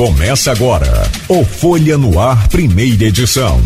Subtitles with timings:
[0.00, 3.60] Começa agora o Folha no Ar, primeira edição.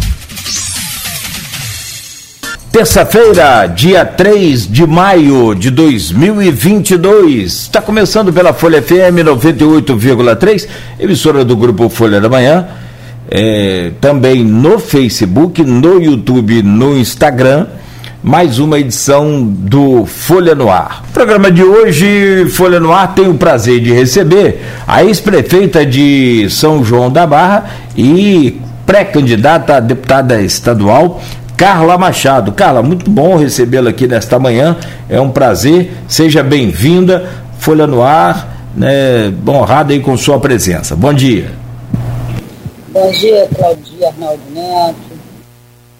[2.72, 7.52] Terça-feira, dia 3 de maio de 2022.
[7.52, 10.66] Está começando pela Folha FM 98,3,
[10.98, 12.66] emissora do grupo Folha da Manhã.
[13.30, 17.68] É, também no Facebook, no YouTube, no Instagram
[18.24, 21.04] mais uma edição do Folha no Ar.
[21.12, 26.82] programa de hoje, Folha no Ar, tem o prazer de receber a ex-prefeita de São
[26.82, 31.20] João da Barra e pré-candidata a deputada estadual,
[31.54, 32.52] Carla Machado.
[32.52, 37.28] Carla, muito bom recebê-la aqui nesta manhã, é um prazer, seja bem-vinda,
[37.58, 40.96] Folha no Ar, né, honrada aí com sua presença.
[40.96, 41.52] Bom dia.
[42.90, 45.13] Bom dia, Claudia Arnaldo Neto,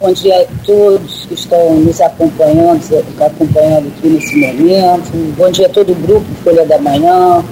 [0.01, 2.83] Bom dia a todos que estão nos acompanhando,
[3.21, 5.37] acompanhando aqui nesse momento.
[5.37, 7.45] Bom dia a todo o grupo Folha da Manhã.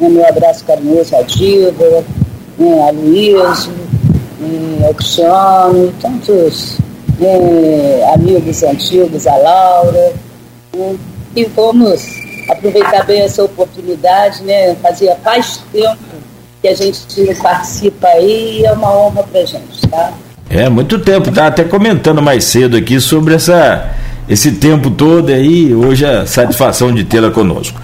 [0.00, 2.04] Né, meu abraço carinhoso à Diva,
[2.58, 3.70] né, a Luísa,
[4.40, 6.78] né, ao Cristiano, tantos
[8.12, 10.12] amigos antigos, a Laura.
[11.36, 12.02] E vamos
[12.50, 14.74] aproveitar bem essa oportunidade, né?
[14.82, 15.96] Fazia faz tempo
[16.60, 20.12] que a gente participa aí e é uma honra para gente, tá?
[20.54, 21.30] É, muito tempo.
[21.30, 23.90] Estava até comentando mais cedo aqui sobre essa,
[24.28, 25.74] esse tempo todo aí.
[25.74, 27.80] Hoje a satisfação de tê-la conosco.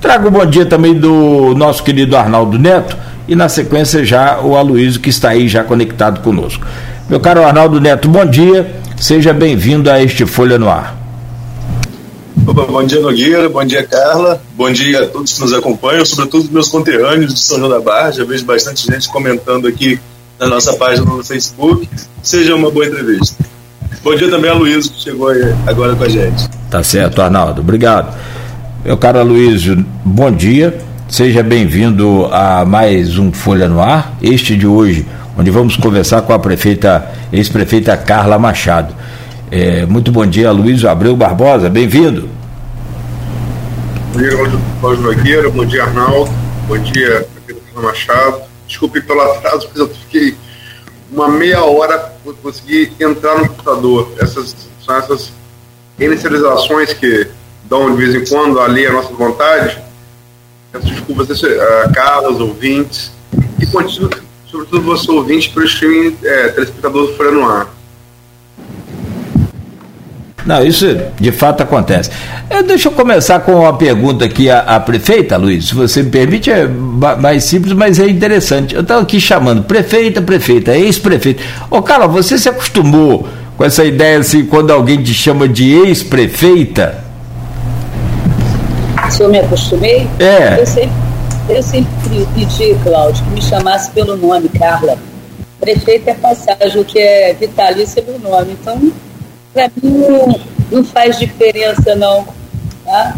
[0.00, 2.96] Trago o bom dia também do nosso querido Arnaldo Neto
[3.28, 6.66] e na sequência já o Aloysio que está aí já conectado conosco.
[7.10, 8.74] Meu caro Arnaldo Neto, bom dia.
[8.96, 10.96] Seja bem-vindo a este Folha no Ar.
[12.36, 13.50] Bom dia, Nogueira.
[13.50, 14.40] Bom dia, Carla.
[14.56, 18.12] Bom dia a todos que nos acompanham, sobretudo meus conterrâneos de São João da Barra.
[18.12, 20.00] Já vejo bastante gente comentando aqui
[20.44, 21.88] na nossa página no Facebook.
[22.22, 23.44] Seja uma boa entrevista.
[24.02, 25.30] Bom dia também a Luísa, que chegou
[25.66, 26.48] agora com a gente.
[26.70, 27.62] Tá certo, Arnaldo.
[27.62, 28.14] Obrigado.
[28.84, 30.78] Meu caro Luísio, bom dia.
[31.08, 35.06] Seja bem-vindo a mais um Folha no Ar, este de hoje,
[35.38, 38.94] onde vamos conversar com a prefeita, ex-prefeita Carla Machado.
[39.50, 42.28] É, muito bom dia, Luiz Abreu Barbosa, bem-vindo.
[44.12, 44.30] Bom dia,
[44.80, 46.30] Cláudio Nogueira, bom dia, Arnaldo,
[46.66, 48.38] bom dia, prefeita Carla Machado,
[48.74, 50.36] desculpe pelo atraso, mas eu fiquei
[51.10, 54.12] uma meia hora para conseguir entrar no computador.
[54.18, 54.54] Essas
[54.84, 55.32] são essas
[55.98, 57.28] inicializações que
[57.64, 59.80] dão de vez em quando ali a nossa vontade.
[60.72, 63.12] Peço desculpas a Carlos, ouvintes,
[63.60, 64.10] e continuo,
[64.50, 67.73] sobretudo você ouvinte para o streaming é, telespectador do Folha no Ar.
[70.46, 70.86] Não, isso
[71.18, 72.10] de fato acontece.
[72.50, 76.10] É, deixa eu começar com uma pergunta aqui à, à, prefeita, Luiz, se você me
[76.10, 78.74] permite, é mais simples, mas é interessante.
[78.74, 81.42] Eu estava aqui chamando prefeita, prefeita, ex-prefeita.
[81.70, 87.02] Ô, Carla, você se acostumou com essa ideia assim, quando alguém te chama de ex-prefeita?
[89.10, 90.08] Se eu me acostumei?
[90.18, 90.60] É.
[90.60, 90.92] Eu sempre,
[91.48, 94.98] eu sempre pedi, Cláudio, que me chamasse pelo nome, Carla.
[95.60, 98.56] Prefeita é passagem, o que é vitalício é meu nome.
[98.60, 98.92] Então,
[99.54, 102.26] para mim não, não, faz diferença não.
[102.84, 103.14] Tá?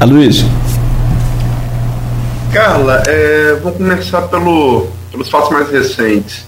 [0.00, 0.44] A Luiz.
[2.54, 6.46] Carla, é, vamos começar pelo, pelos fatos mais recentes.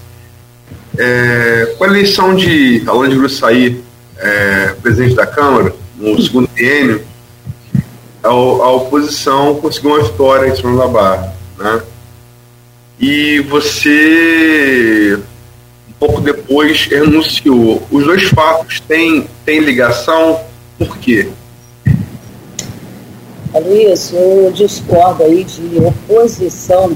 [0.97, 3.82] É, com a eleição de Alain de Grussaí,
[4.19, 7.05] é, presidente da Câmara, no segundo biênio,
[8.22, 11.34] a, a, oposição conseguiu uma vitória em cima da Barra.
[11.59, 11.82] Né?
[12.99, 15.19] E você
[16.03, 17.81] pouco depois renunciou.
[17.89, 20.41] Os dois fatos têm, têm ligação,
[20.77, 21.29] por quê?
[23.55, 26.91] Luiz, eu discordo aí de oposição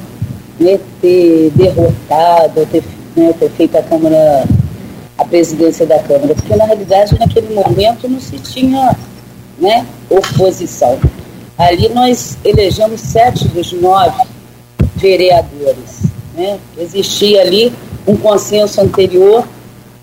[0.58, 2.82] né, ter derrotado, ter,
[3.14, 4.44] né, ter feito a Câmara,
[5.16, 8.96] a presidência da Câmara, porque na realidade naquele momento não se tinha
[9.56, 10.98] né, oposição.
[11.56, 14.24] Ali nós elegemos sete dos nove
[14.96, 16.06] vereadores.
[16.34, 16.58] Né?
[16.76, 17.72] Existia ali
[18.06, 19.46] um consenso anterior,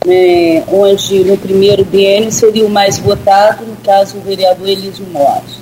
[0.05, 5.61] né, onde no primeiro biênio seria o mais votado, no caso o vereador Elísio Morte.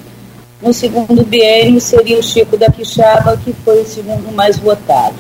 [0.62, 5.16] No segundo biênio seria o Chico da Quixaba, que foi o segundo mais votado.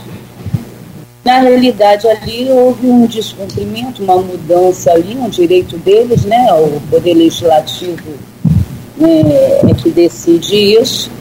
[1.23, 6.51] Na realidade, ali houve um descumprimento, uma mudança ali, um direito deles, né?
[6.53, 8.13] O Poder Legislativo
[8.97, 9.21] né,
[9.69, 11.11] é que decide isso,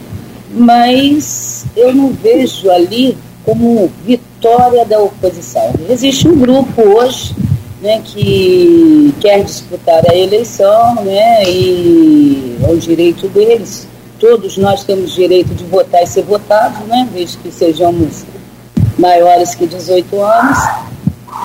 [0.51, 4.30] mas eu não vejo ali como vitória
[4.89, 5.73] da oposição.
[5.89, 7.35] Existe um grupo hoje
[7.81, 13.87] né, que quer disputar a eleição, né, e é o direito deles.
[14.19, 18.25] Todos nós temos direito de votar e ser votados, né, desde que sejamos
[18.99, 20.59] maiores que 18 anos,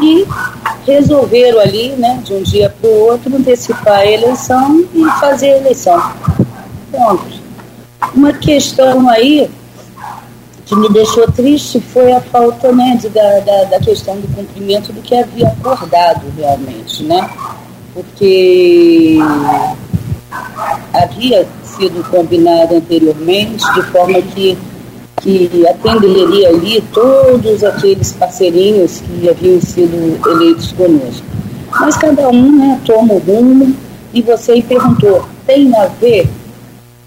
[0.02, 0.26] e
[0.86, 5.58] resolveram ali, né, de um dia para o outro, antecipar a eleição e fazer a
[5.58, 6.12] eleição.
[6.92, 7.46] Ponto.
[8.14, 9.50] Uma questão aí
[10.66, 14.92] que me deixou triste foi a falta né, de, da, da, da, questão do cumprimento
[14.92, 17.30] do que havia acordado realmente, né?
[17.94, 19.18] Porque
[20.92, 24.58] havia sido combinado anteriormente de forma que,
[25.22, 31.26] que atenderia ali todos aqueles parceirinhos que haviam sido eleitos conosco.
[31.80, 33.76] Mas cada um né, toma o rumo
[34.14, 36.28] e você perguntou, tem a ver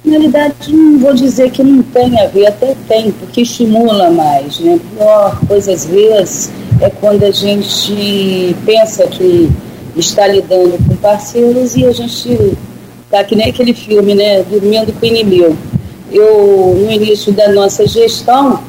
[0.05, 4.59] na realidade, não vou dizer que não tem a ver, até tem, porque estimula mais.
[4.61, 4.79] Né?
[4.97, 6.51] Pior coisa, às vezes,
[6.81, 9.51] é quando a gente pensa que
[9.97, 12.57] está lidando com parceiros e a gente
[13.05, 14.43] está que nem aquele filme, né?
[14.43, 15.57] Dormindo com o inimigo.
[16.11, 18.63] Eu, no início da nossa gestão,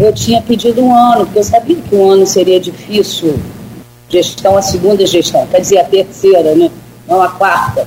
[0.00, 3.38] eu tinha pedido um ano, porque eu sabia que um ano seria difícil.
[4.08, 6.70] Gestão, a segunda gestão, quer dizer, a terceira, né?
[7.08, 7.86] Não a quarta.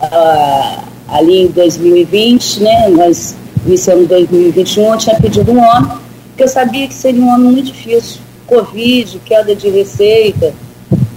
[0.00, 2.88] Ah, ali em 2020, né?
[2.88, 3.36] Nós
[3.66, 7.70] iniciamos 2021, eu tinha pedido um ano, porque eu sabia que seria um ano muito
[7.70, 8.20] difícil.
[8.46, 10.54] Covid, queda de receita.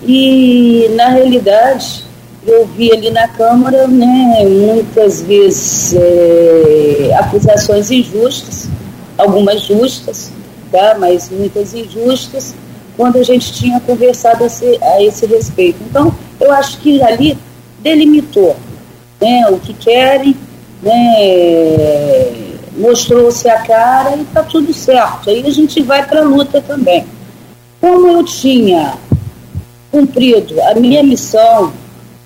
[0.03, 2.03] E, na realidade,
[2.45, 8.69] eu vi ali na Câmara né, muitas vezes é, acusações injustas,
[9.18, 10.31] algumas justas,
[10.71, 12.53] tá, mas muitas injustas,
[12.95, 15.80] quando a gente tinha conversado a, esse, a esse respeito.
[15.89, 17.38] Então, eu acho que ali
[17.81, 18.56] delimitou
[19.19, 20.35] né, o que querem,
[20.81, 22.33] né,
[22.77, 25.29] mostrou-se a cara e está tudo certo.
[25.29, 27.06] Aí a gente vai para a luta também.
[27.79, 28.95] Como eu tinha
[29.91, 31.71] cumprido a minha missão,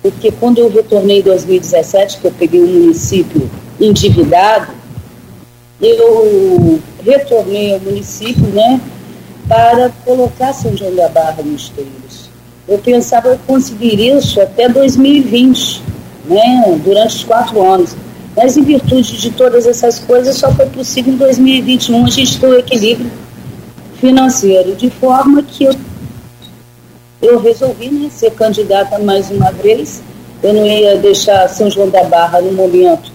[0.02, 3.50] porque quando eu retornei em 2017, que eu peguei um município
[3.80, 4.72] endividado,
[5.80, 8.80] eu retornei ao município, né,
[9.48, 12.30] para colocar São João da Barra nos trilhos.
[12.68, 15.89] Eu pensava conseguir isso até 2020
[16.30, 17.96] né, durante os quatro anos.
[18.36, 22.46] Mas em virtude de todas essas coisas, só foi possível em 2021 a gente ter
[22.46, 23.10] o equilíbrio
[24.00, 25.74] financeiro, de forma que eu,
[27.20, 30.00] eu resolvi né, ser candidata mais uma vez.
[30.42, 33.12] Eu não ia deixar São João da Barra no momento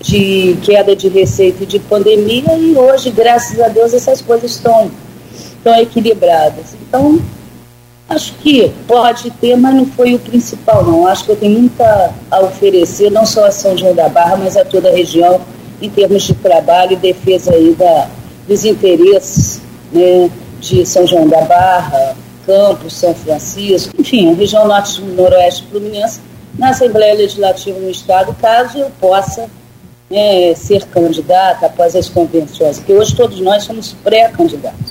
[0.00, 4.90] de queda de receita e de pandemia, e hoje, graças a Deus, essas coisas estão,
[5.34, 6.76] estão equilibradas.
[6.86, 7.18] Então,
[8.08, 11.06] Acho que pode ter, mas não foi o principal, não.
[11.06, 14.56] Acho que eu tenho muita a oferecer, não só a São João da Barra, mas
[14.56, 15.40] a toda a região,
[15.82, 18.08] em termos de trabalho e defesa aí da,
[18.46, 19.60] dos interesses
[19.92, 20.30] né,
[20.60, 22.16] de São João da Barra,
[22.46, 26.20] Campos, São Francisco, enfim, a região norte noroeste fluminense,
[26.56, 29.50] na Assembleia Legislativa no Estado, caso eu possa
[30.08, 34.85] né, ser candidata após as convenções, porque hoje todos nós somos pré-candidatos.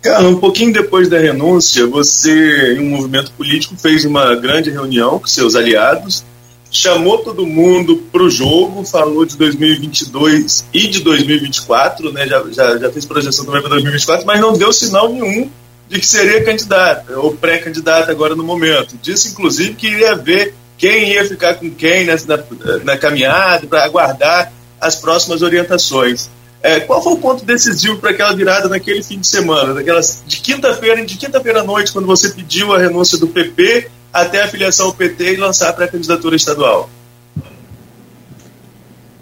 [0.00, 5.18] Cara, um pouquinho depois da renúncia, você, em um movimento político, fez uma grande reunião
[5.18, 6.24] com seus aliados,
[6.70, 12.26] chamou todo mundo para o jogo, falou de 2022 e de 2024, né?
[12.26, 15.50] já, já, já fez projeção também para 2024, mas não deu sinal nenhum
[15.88, 18.96] de que seria candidata ou pré-candidata agora no momento.
[19.02, 23.84] Disse, inclusive, que iria ver quem ia ficar com quem na, na, na caminhada para
[23.84, 26.30] aguardar as próximas orientações.
[26.62, 30.40] É, qual foi o ponto decisivo para aquela virada naquele fim de semana, daquelas de
[30.40, 34.86] quinta-feira, de quinta-feira à noite, quando você pediu a renúncia do PP até a filiação
[34.86, 36.90] ao PT e lançar a candidatura estadual?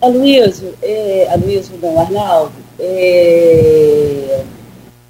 [0.00, 4.42] Aloysio, é, Aloysio não, Arnaldo, é,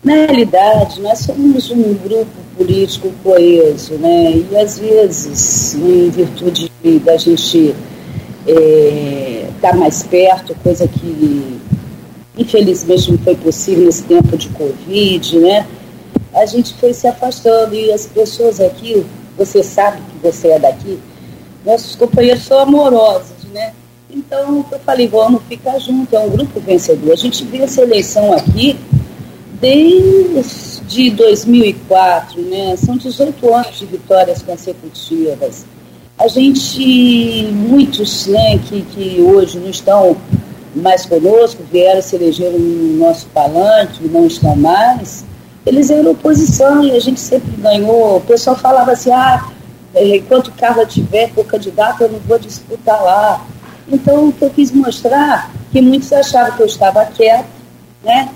[0.02, 4.42] na realidade nós somos um grupo político coeso, né?
[4.50, 6.73] E às vezes, em virtude
[7.04, 7.75] da gente
[8.47, 11.59] estar é, tá mais perto, coisa que
[12.37, 15.66] infelizmente não foi possível nesse tempo de Covid, né?
[16.35, 19.05] A gente foi se afastando e as pessoas aqui,
[19.37, 20.99] você sabe que você é daqui,
[21.64, 23.73] nossos companheiros são amorosos, né?
[24.11, 27.12] Então, eu falei, vamos ficar junto, é um grupo vencedor.
[27.12, 28.78] A gente vê essa eleição aqui
[29.61, 32.76] desde 2004, né?
[32.76, 35.66] São 18 anos de vitórias consecutivas.
[36.19, 40.16] A gente, muitos né, que, que hoje não estão
[40.76, 45.25] mais conosco, vieram se elegeram no nosso palanque, não estão mais,
[45.64, 48.18] eles eram oposição e a gente sempre ganhou.
[48.18, 49.49] O pessoal falava assim, ah,
[49.95, 53.45] é, enquanto Carla tiver por candidato, eu não vou disputar lá.
[53.88, 57.47] Então, o que eu quis mostrar, que muitos achavam que eu estava quieto,
[58.04, 58.28] né?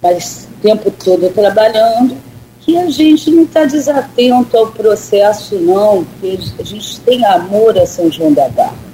[0.00, 2.16] Mas o tempo todo trabalhando,
[2.60, 7.86] que a gente não está desatento ao processo, não, que a gente tem amor a
[7.86, 8.91] São João da Barra.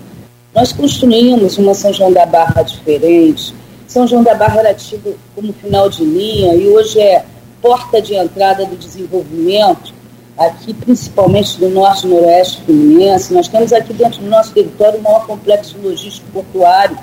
[0.55, 3.55] Nós construímos uma São João da Barra diferente.
[3.87, 7.25] São João da Barra era tido como final de linha e hoje é
[7.61, 9.93] porta de entrada do desenvolvimento,
[10.37, 13.33] aqui principalmente do norte e noroeste fluminense.
[13.33, 16.97] Nós temos aqui dentro do nosso território o maior complexo logístico portuário,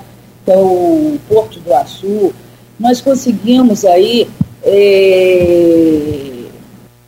[0.44, 2.32] que é o Porto do Açu.
[2.78, 4.28] nós conseguimos aí,
[4.62, 6.44] é,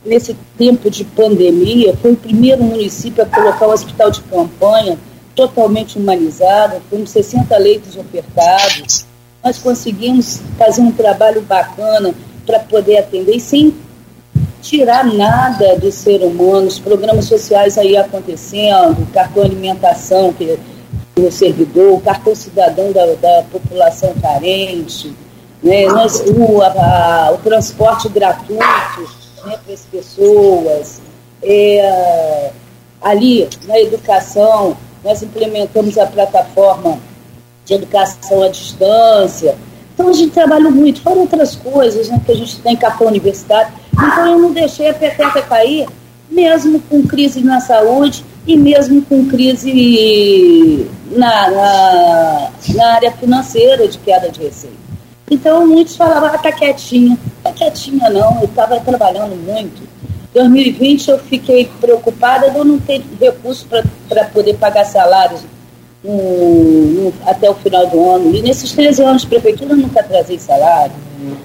[0.05, 4.97] nesse tempo de pandemia, foi o primeiro município a colocar o hospital de campanha
[5.39, 9.05] totalmente humanizado, com 60 leitos ofertados.
[9.41, 12.13] Nós conseguimos fazer um trabalho bacana
[12.45, 13.73] para poder atender e sem
[14.61, 20.59] tirar nada do ser humano, os programas sociais aí acontecendo, cartão alimentação que
[21.15, 25.15] o servidor, o cartão cidadão da, da população carente,
[25.63, 28.59] né, nós, o, a, o transporte gratuito
[29.45, 30.99] né, para as pessoas,
[31.41, 32.51] é,
[33.01, 36.99] ali na educação, nós implementamos a plataforma
[37.65, 39.55] de educação à distância.
[39.93, 43.71] Então a gente trabalha muito, fora outras coisas, né, que a gente tem cartão universitário.
[43.93, 45.87] Então eu não deixei a peteca cair,
[46.29, 53.97] mesmo com crise na saúde e mesmo com crise na, na, na área financeira de
[53.97, 54.77] queda de receita.
[55.29, 57.17] Então muitos falavam, ah, tá quietinha.
[57.43, 59.81] Tá quietinha não, eu estava trabalhando muito.
[60.33, 63.67] 2020 eu fiquei preocupada de eu não ter recurso
[64.07, 65.41] para poder pagar salários
[67.25, 68.35] até o final do ano.
[68.35, 70.93] E nesses 13 anos de prefeitura eu nunca trazei salário.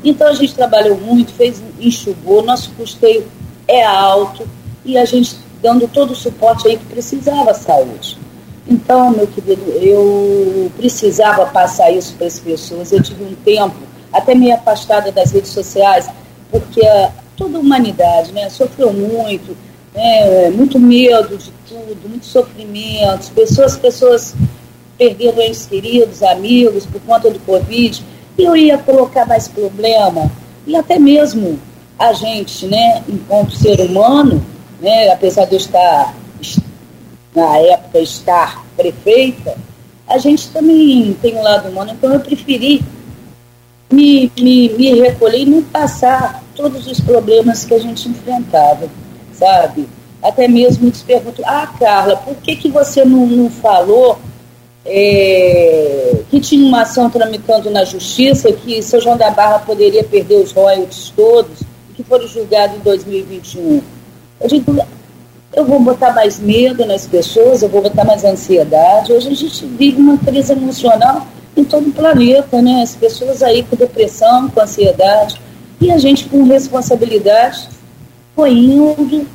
[0.05, 3.27] Então a gente trabalhou muito, fez, enxugou, nosso custeio
[3.67, 4.47] é alto
[4.85, 8.19] e a gente dando todo o suporte aí que precisava à saúde.
[8.67, 12.93] Então, meu querido, eu precisava passar isso para as pessoas.
[12.93, 13.77] Eu tive um tempo
[14.13, 16.09] até meio afastada das redes sociais,
[16.51, 19.57] porque a, toda a humanidade né, sofreu muito,
[19.95, 24.35] né, muito medo de tudo, muito sofrimento, pessoas, pessoas
[24.97, 28.05] perderam entes queridos, amigos por conta do Covid,
[28.39, 30.31] eu ia colocar mais problema,
[30.67, 31.59] e até mesmo
[31.99, 34.45] a gente, né, enquanto ser humano,
[34.81, 36.15] né, apesar de eu estar,
[37.35, 39.57] na época, estar prefeita,
[40.07, 42.83] a gente também tem um lado humano, então eu preferi
[43.91, 48.89] me, me, me recolher e não passar todos os problemas que a gente enfrentava,
[49.33, 49.89] sabe?
[50.23, 54.19] Até mesmo te pergunto, ah, Carla, por que, que você não, não falou
[54.87, 60.37] é, que tinha uma ação tramitando na justiça, que São João da Barra poderia perder
[60.37, 61.61] os royalties todos,
[61.95, 63.83] que foram julgados em 2021?
[64.41, 64.79] Eu digo,
[65.55, 69.13] eu vou botar mais medo nas pessoas, eu vou botar mais ansiedade.
[69.13, 72.83] Hoje a gente vive uma crise emocional em todo o planeta, né?
[72.83, 75.41] As pessoas aí com depressão, com ansiedade,
[75.81, 77.69] e a gente com responsabilidade
[78.35, 79.27] foi indo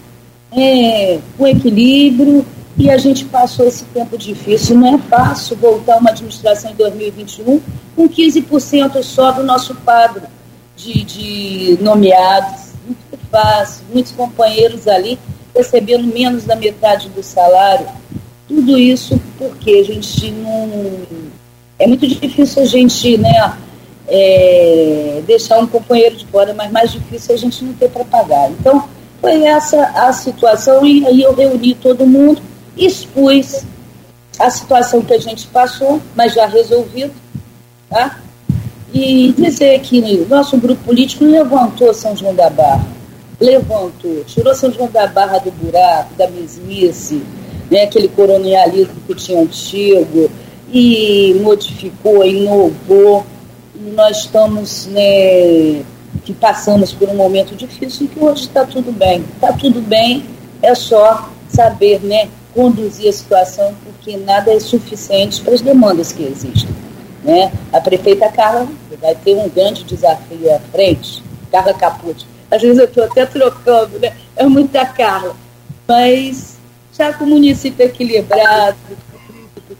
[0.51, 2.45] é, com equilíbrio,
[2.79, 4.77] e a gente passou esse tempo difícil.
[4.77, 7.59] Não é fácil voltar uma administração em 2021
[7.93, 10.23] com 15% só do nosso quadro
[10.77, 12.69] de, de nomeados.
[12.85, 15.19] Muito fácil, muitos companheiros ali
[15.53, 17.85] recebendo menos da metade do salário.
[18.47, 20.69] Tudo isso porque a gente não.
[21.79, 23.57] É muito difícil a gente né,
[24.07, 28.51] é, deixar um companheiro de fora, mas mais difícil a gente não ter para pagar.
[28.51, 28.83] Então,
[29.21, 32.41] foi essa a situação, e aí eu reuni todo mundo,
[32.77, 33.63] expus
[34.37, 37.13] a situação que a gente passou, mas já resolvido,
[37.89, 38.19] tá?
[38.93, 42.99] E dizer que o nosso grupo político levantou São João da Barra
[43.39, 47.23] levantou, tirou São João da Barra do buraco, da mesmice,
[47.71, 50.29] né, aquele colonialismo que tinha antigo,
[50.71, 53.25] e modificou, inovou.
[53.93, 55.83] Nós estamos, né,
[56.23, 59.23] que passamos por um momento difícil e que hoje está tudo bem.
[59.35, 60.25] Está tudo bem,
[60.61, 66.23] é só saber né, conduzir a situação, porque nada é suficiente para as demandas que
[66.23, 66.69] existem.
[67.23, 67.51] Né?
[67.71, 68.67] A prefeita Carla
[69.01, 73.99] vai ter um grande desafio à frente, Carla Capucci às vezes eu estou até trocando,
[73.99, 74.13] né?
[74.35, 75.35] É muita Carla.
[75.87, 76.57] Mas
[76.97, 78.77] já com o município equilibrado,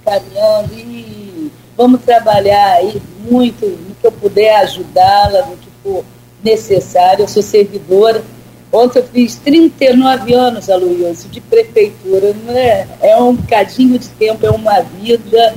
[0.03, 6.03] caminhando, e vamos trabalhar aí muito no que eu puder ajudá-la, no que for
[6.43, 7.24] necessário.
[7.24, 8.24] Eu sou servidora.
[8.72, 12.36] Ontem eu fiz 39 anos, Aloysio, de prefeitura.
[12.46, 12.88] Não é?
[13.01, 15.55] é um bocadinho de tempo, é uma vida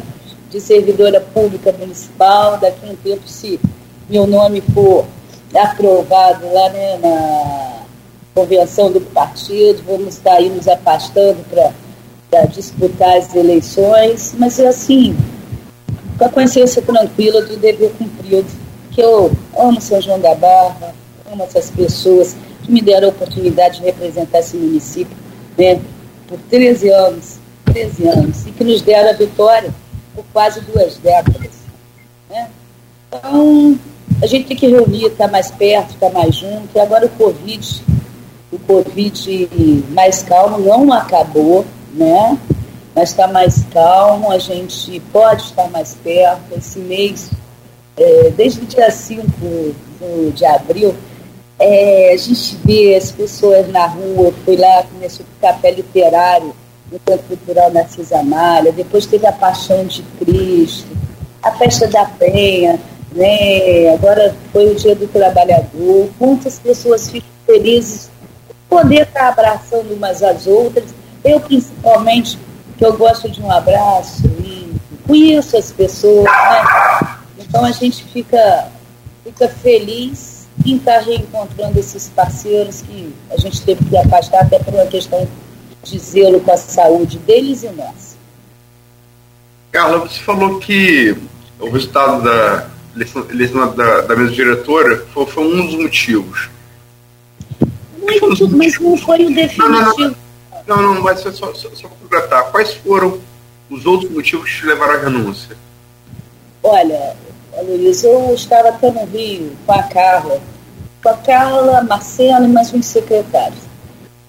[0.51, 2.59] de servidora pública municipal.
[2.59, 3.61] Daqui a um tempo, se
[4.09, 5.07] meu nome for
[5.55, 7.83] aprovado lá né, na
[8.35, 11.73] convenção do partido, vamos estar aí nos afastando para
[12.47, 15.17] disputar as eleições, mas é assim,
[16.19, 18.47] com a consciência tranquila do dever cumprido,
[18.91, 20.95] que eu amo São João da Barra,
[21.31, 25.17] amo essas pessoas que me deram a oportunidade de representar esse município
[25.59, 25.81] né,
[26.27, 29.73] por 13 anos, 13 anos, e que nos deram a vitória
[30.15, 31.51] por quase duas décadas.
[32.31, 32.49] Né?
[33.09, 33.79] Então,
[34.23, 36.69] a gente tem que reunir, estar tá mais perto, estar tá mais junto.
[36.75, 37.83] E agora o Covid,
[38.53, 42.39] o Covid mais calmo não acabou, né?
[42.95, 46.43] Mas está mais calmo, a gente pode estar mais perto.
[46.57, 47.31] Esse mês
[47.97, 49.25] é, desde o dia 5
[50.35, 50.95] de abril,
[51.59, 56.55] é, a gente vê as pessoas na rua, fui lá, começou com café literário
[56.91, 60.89] no Centro Cultural Narcisa Amália, depois teve a Paixão de Cristo,
[61.43, 62.79] a Festa da Penha,
[63.13, 63.95] né?
[63.95, 68.11] agora foi o Dia do Trabalhador, quantas pessoas ficam felizes
[68.69, 70.87] poder estar abraçando umas às outras,
[71.25, 72.39] eu principalmente,
[72.77, 74.73] que eu gosto de um abraço e
[75.07, 77.17] conheço as pessoas, né?
[77.39, 78.69] então a gente fica,
[79.25, 84.75] fica feliz em estar reencontrando esses parceiros que a gente teve que afastar até por
[84.75, 85.27] uma questão
[85.83, 88.17] de zelo com a saúde deles e nós.
[89.71, 91.17] Carla, você falou que
[91.59, 92.69] o resultado da
[93.31, 96.51] eleição, da, da mesa diretora foi, foi, um dos motivos.
[97.99, 99.69] Muito, mas não foi o definitivo.
[99.69, 100.22] Não, não, não,
[100.67, 103.19] não mas só, só, só, para completar, quais foram
[103.71, 105.57] os outros motivos que te levaram à renúncia?
[106.63, 107.17] Olha,
[107.65, 110.41] Luiz, eu estava até no Rio com a Carla,
[111.03, 113.61] com a Carla, Marcela e mais uns secretários.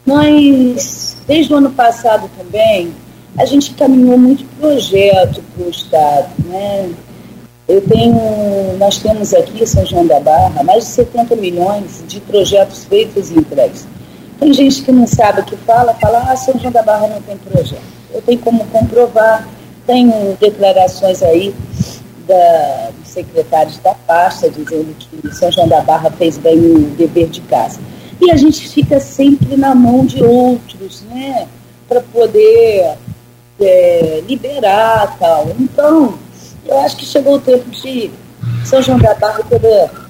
[0.06, 2.94] Nós, desde o ano passado também,
[3.38, 6.30] a gente caminhou muito projeto para o Estado.
[6.46, 6.92] Né?
[7.68, 12.20] Eu tenho, nós temos aqui em São João da Barra mais de 70 milhões de
[12.20, 13.88] projetos feitos e entregues.
[14.44, 17.22] Tem gente que não sabe o que fala, fala, ah, São João da Barra não
[17.22, 17.82] tem projeto.
[18.14, 19.48] Eu tenho como comprovar,
[19.88, 21.56] tenho declarações aí
[22.28, 27.30] da, dos secretários da pasta, dizendo que São João da Barra fez bem o dever
[27.30, 27.80] de casa.
[28.20, 31.48] E a gente fica sempre na mão de outros, né?
[31.88, 32.98] Para poder
[33.62, 35.54] é, liberar tal.
[35.58, 36.16] Então,
[36.66, 38.12] eu acho que chegou o tempo de
[38.66, 40.03] São João da Barra, toda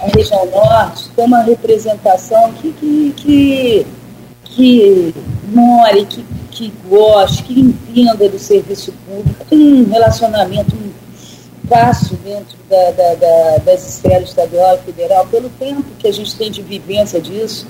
[0.00, 3.86] a região norte, ter uma representação que, que, que,
[4.44, 5.14] que
[5.52, 10.76] more, que, que goste, que entenda do serviço público, tem um relacionamento
[11.68, 16.34] passo dentro da, da, da, das esferas estadual e federal, pelo tempo que a gente
[16.36, 17.66] tem de vivência disso.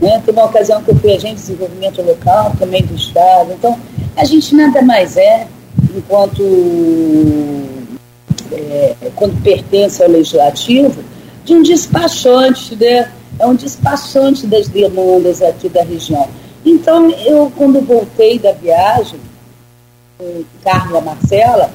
[0.00, 0.22] Né?
[0.24, 3.52] Tem uma ocasião que eu fui agente de desenvolvimento local, também do Estado.
[3.52, 3.78] Então,
[4.16, 5.46] a gente nada mais é,
[5.94, 6.42] enquanto
[8.52, 11.02] é, quando pertence ao legislativo,
[11.44, 13.10] de um despachante, né?
[13.38, 16.28] é um despachante das demandas aqui da região.
[16.64, 19.18] Então, eu, quando voltei da viagem,
[20.16, 21.70] com Carla Marcela,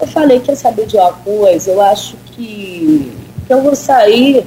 [0.00, 1.70] eu falei, quer saber de uma coisa?
[1.70, 3.16] Eu acho que,
[3.46, 4.46] que eu vou sair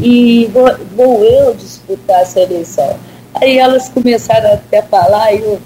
[0.00, 2.98] e vou, vou eu disputar essa eleição.
[3.34, 5.58] Aí elas começaram até a falar e eu,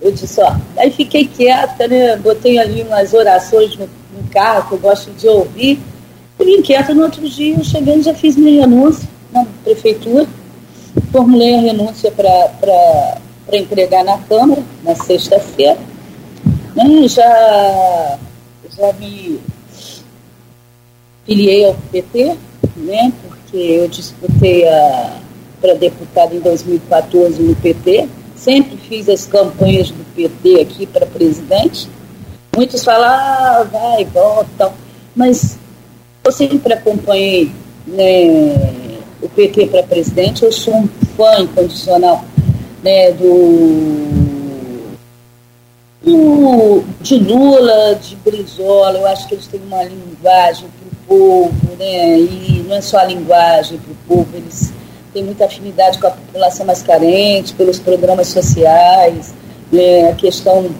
[0.00, 2.16] eu disse, ó, aí fiquei quieta, né?
[2.16, 5.80] Botei ali umas orações no, no carro que eu gosto de ouvir.
[6.38, 10.26] Fiquei quieta no outro dia, e já fiz minha renúncia na prefeitura.
[11.12, 13.20] Formulei a renúncia para
[13.52, 15.78] entregar na Câmara na sexta-feira
[16.76, 18.18] né, já,
[18.76, 19.40] já me
[21.24, 22.36] filiei ao PT,
[22.76, 24.64] né, porque eu disputei
[25.60, 31.88] para deputado em 2014 no PT, sempre fiz as campanhas do PT aqui para presidente.
[32.54, 34.72] Muitos falam, ah, vai, volta,
[35.14, 35.58] mas
[36.26, 37.52] eu sempre acompanhei
[37.86, 42.24] né, o PT para presidente, eu sou um fã incondicional
[42.82, 44.26] né, do
[46.02, 51.76] do, de Lula, de Brizola, eu acho que eles têm uma linguagem para o povo,
[51.76, 52.18] né?
[52.18, 54.72] E não é só a linguagem para o povo, eles
[55.12, 59.34] têm muita afinidade com a população mais carente, pelos programas sociais,
[59.72, 60.10] né?
[60.10, 60.70] a questão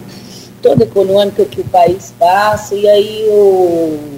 [0.61, 2.73] toda econômica que o país passa.
[2.73, 4.16] E aí eu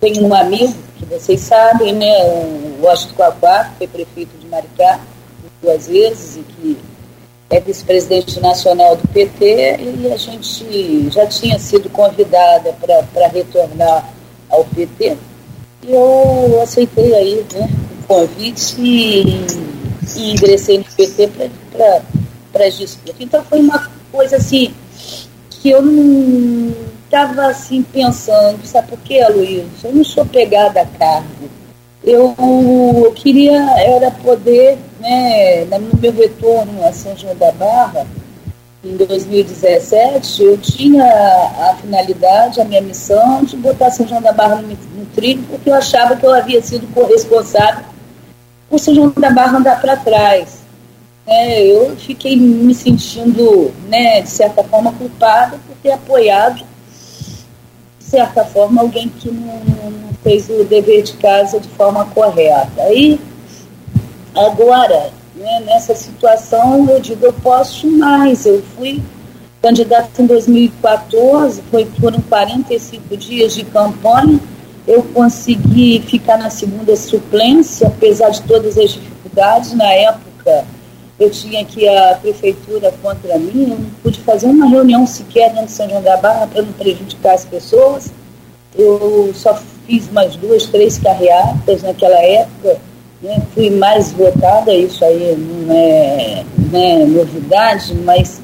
[0.00, 2.24] tenho um amigo, que vocês sabem, né?
[2.24, 5.00] O Washington Coaquá, que foi prefeito de Maricá
[5.62, 6.78] duas vezes e que
[7.50, 9.44] é vice-presidente nacional do PT
[9.80, 12.74] e a gente já tinha sido convidada
[13.14, 14.08] para retornar
[14.50, 15.16] ao PT.
[15.82, 17.68] E eu aceitei aí né,
[18.02, 19.46] o convite e,
[20.16, 21.30] e ingressei no PT
[22.52, 23.16] para as disputas.
[23.18, 24.74] Então foi uma coisa assim
[25.50, 26.74] que eu não
[27.08, 29.64] estava assim pensando, sabe por quê, Luiz?
[29.82, 31.48] Eu não sou pegada a cargo
[32.08, 38.06] eu queria era poder, né, no meu retorno a São João da Barra,
[38.84, 44.56] em 2017, eu tinha a finalidade, a minha missão de botar São João da Barra
[44.56, 47.84] no, no trilho, porque eu achava que eu havia sido corresponsável
[48.70, 50.58] por São João da Barra andar para trás.
[51.26, 56.64] É, eu fiquei me sentindo, né, de certa forma, culpada por ter apoiado
[58.08, 62.82] certa forma, alguém que não, não, fez o dever de casa de forma correta.
[62.82, 63.20] Aí,
[64.34, 68.46] agora, né, nessa situação, eu digo, eu posso mais.
[68.46, 69.02] Eu fui
[69.60, 74.38] Candidato em 2014, foi, foram 45 dias de campanha.
[74.86, 79.72] Eu consegui ficar na segunda suplência, apesar de todas as dificuldades.
[79.74, 80.64] Na época,
[81.18, 85.66] eu tinha aqui a prefeitura contra mim, eu não pude fazer uma reunião sequer dentro
[85.66, 88.12] de São João da Barra para não prejudicar as pessoas.
[88.76, 92.78] Eu só fiz mais duas, três carreatas naquela época,
[93.20, 93.42] né?
[93.52, 98.40] fui mais votada, isso aí não é, não é novidade, mas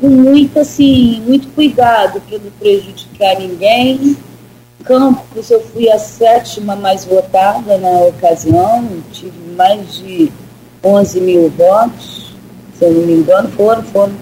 [0.00, 4.16] com muito, assim, muito cuidado para não prejudicar ninguém.
[4.84, 10.30] Campos, eu fui a sétima mais votada na ocasião, tive mais de
[10.84, 12.34] 11 mil votos,
[12.78, 14.12] se eu não me engano, foram, foram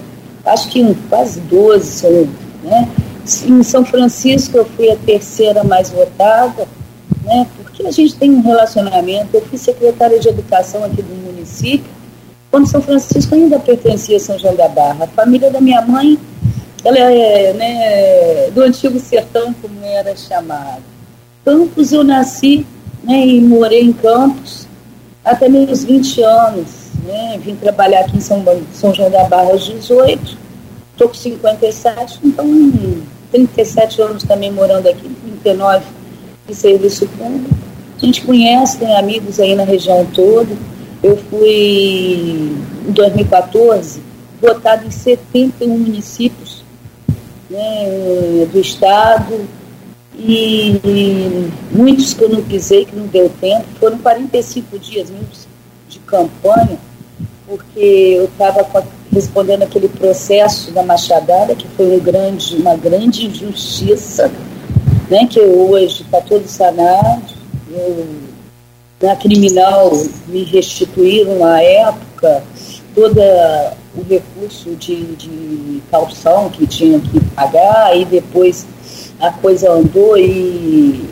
[0.45, 2.29] acho que quase 12, se eu,
[2.63, 2.89] né?
[3.47, 6.67] Em São Francisco eu fui a terceira mais votada,
[7.25, 7.47] né?
[7.57, 9.29] Porque a gente tem um relacionamento.
[9.33, 11.91] Eu fui secretária de educação aqui do município,
[12.51, 15.05] quando São Francisco ainda pertencia a São João da Barra.
[15.05, 16.19] A família da minha mãe,
[16.85, 20.83] ela é né, do antigo sertão, como era chamado.
[21.45, 22.67] Campos eu nasci
[23.05, 24.67] né, e morei em Campos
[25.25, 26.83] até meus 20 anos.
[27.05, 30.39] Né, vim trabalhar aqui em São, São João da Barra aos 18,
[30.93, 32.47] estou com 57, então
[33.33, 35.11] 37 anos também morando aqui,
[35.43, 35.85] 39
[36.47, 37.51] de serviço público.
[38.01, 40.55] A gente conhece, tem amigos aí na região toda.
[41.03, 42.53] Eu fui,
[42.87, 44.01] em 2014,
[44.41, 46.63] votado em 71 municípios
[47.51, 49.41] né, do estado
[50.15, 53.65] e, muitos que eu não pisei, que não deu tempo.
[53.81, 55.29] Foram 45 dias mesmo
[55.89, 56.79] de campanha,
[57.47, 58.67] porque eu estava
[59.13, 64.31] respondendo aquele processo da Machadada, que foi um grande, uma grande injustiça,
[65.11, 67.33] né, que hoje está todo sanado.
[67.71, 68.07] Eu,
[69.03, 69.91] na criminal
[70.29, 72.45] me restituíram na época
[72.95, 73.19] todo
[73.97, 78.67] o recurso de, de calção que tinha que pagar, e depois
[79.23, 81.09] a coisa andou e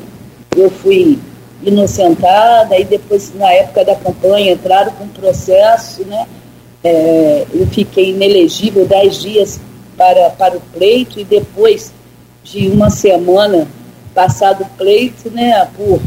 [0.56, 1.16] eu fui
[1.62, 6.26] inocentada, e depois, na época da campanha, entraram com processo, né?
[6.82, 9.60] É, eu fiquei inelegível dez dias
[9.96, 11.92] para, para o pleito e depois
[12.42, 13.68] de uma semana
[14.14, 16.00] passado o pleito, né, por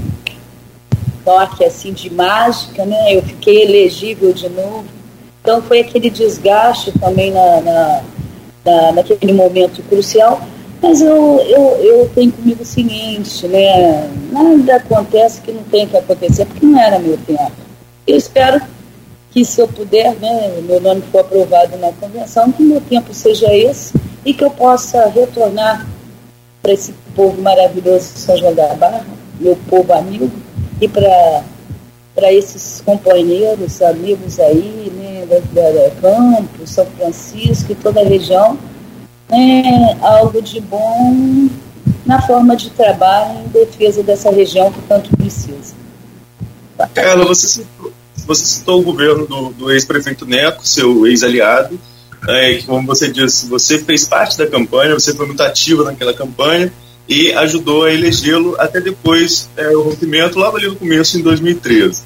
[1.24, 4.86] toque assim de mágica, né, eu fiquei elegível de novo.
[5.42, 8.04] Então foi aquele desgaste também na, na,
[8.66, 10.42] na naquele momento crucial,
[10.84, 15.96] mas eu, eu, eu tenho comigo o seguinte, né, nada acontece que não tem que
[15.96, 17.54] acontecer, porque não era meu tempo.
[18.06, 18.62] Eu espero
[19.32, 23.48] que se eu puder, né, meu nome for aprovado na convenção, que meu tempo seja
[23.56, 23.94] esse
[24.26, 25.88] e que eu possa retornar
[26.62, 29.06] para esse povo maravilhoso de São João da Barra,
[29.40, 30.30] meu povo amigo,
[30.82, 38.06] e para esses companheiros, amigos aí, né, da, da, Campos, São Francisco e toda a
[38.06, 38.58] região,
[39.30, 41.50] né, algo de bom
[42.06, 45.74] na forma de trabalho em defesa dessa região que tanto precisa.
[46.94, 47.94] Carla, você citou,
[48.26, 51.80] você citou o governo do, do ex-prefeito Neco, seu ex-aliado,
[52.28, 56.14] é, que, como você disse, você fez parte da campanha, você foi muito ativa naquela
[56.14, 56.72] campanha
[57.08, 62.04] e ajudou a elegê-lo até depois é, o rompimento, logo ali no começo, em 2013.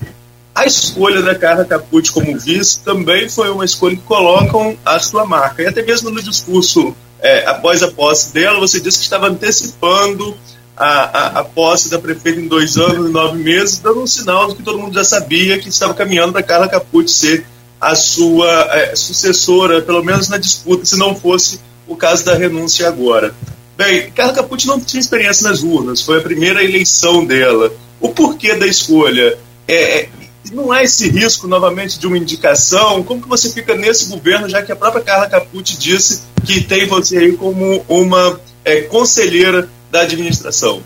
[0.56, 5.24] A escolha da Carla Capucci como vice também foi uma escolha que colocam a sua
[5.24, 5.62] marca.
[5.62, 10.36] E até mesmo no discurso é, após a posse dela, você disse que estava antecipando
[10.76, 14.50] a, a, a, posse da prefeita em dois anos e nove meses, dando um sinal
[14.50, 17.46] de que todo mundo já sabia que estava caminhando para Carla Capucci ser
[17.82, 22.88] a sua é, sucessora, pelo menos na disputa, se não fosse o caso da renúncia
[22.88, 23.34] agora.
[23.76, 27.72] Bem, Carla Capucci não tinha experiência nas urnas, foi a primeira eleição dela.
[28.00, 29.38] O porquê da escolha?
[29.68, 30.10] É, é,
[30.52, 33.04] não há esse risco, novamente, de uma indicação?
[33.04, 36.88] Como que você fica nesse governo, já que a própria Carla Capucci disse que tem
[36.88, 40.82] você aí como uma é, conselheira da administração?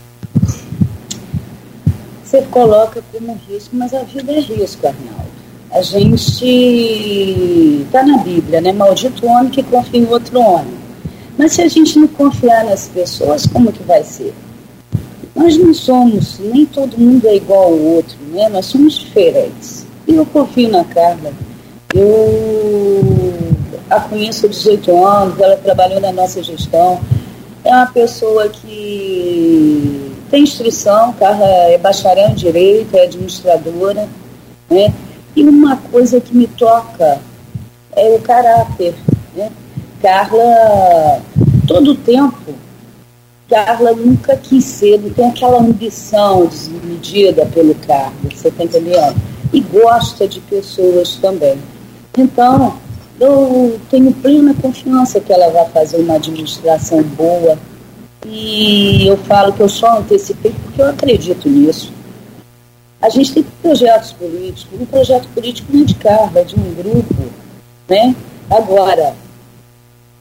[2.24, 5.30] Você coloca como risco, mas a vida é risco, Arnaldo.
[5.70, 6.46] A gente
[7.84, 8.72] está na Bíblia, né?
[8.72, 10.74] Maldito homem que confia em outro homem.
[11.36, 14.34] Mas se a gente não confiar nas pessoas, como que vai ser?
[15.42, 18.48] Nós não somos, nem todo mundo é igual ao outro, né?
[18.48, 19.84] Nós somos diferentes.
[20.06, 21.32] E eu confio na Carla.
[21.92, 23.02] Eu
[23.90, 27.00] a conheço há 18 anos, ela trabalhou na nossa gestão.
[27.64, 34.08] É uma pessoa que tem instrução, Carla é bacharel em Direito, é administradora,
[34.70, 34.94] né?
[35.34, 37.18] E uma coisa que me toca
[37.96, 38.94] é o caráter.
[39.34, 39.50] Né?
[40.00, 41.20] Carla,
[41.66, 42.54] todo o tempo,
[43.52, 49.14] Carla nunca quis ser, não tem aquela ambição desmedida pelo cargo, você está entendendo?
[49.52, 51.58] E gosta de pessoas também.
[52.16, 52.78] Então,
[53.20, 57.58] eu tenho plena confiança que ela vai fazer uma administração boa.
[58.26, 61.92] E eu falo que eu só antecipei porque eu acredito nisso.
[63.02, 67.22] A gente tem projetos políticos, um projeto político não de carga, é de um grupo,
[67.86, 68.16] né?
[68.48, 69.14] Agora,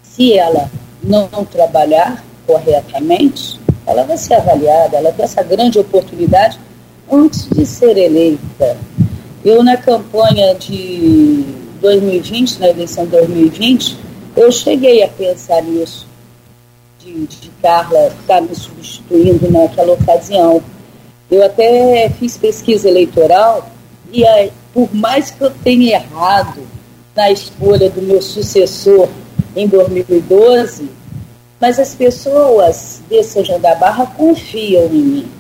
[0.04, 0.70] se ela
[1.02, 6.60] não trabalhar corretamente, ela vai ser avaliada, ela tem essa grande oportunidade
[7.12, 8.78] antes de ser eleita.
[9.44, 11.44] Eu, na campanha de
[11.82, 13.98] 2020, na eleição de 2020,
[14.36, 16.08] eu cheguei a pensar nisso,
[17.00, 20.62] de, de Carla estar me substituindo naquela ocasião.
[21.30, 23.70] Eu até fiz pesquisa eleitoral
[24.12, 26.62] e, aí, por mais que eu tenha errado
[27.16, 29.10] na escolha do meu sucessor
[29.56, 30.90] em 2012,
[31.62, 35.32] mas as pessoas de São da Barra confiam em mim,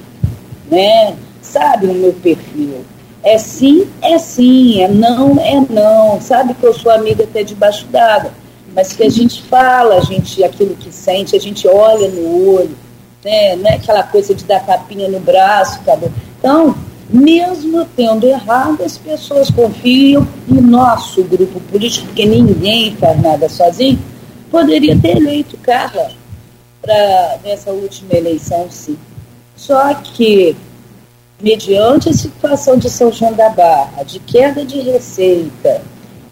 [0.69, 1.15] né?
[1.41, 2.85] Sabem o meu perfil.
[3.23, 6.21] É sim, é sim, é não, é não.
[6.21, 8.31] Sabe que eu sou amiga até debaixo d'água,
[8.75, 12.77] mas que a gente fala, a gente aquilo que sente, a gente olha no olho,
[13.25, 13.55] né?
[13.55, 16.11] Não é aquela coisa de dar tapinha no braço, acabou.
[16.37, 16.75] Então,
[17.09, 23.99] mesmo tendo errado, as pessoas confiam e nosso grupo político, porque ninguém faz nada sozinho,
[24.51, 26.11] poderia ter eleito Carla
[26.81, 28.97] para nessa última eleição, sim.
[29.55, 30.55] Só que,
[31.41, 35.81] mediante a situação de São João da Barra, de queda de receita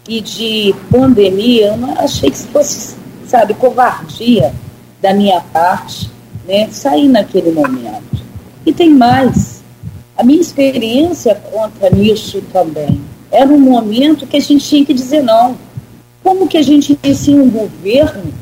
[0.06, 4.52] e de pandemia, eu não achei que fosse, sabe, covardia
[5.00, 6.10] da minha parte,
[6.46, 8.22] né, sair naquele momento.
[8.66, 9.62] E tem mais.
[10.16, 13.00] A minha experiência conta nisso também.
[13.30, 15.56] Era um momento que a gente tinha que dizer não
[16.22, 18.32] como que a gente inicia um governo,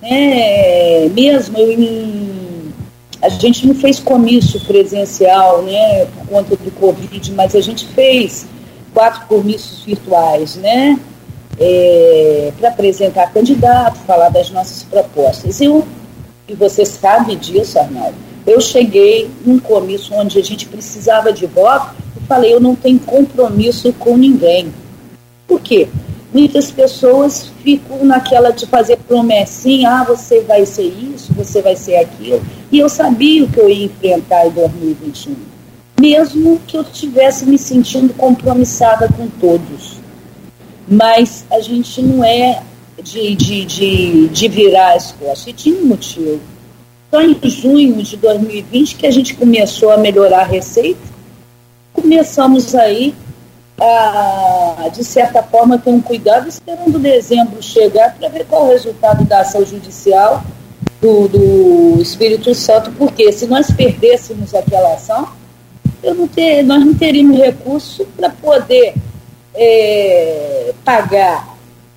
[0.00, 2.72] né, mesmo em,
[3.20, 8.46] a gente não fez comício presencial, né, por conta do Covid, mas a gente fez
[8.92, 10.98] quatro comícios virtuais, né,
[11.58, 15.60] é, para apresentar candidato, falar das nossas propostas.
[15.60, 15.86] Eu,
[16.48, 18.14] e você sabe disso, Arnaldo,
[18.46, 22.98] eu cheguei num comício onde a gente precisava de voto e falei, eu não tenho
[23.00, 24.72] compromisso com ninguém.
[25.46, 25.88] Por quê?
[26.34, 31.96] Muitas pessoas ficam naquela de fazer promessinha, ah, você vai ser isso, você vai ser
[31.96, 32.44] aquilo.
[32.72, 35.36] E eu sabia o que eu ia enfrentar em 2021.
[36.00, 39.98] Mesmo que eu estivesse me sentindo compromissada com todos.
[40.88, 42.62] Mas a gente não é
[43.00, 45.46] de, de, de, de virar as costas.
[45.46, 46.40] E tinha um motivo.
[47.12, 50.98] Só em junho de 2020 que a gente começou a melhorar a receita.
[51.92, 53.14] Começamos aí
[53.80, 59.24] a, de certa forma, ter um cuidado esperando dezembro chegar para ver qual o resultado
[59.24, 60.42] da ação judicial
[61.00, 65.28] do, do Espírito Santo, porque se nós perdêssemos aquela ação,
[66.02, 68.94] eu não ter, nós não teríamos recurso para poder
[69.54, 71.54] é, pagar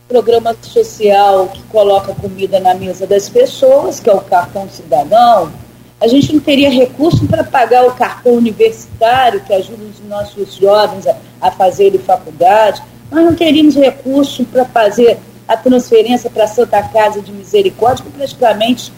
[0.08, 5.52] programa social que coloca comida na mesa das pessoas, que é o cartão cidadão,
[6.00, 11.08] a gente não teria recurso para pagar o cartão universitário que ajuda os nossos jovens
[11.08, 16.84] a, a fazerem faculdade, nós não teríamos recurso para fazer a transferência para a Santa
[16.84, 18.92] Casa de Misericórdia, que praticamente,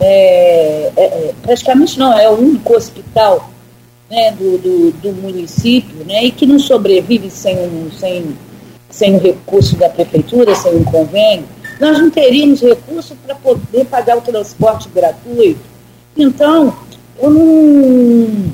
[0.00, 3.50] é, é, é, praticamente não, é o único hospital
[4.10, 7.56] né, do, do, do, município, né, e que não sobrevive sem
[7.98, 8.36] sem,
[8.90, 11.46] sem um recurso da prefeitura, sem um convênio,
[11.80, 15.71] nós não teríamos recurso para poder pagar o transporte gratuito,
[16.16, 16.76] então,
[17.18, 18.52] eu não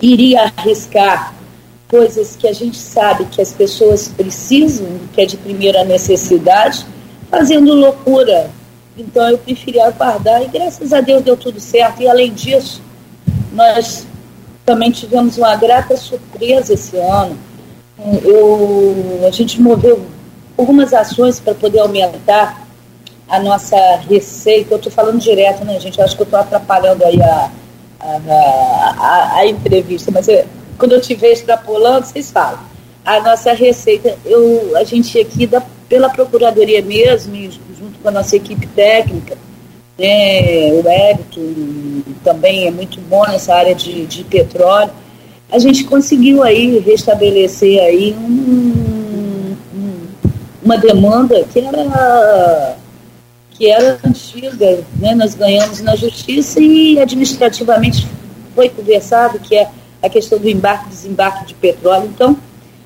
[0.00, 1.34] iria arriscar
[1.88, 6.86] coisas que a gente sabe que as pessoas precisam, que é de primeira necessidade,
[7.30, 8.50] fazendo loucura.
[8.96, 12.02] Então eu preferi aguardar e graças a Deus deu tudo certo.
[12.02, 12.80] E além disso,
[13.52, 14.06] nós
[14.64, 17.36] também tivemos uma grata surpresa esse ano.
[18.24, 20.04] Eu, a gente moveu
[20.56, 22.61] algumas ações para poder aumentar
[23.28, 23.76] a nossa
[24.08, 24.74] receita.
[24.74, 25.98] Eu estou falando direto, né, gente?
[25.98, 27.50] Eu acho que eu estou atrapalhando aí a,
[28.00, 30.44] a, a, a entrevista, mas eu,
[30.78, 32.60] quando eu estiver extrapolando, vocês falam.
[33.04, 38.36] A nossa receita, eu, a gente aqui, da, pela Procuradoria mesmo, junto com a nossa
[38.36, 39.36] equipe técnica,
[39.98, 44.90] né, o Everton também é muito bom nessa área de, de petróleo,
[45.50, 50.06] a gente conseguiu aí restabelecer aí um, um,
[50.64, 52.78] uma demanda que era
[53.54, 55.14] que era antiga, né?
[55.14, 58.08] nós ganhamos na justiça e administrativamente
[58.54, 59.68] foi conversado, que é
[60.02, 62.10] a questão do embarque e desembarque de petróleo.
[62.12, 62.36] Então,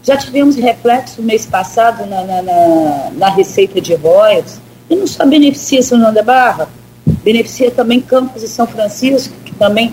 [0.03, 5.27] já tivemos reflexo mês passado na, na, na, na receita de royalties, e não só
[5.27, 6.69] beneficia São João da Barra,
[7.25, 9.93] beneficia também Campos e São Francisco, que também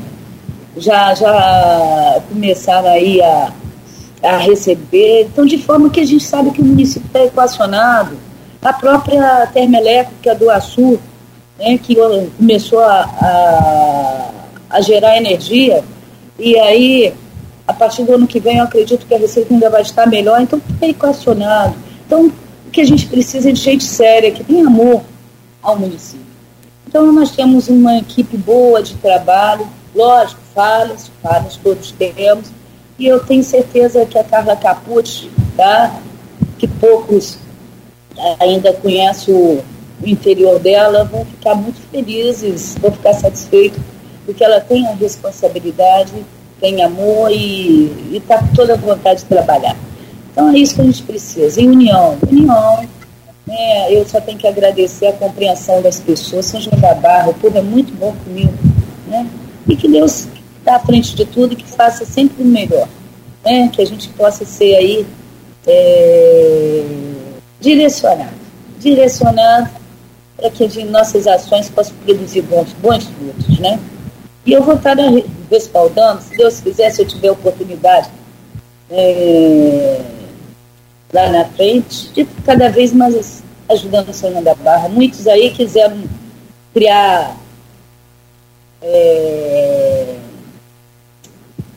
[0.78, 3.52] já, já começaram aí a,
[4.22, 5.24] a receber.
[5.24, 8.18] Então, de forma que a gente sabe que o município está equacionado,
[8.64, 10.98] A própria termoelétrica do Açu,
[11.60, 11.98] né, que
[12.38, 14.32] começou a, a,
[14.70, 15.84] a gerar energia,
[16.40, 17.14] e aí,
[17.68, 20.42] a partir do ano que vem, eu acredito que a receita ainda vai estar melhor,
[20.42, 21.76] então está equacionado.
[22.06, 22.32] Então,
[22.66, 25.02] o que a gente precisa é de gente séria, que tem amor
[25.62, 26.26] ao município.
[26.88, 32.50] Então, nós temos uma equipe boa de trabalho, lógico, falhas, falhas todos temos,
[32.98, 36.00] e eu tenho certeza que a Carla Capucci, tá,
[36.58, 37.38] que poucos
[38.40, 39.64] ainda conhecem o,
[40.02, 43.80] o interior dela, vão ficar muito felizes, vão ficar satisfeitos,
[44.26, 46.12] porque ela tem a responsabilidade,
[46.60, 49.76] tem amor e está com toda a vontade de trabalhar.
[50.32, 52.88] Então é isso que a gente precisa, em união, união,
[53.46, 57.34] né, eu só tenho que agradecer a compreensão das pessoas, São João da Barra, o
[57.34, 58.54] povo é muito bom comigo,
[59.08, 59.28] né?
[59.68, 60.28] E que Deus
[60.60, 62.88] está à frente de tudo e que faça sempre o melhor,
[63.44, 63.70] né?
[63.72, 65.06] Que a gente possa ser aí
[65.68, 66.84] é,
[67.64, 68.36] direcionado,
[68.80, 69.70] direcionado
[70.36, 73.80] para que as nossas ações possam produzir bons, bons frutos, né?
[74.46, 74.98] E eu vou estar
[75.50, 78.10] respaldando, se Deus quiser, se eu tiver oportunidade,
[78.92, 80.02] é,
[81.14, 84.90] lá na frente, de cada vez mais ajudando o Senhor da Barra.
[84.90, 86.04] Muitos aí quiseram
[86.74, 87.38] criar
[88.82, 90.16] é,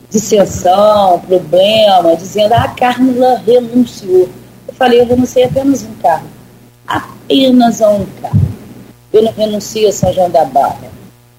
[0.09, 4.27] dissensão, problema, dizendo ah, a Carla renunciou.
[4.77, 6.27] Falei, eu renunciei apenas um carro.
[6.87, 8.39] Apenas a um carro.
[9.11, 10.91] Eu não renuncio a São João da Barra.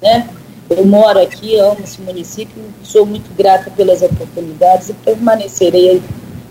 [0.03, 0.29] Né?
[0.69, 6.03] Eu moro aqui, amo esse município, sou muito grata pelas oportunidades e permanecerei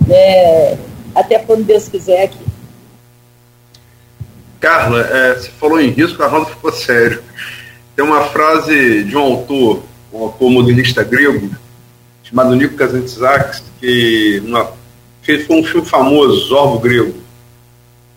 [0.07, 0.77] né,
[1.13, 2.39] até quando Deus quiser aqui.
[4.59, 7.21] Carla, é, você falou em risco, a roda ficou sério.
[7.95, 11.51] Tem uma frase de um autor, um autor modernista grego,
[12.23, 14.71] chamado Nico Kazantzakis, que uma,
[15.27, 17.13] fez um filme famoso, Zorbo Grego.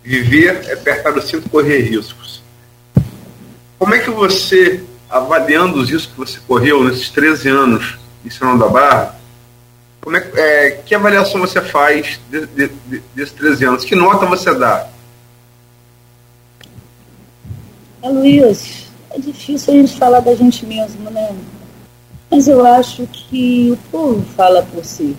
[0.01, 2.41] Viver é apertar o cinto correr riscos.
[3.77, 8.57] Como é que você, avaliando os riscos que você correu nesses 13 anos em Senão
[8.57, 9.19] da Barra,
[10.01, 13.85] como é, é, que avaliação você faz de, de, de, desses 13 anos?
[13.85, 14.89] Que nota você dá?
[18.03, 21.37] É, Luiz, é difícil a gente falar da gente mesmo, né?
[22.31, 25.17] Mas eu acho que o povo fala por si.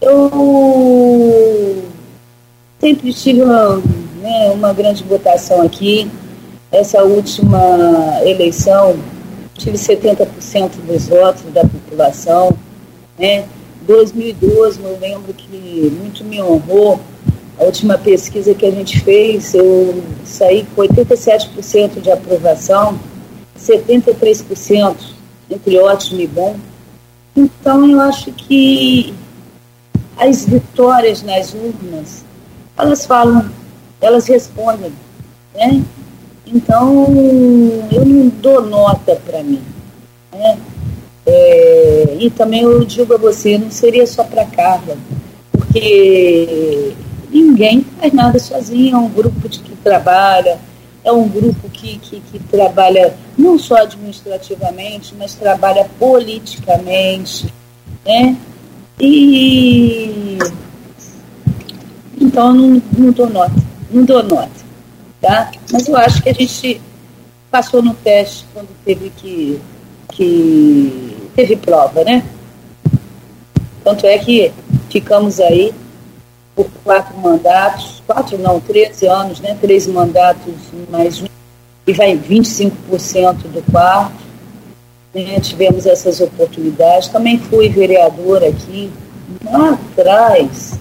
[0.00, 1.82] Eu
[2.80, 3.76] sempre tive uma,
[4.22, 6.10] né, uma grande votação aqui.
[6.72, 7.58] Essa última
[8.24, 8.96] eleição,
[9.54, 12.56] tive 70% dos votos da população.
[13.18, 13.44] Né?
[13.86, 17.00] 2012, eu lembro que muito me honrou
[17.60, 22.98] a última pesquisa que a gente fez, eu saí com 87% de aprovação,
[23.58, 24.96] 73%
[25.50, 26.56] entre ótimo e bom.
[27.36, 29.12] Então, eu acho que
[30.20, 32.24] as vitórias nas urnas,
[32.76, 33.50] elas falam,
[34.00, 34.92] elas respondem,
[35.54, 35.82] né?
[36.46, 37.06] Então,
[37.90, 39.62] eu não dou nota para mim,
[40.30, 40.58] né?
[41.24, 44.96] É, e também eu digo a você, não seria só para Carla,
[45.52, 46.92] porque
[47.30, 50.58] ninguém faz nada sozinho, é um grupo de que trabalha,
[51.02, 57.46] é um grupo que, que, que trabalha não só administrativamente, mas trabalha politicamente,
[58.04, 58.36] né?
[59.00, 60.38] E
[62.20, 63.54] então não, não dou nota,
[63.90, 64.50] não dou nota,
[65.20, 65.50] tá?
[65.72, 66.80] Mas eu acho que a gente
[67.50, 69.60] passou no teste quando teve que,
[70.12, 72.24] que teve prova, né?
[73.82, 74.52] Tanto é que
[74.90, 75.74] ficamos aí
[76.54, 79.56] por quatro mandatos, quatro não, 13 anos, né?
[79.60, 80.54] 13 mandatos
[80.90, 81.26] mais um,
[81.86, 82.70] e vai 25%
[83.44, 84.19] do quarto.
[85.14, 85.40] Né?
[85.40, 87.08] Tivemos essas oportunidades.
[87.08, 88.90] Também fui vereadora aqui,
[89.44, 90.78] lá atrás,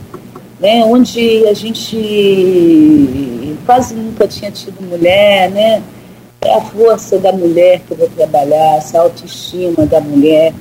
[0.59, 0.83] né?
[0.85, 5.83] onde a gente quase nunca tinha tido mulher, né?
[6.41, 10.53] É a força da mulher que eu vou trabalhar, essa autoestima da mulher.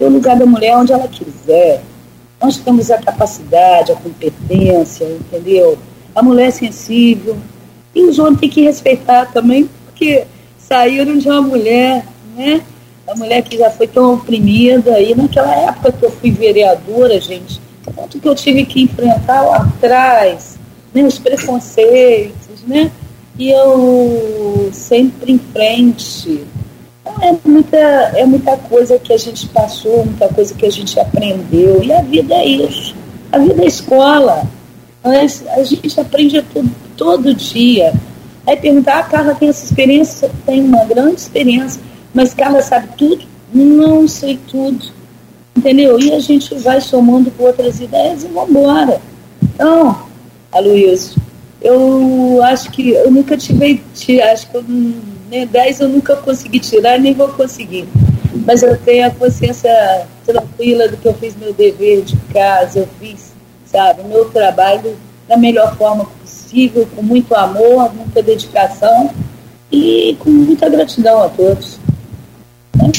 [0.00, 1.82] É o lugar da mulher onde ela quiser
[2.40, 5.78] nós temos a capacidade, a competência, entendeu?
[6.14, 7.36] A mulher é sensível.
[7.94, 10.24] E os homens têm que respeitar também, porque
[10.58, 12.04] saíram de uma mulher,
[12.36, 12.60] né?
[13.06, 15.00] A mulher que já foi tão oprimida.
[15.00, 17.60] E naquela época que eu fui vereadora, gente,
[17.94, 20.58] quanto que eu tive que enfrentar lá atrás,
[20.92, 21.02] né?
[21.02, 22.90] Os preconceitos, né?
[23.38, 26.44] E eu sempre em frente,
[27.20, 31.82] é muita, é muita coisa que a gente passou, muita coisa que a gente aprendeu.
[31.82, 32.94] E a vida é isso.
[33.30, 34.46] A vida é escola.
[35.04, 37.92] A gente aprende tudo todo dia.
[38.46, 40.30] Aí perguntar, ah, Carla tem essa experiência?
[40.44, 41.80] Tem uma grande experiência.
[42.16, 43.26] Mas Carla sabe tudo?
[43.52, 44.86] Não sei tudo.
[45.54, 46.00] Entendeu?
[46.00, 48.98] E a gente vai somando com outras ideias e vamos embora.
[49.42, 50.08] Então,
[50.50, 51.20] Aloysio,
[51.60, 53.82] eu acho que eu nunca tive,
[54.32, 54.64] acho que eu,
[55.30, 57.86] né, 10 eu nunca consegui tirar, nem vou conseguir.
[58.46, 62.88] Mas eu tenho a consciência tranquila do que eu fiz meu dever de casa, eu
[62.98, 63.34] fiz,
[63.66, 64.96] sabe, meu trabalho
[65.28, 69.10] da melhor forma possível, com muito amor, muita dedicação
[69.70, 71.78] e com muita gratidão a todos.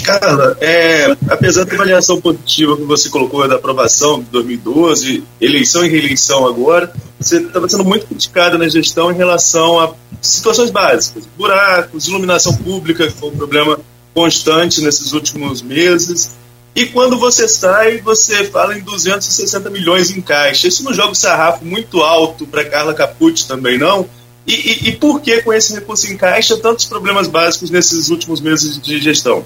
[0.04, 5.90] Carla, é, apesar da avaliação positiva que você colocou da aprovação de 2012, eleição e
[5.90, 12.08] reeleição agora, você estava sendo muito criticada na gestão em relação a situações básicas, buracos,
[12.08, 13.80] iluminação pública, que foi um problema
[14.14, 16.32] constante nesses últimos meses.
[16.76, 20.68] E quando você sai, você fala em 260 milhões em caixa.
[20.68, 24.08] Isso não joga o sarrafo muito alto para Carla Capucci também, não?
[24.46, 28.40] E, e, e por que, com esse recurso em caixa, tantos problemas básicos nesses últimos
[28.40, 29.44] meses de gestão?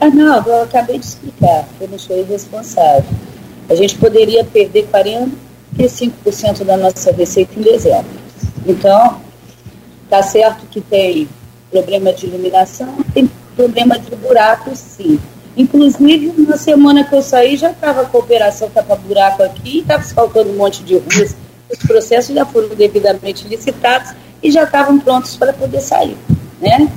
[0.00, 3.04] Ah, não, eu acabei de explicar, eu não sou irresponsável.
[3.68, 8.18] A gente poderia perder 45% da nossa receita em dezembro.
[8.64, 9.20] Então,
[10.08, 11.28] tá certo que tem
[11.70, 15.18] problema de iluminação, tem problema de buraco, sim.
[15.56, 20.50] Inclusive, na semana que eu saí, já estava a cooperação tapa buraco aqui, estava faltando
[20.50, 21.34] um monte de ruas.
[21.68, 26.16] Os processos já foram devidamente licitados e já estavam prontos para poder sair,
[26.60, 26.88] né?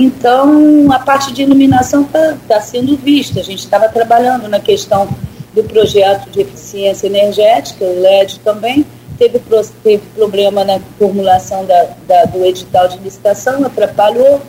[0.00, 3.40] Então, a parte de iluminação está tá sendo vista.
[3.40, 5.08] A gente estava trabalhando na questão
[5.52, 8.86] do projeto de eficiência energética, o LED também.
[9.18, 9.42] Teve,
[9.82, 14.40] teve problema na formulação da, da, do edital de licitação, atrapalhou,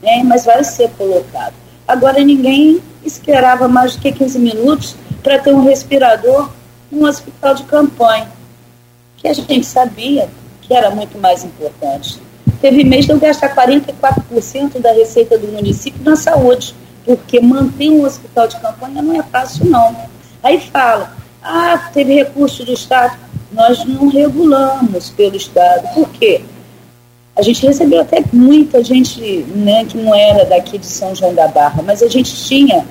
[0.00, 1.54] né, mas vai ser colocado.
[1.88, 4.94] Agora, ninguém esperava mais do que 15 minutos
[5.24, 6.48] para ter um respirador
[6.92, 8.30] num hospital de campanha,
[9.16, 10.28] que a gente sabia
[10.60, 12.20] que era muito mais importante.
[12.62, 16.72] Teve mês de eu gastar 44% da receita do município na saúde,
[17.04, 19.96] porque manter um hospital de campanha não é fácil, não.
[20.40, 23.18] Aí fala, ah, teve recurso do Estado.
[23.50, 25.92] Nós não regulamos pelo Estado.
[25.92, 26.42] Por quê?
[27.34, 29.20] A gente recebeu até muita gente
[29.56, 32.86] né, que não era daqui de São João da Barra, mas a gente tinha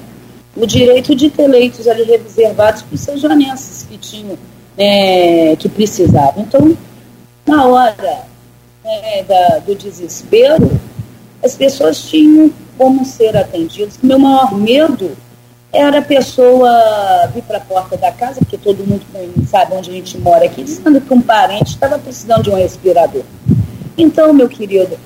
[0.53, 4.38] o direito de ter leitos ali reservados para os seus janenses que tinham,
[4.78, 6.43] é, que precisavam.
[6.43, 6.78] Então,
[7.47, 8.30] na hora
[8.84, 10.79] né, da, do desespero,
[11.43, 13.99] as pessoas tinham como ser atendidas.
[14.01, 15.11] Meu maior medo
[15.73, 16.69] era a pessoa
[17.34, 19.05] vir para a porta da casa, porque todo mundo
[19.47, 23.23] sabe onde a gente mora aqui, dizendo que um parente estava precisando de um respirador.
[23.97, 24.97] Então, meu querido,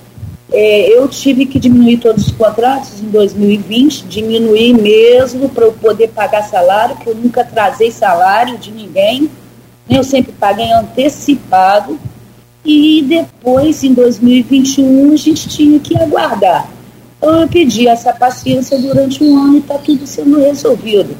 [0.51, 6.09] é, eu tive que diminuir todos os contratos em 2020, diminuir mesmo para eu poder
[6.09, 9.29] pagar salário, que eu nunca trazei salário de ninguém,
[9.89, 11.99] eu sempre paguei antecipado
[12.65, 16.67] e depois, em 2021, a gente tinha que aguardar.
[17.17, 21.15] Então, eu pedi essa paciência durante um ano e está tudo sendo resolvido.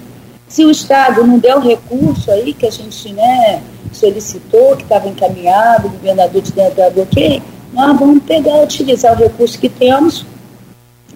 [0.48, 3.62] Se o Estado não der o recurso aí que a gente né,
[3.94, 7.42] solicitou, que estava encaminhado, o governador de dentro ok,
[7.72, 10.26] nós vamos pegar, utilizar o recurso que temos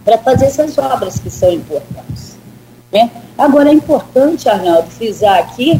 [0.03, 2.37] para fazer essas obras que são importantes.
[2.91, 3.09] Né?
[3.37, 5.79] Agora, é importante, Arnaldo, frisar aqui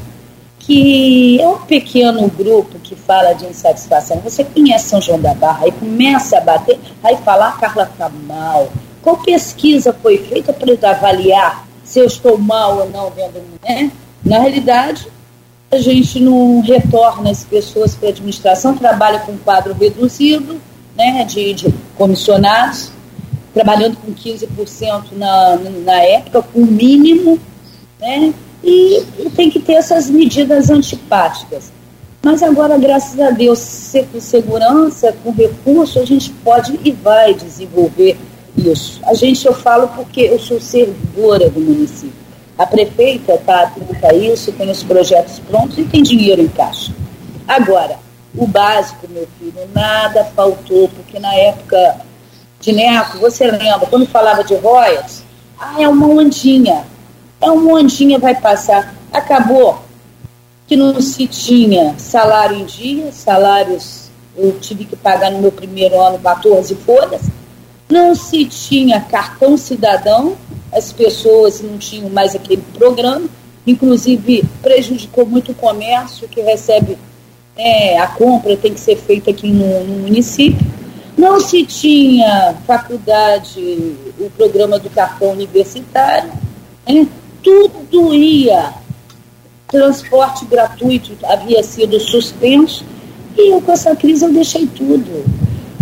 [0.70, 4.20] que é um pequeno grupo que fala de insatisfação.
[4.20, 8.07] Você conhece São João da Barra e começa a bater, aí falar, ah, Carla está
[8.07, 8.72] mal.
[9.01, 13.91] Qual pesquisa foi feita para avaliar se eu estou mal ou não vendo, né?
[14.24, 15.07] Na realidade,
[15.72, 20.61] a gente não retorna as pessoas para a administração, trabalha com quadro reduzido,
[20.95, 22.91] né, de, de comissionados,
[23.55, 27.39] trabalhando com 15% na, na época, com o mínimo,
[27.99, 28.36] né?
[28.64, 29.05] E,
[29.36, 31.72] tem que ter essas medidas antipáticas.
[32.22, 38.18] Mas agora, graças a Deus, com segurança, com recurso, a gente pode e vai desenvolver
[38.57, 38.99] isso.
[39.05, 42.20] A gente, eu falo porque eu sou servidora do município.
[42.57, 46.91] A prefeita está atenta a isso, tem os projetos prontos e tem dinheiro em caixa.
[47.47, 47.97] Agora,
[48.36, 52.01] o básico, meu filho, nada faltou, porque na época
[52.60, 55.24] de Neco, você lembra, quando falava de royalties,
[55.57, 56.84] ah, é uma ondinha.
[57.42, 58.96] É uma ondinha, vai passar.
[59.12, 59.80] Acabou
[60.68, 66.00] que não se tinha salário em dia, salários eu tive que pagar no meu primeiro
[66.00, 67.22] ano 14 folhas,
[67.90, 70.38] não se tinha cartão cidadão,
[70.72, 73.28] as pessoas não tinham mais aquele programa,
[73.66, 76.98] inclusive prejudicou muito o comércio que recebe
[77.58, 80.66] é, a compra tem que ser feita aqui no, no município.
[81.18, 83.60] Não se tinha faculdade,
[84.18, 86.32] o programa do cartão universitário,
[86.88, 87.06] né?
[87.44, 88.74] Tudo ia.
[89.68, 92.84] Transporte gratuito havia sido suspenso
[93.38, 95.24] e eu, com essa crise eu deixei tudo.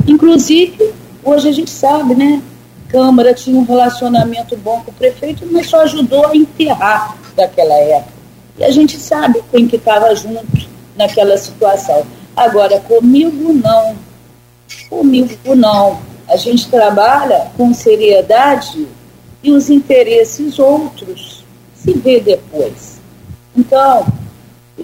[0.05, 0.93] Inclusive,
[1.23, 2.41] hoje a gente sabe, né?
[2.89, 8.13] Câmara tinha um relacionamento bom com o prefeito, mas só ajudou a enterrar daquela época.
[8.57, 12.05] E a gente sabe quem que estava junto naquela situação.
[12.35, 13.95] Agora, comigo não.
[14.89, 15.99] Comigo não.
[16.27, 18.87] A gente trabalha com seriedade
[19.43, 21.36] e os interesses outros
[21.87, 22.99] se vê depois.
[23.55, 24.05] Então,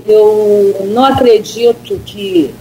[0.08, 2.56] eu não acredito que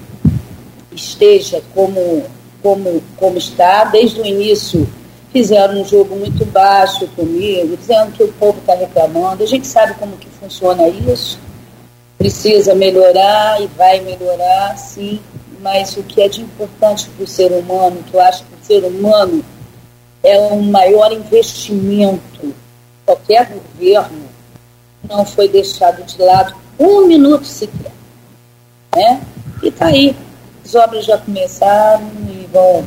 [0.92, 2.24] esteja como,
[2.62, 3.84] como, como está.
[3.84, 4.88] Desde o início
[5.32, 9.42] fizeram um jogo muito baixo comigo, dizendo que o povo está reclamando.
[9.42, 11.38] A gente sabe como que funciona isso.
[12.18, 15.20] Precisa melhorar e vai melhorar, sim.
[15.60, 18.66] Mas o que é de importante para o ser humano, que eu acho que o
[18.66, 19.44] ser humano
[20.22, 22.54] é o maior investimento.
[23.06, 24.31] Qualquer governo
[25.08, 27.92] não foi deixado de lado um minuto sequer.
[28.94, 29.20] Né?
[29.62, 30.14] E está aí.
[30.64, 32.84] As obras já começaram e vão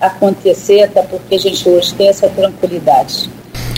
[0.00, 3.30] acontecer, até porque a gente hoje tem essa tranquilidade.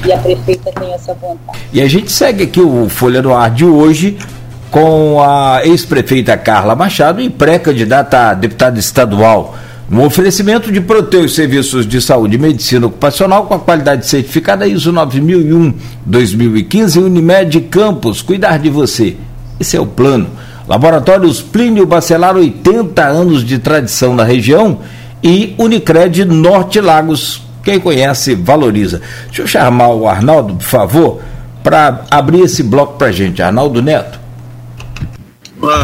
[0.07, 1.59] E a prefeita tem essa vontade.
[1.73, 4.19] E a gente segue aqui o Folha do Ar de hoje
[4.71, 9.57] com a ex-prefeita Carla Machado e pré-candidata a deputada estadual.
[9.89, 14.67] Um oferecimento de proteger os serviços de saúde e medicina ocupacional com a qualidade certificada
[14.67, 18.21] ISO 9001-2015 Unimed Campos.
[18.21, 19.17] Cuidar de você.
[19.61, 20.29] Esse é o plano.
[20.67, 24.81] Laboratórios Plínio Bacelar, 80 anos de tradição na região.
[25.23, 27.43] E Unicred Norte Lagos.
[27.63, 29.01] Quem conhece, valoriza.
[29.27, 31.21] Deixa eu chamar o Arnaldo, por favor,
[31.63, 33.41] para abrir esse bloco para gente.
[33.41, 34.26] Arnaldo Neto.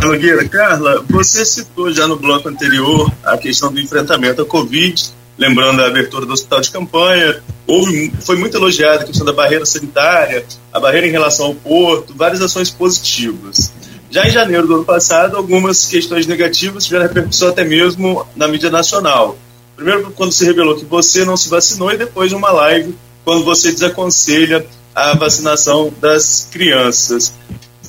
[0.03, 0.49] Nogueira.
[0.49, 5.87] Carla, você citou já no bloco anterior a questão do enfrentamento à Covid, lembrando a
[5.87, 7.43] abertura do hospital de campanha.
[7.67, 12.15] Houve, foi muito elogiada a questão da barreira sanitária, a barreira em relação ao porto,
[12.15, 13.73] várias ações positivas.
[14.11, 18.71] Já em janeiro do ano passado, algumas questões negativas tiveram repercussão até mesmo na mídia
[18.71, 19.39] nacional.
[19.75, 22.95] Primeiro, quando se revelou que você não se vacinou, e depois, numa live,
[23.25, 27.33] quando você desaconselha a vacinação das crianças.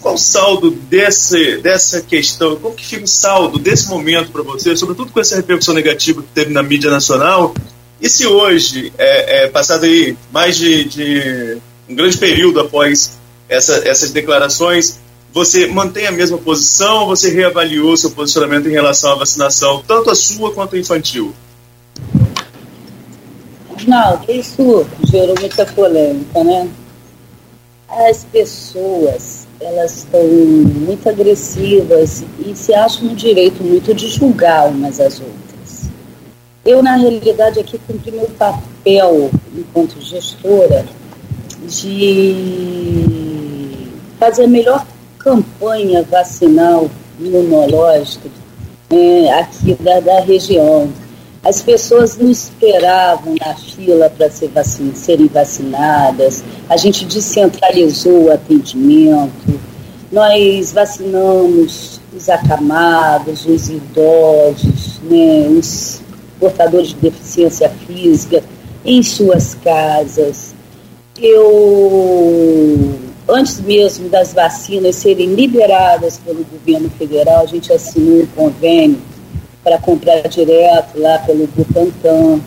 [0.03, 2.57] Qual o saldo desse, dessa questão?
[2.57, 6.27] Como que fica o saldo desse momento para você, sobretudo com essa repercussão negativa que
[6.27, 7.55] teve na mídia nacional?
[8.01, 13.87] E se hoje, é, é passado aí mais de, de, um grande período após essa,
[13.87, 14.99] essas declarações,
[15.31, 20.09] você mantém a mesma posição ou você reavaliou seu posicionamento em relação à vacinação, tanto
[20.09, 21.33] a sua quanto a infantil?
[23.87, 26.69] Não, isso gerou muita polêmica, né?
[27.87, 34.99] As pessoas elas estão muito agressivas e se acham no direito muito de julgar umas
[34.99, 35.89] às outras.
[36.65, 40.85] Eu, na realidade, aqui cumpri meu papel enquanto gestora
[41.67, 42.35] de
[44.19, 44.85] fazer a melhor
[45.17, 46.89] campanha vacinal
[47.19, 48.29] imunológica
[48.89, 50.89] é, aqui da, da região.
[51.43, 58.31] As pessoas não esperavam na fila para ser vacin serem vacinadas, a gente descentralizou o
[58.31, 59.59] atendimento,
[60.09, 66.01] nós vacinamos os acamados, os idosos, né, os
[66.39, 68.41] portadores de deficiência física
[68.85, 70.55] em suas casas.
[71.21, 72.95] Eu,
[73.27, 79.12] antes mesmo das vacinas serem liberadas pelo governo federal, a gente assinou um convênio
[79.63, 82.39] para comprar direto lá pelo Butantan.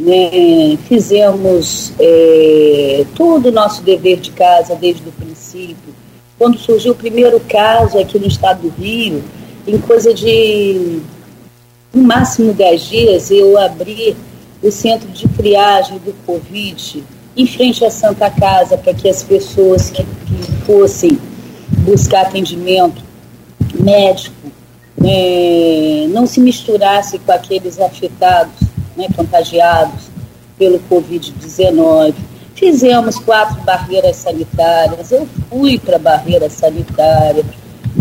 [0.00, 0.76] Né?
[0.88, 5.94] Fizemos é, todo o nosso dever de casa desde o princípio.
[6.38, 9.22] Quando surgiu o primeiro caso aqui no estado do Rio,
[9.66, 11.00] em coisa de
[11.92, 14.16] no máximo 10 dias, eu abri
[14.62, 17.02] o centro de triagem do Covid
[17.36, 21.18] em frente à Santa Casa para que as pessoas que, que fossem
[21.84, 23.02] buscar atendimento
[23.74, 24.34] médico
[25.04, 28.54] é, não se misturasse com aqueles afetados,
[28.96, 30.08] né, contagiados
[30.58, 32.14] pelo Covid-19.
[32.54, 37.44] Fizemos quatro barreiras sanitárias, eu fui para a barreira sanitária.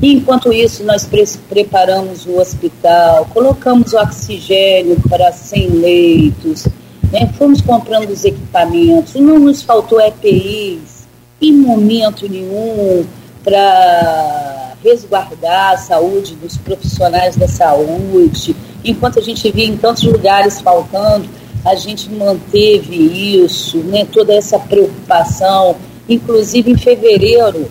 [0.01, 6.67] Enquanto isso, nós pre preparamos o hospital, colocamos oxigênio para 100 leitos,
[7.11, 11.07] né, fomos comprando os equipamentos, não nos faltou EPIs
[11.41, 13.05] em momento nenhum
[13.43, 18.55] para resguardar a saúde dos profissionais da saúde.
[18.83, 21.27] Enquanto a gente via em tantos lugares faltando,
[21.65, 22.95] a gente manteve
[23.43, 25.75] isso, né, toda essa preocupação.
[26.07, 27.69] Inclusive em fevereiro,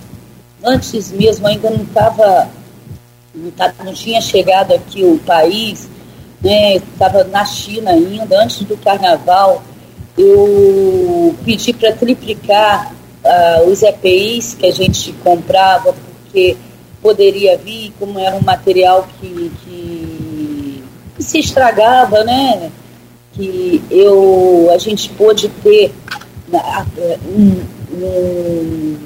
[0.63, 2.49] antes mesmo, ainda não estava,
[3.35, 3.53] não,
[3.85, 5.89] não tinha chegado aqui o país,
[6.45, 9.63] estava né, na China ainda, antes do carnaval,
[10.19, 12.93] eu pedi para triplicar
[13.25, 16.57] uh, os EPIs que a gente comprava, porque
[17.03, 20.85] poderia vir, como era um material que, que,
[21.19, 22.71] se estragava, né?
[23.33, 25.93] Que eu, a gente pôde ter
[27.37, 28.97] um, um,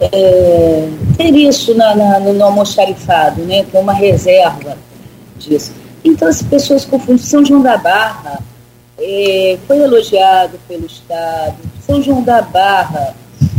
[0.00, 3.64] é, ter isso na, na, no, almoxarifado, né?
[3.70, 4.76] ter uma reserva
[5.38, 5.72] disso.
[6.04, 7.18] Então as pessoas confundem.
[7.18, 8.40] São João da Barra
[8.98, 13.14] é, foi elogiado pelo Estado, São João da Barra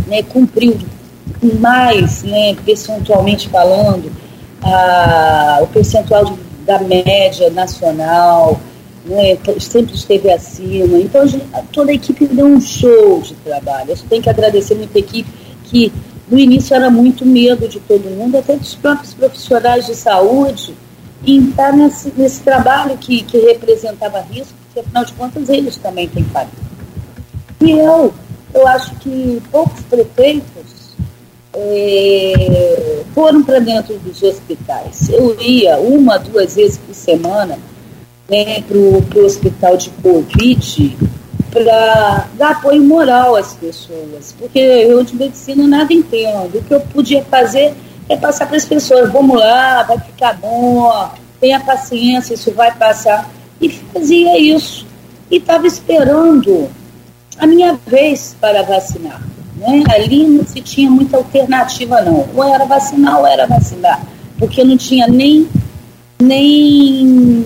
[0.07, 0.77] né, cumpriu
[1.59, 4.11] mais, né, percentualmente falando,
[4.61, 6.33] a, o percentual de,
[6.65, 8.59] da média nacional,
[9.05, 10.97] né, sempre esteve acima.
[10.97, 11.23] Então,
[11.71, 13.91] toda a equipe deu um show de trabalho.
[13.91, 15.29] Eu tenho que agradecer muito a equipe,
[15.65, 15.91] que
[16.27, 20.75] no início era muito medo de todo mundo, até dos próprios profissionais de saúde,
[21.25, 26.07] em estar nesse, nesse trabalho que, que representava risco, porque afinal de contas eles também
[26.07, 28.13] têm que E eu,
[28.53, 30.74] eu acho que poucos prefeitos
[31.57, 35.09] é, foram para dentro dos hospitais.
[35.09, 37.57] Eu ia uma, duas vezes por semana
[38.29, 40.97] né, para o hospital de Covid
[41.51, 46.57] para dar apoio moral às pessoas, porque eu de medicina nada entendo.
[46.57, 47.73] O que eu podia fazer
[48.09, 50.91] é passar para as pessoas, vamos lá, vai ficar bom,
[51.39, 53.31] tenha paciência, isso vai passar.
[53.61, 54.85] E fazia isso.
[55.31, 56.69] E estava esperando
[57.37, 59.21] a minha vez para vacinar.
[59.55, 59.83] Né?
[59.89, 62.27] Ali não se tinha muita alternativa, não.
[62.35, 64.01] Ou era vacinar ou era vacinar.
[64.37, 65.47] Porque não tinha nem,
[66.21, 67.45] nem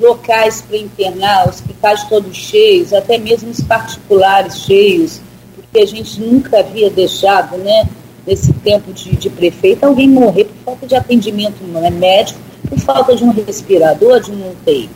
[0.00, 5.20] locais para internar, hospitais todos cheios, até mesmo os particulares cheios,
[5.54, 7.88] porque a gente nunca havia deixado, né,
[8.26, 13.14] nesse tempo de, de prefeito, alguém morrer por falta de atendimento né, médico, por falta
[13.14, 14.88] de um respirador, de um UTI.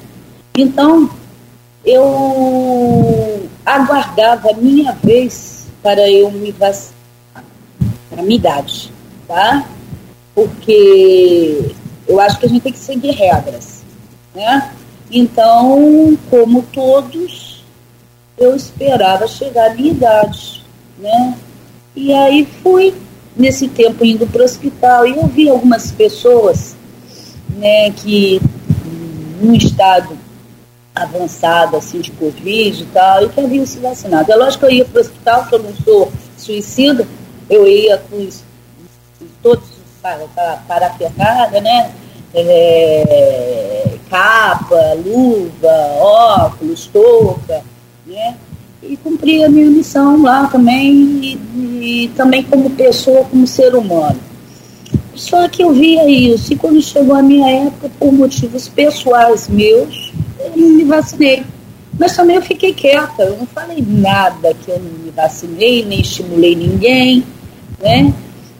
[0.56, 1.10] Então,
[1.84, 5.53] eu aguardava a minha vez
[5.84, 6.94] para eu me vacinar,
[8.16, 8.90] a minha idade,
[9.28, 9.68] tá?
[10.34, 11.72] Porque
[12.08, 13.82] eu acho que a gente tem que seguir regras,
[14.34, 14.72] né?
[15.10, 17.62] Então, como todos,
[18.38, 20.64] eu esperava chegar à minha idade,
[20.98, 21.36] né?
[21.94, 22.94] E aí fui,
[23.36, 26.74] nesse tempo, indo para o hospital e eu vi algumas pessoas,
[27.58, 28.40] né, que
[29.40, 30.16] num estado
[30.94, 34.30] avançada, assim, de Covid e tal, e que haviam se vacinado.
[34.30, 37.06] É lógico que eu ia para o hospital, que eu não sou suicida,
[37.50, 38.28] eu ia com
[39.42, 39.64] todos
[40.00, 41.90] para, para, para a pegada, né?
[42.32, 47.62] É, capa, luva, óculos, touca,
[48.06, 48.36] né?
[48.82, 54.20] E cumpria a minha missão lá também, e, e também como pessoa, como ser humano.
[55.14, 60.12] Só que eu via isso, e quando chegou a minha época, por motivos pessoais meus,
[60.44, 61.44] eu me vacinei.
[61.98, 66.00] Mas também eu fiquei quieta, eu não falei nada que eu não me vacinei, nem
[66.00, 67.24] estimulei ninguém,
[67.80, 68.12] né?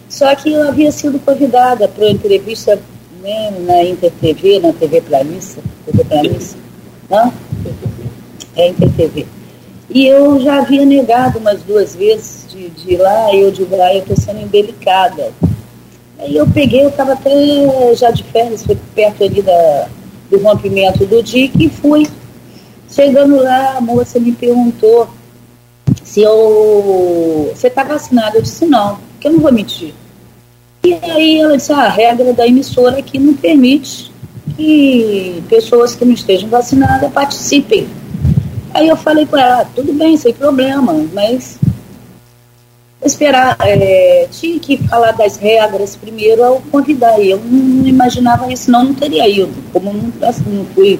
[0.09, 2.79] Só que eu havia sido convidada para uma entrevista
[3.21, 6.59] né, na InterTV, na TV Planícia, TV Planícia,
[7.11, 7.33] não?
[8.55, 9.27] É InterTV.
[9.91, 13.77] E eu já havia negado umas duas vezes de, de ir lá, e eu digo,
[13.77, 15.33] lá, ah, eu estou sendo embelicada.
[16.21, 17.31] Aí eu peguei, eu estava até
[17.97, 19.89] já de férias, foi perto ali da,
[20.31, 22.07] do rompimento do DIC e fui.
[22.89, 25.09] Chegando lá, a moça me perguntou
[26.03, 27.51] se eu.
[27.55, 28.37] Você está vacinado?
[28.37, 29.95] Eu disse não, porque eu não vou mentir.
[30.85, 34.13] E aí ela disse, ah, a regra da emissora aqui não permite
[34.55, 37.89] que pessoas que não estejam vacinadas participem.
[38.73, 41.59] Aí eu falei com ela, ah, tudo bem, sem problema, mas
[43.05, 47.21] esperar, é, tinha que falar das regras primeiro ao convidar.
[47.21, 50.99] Eu não imaginava isso, senão não teria ido, como não, assim, não fui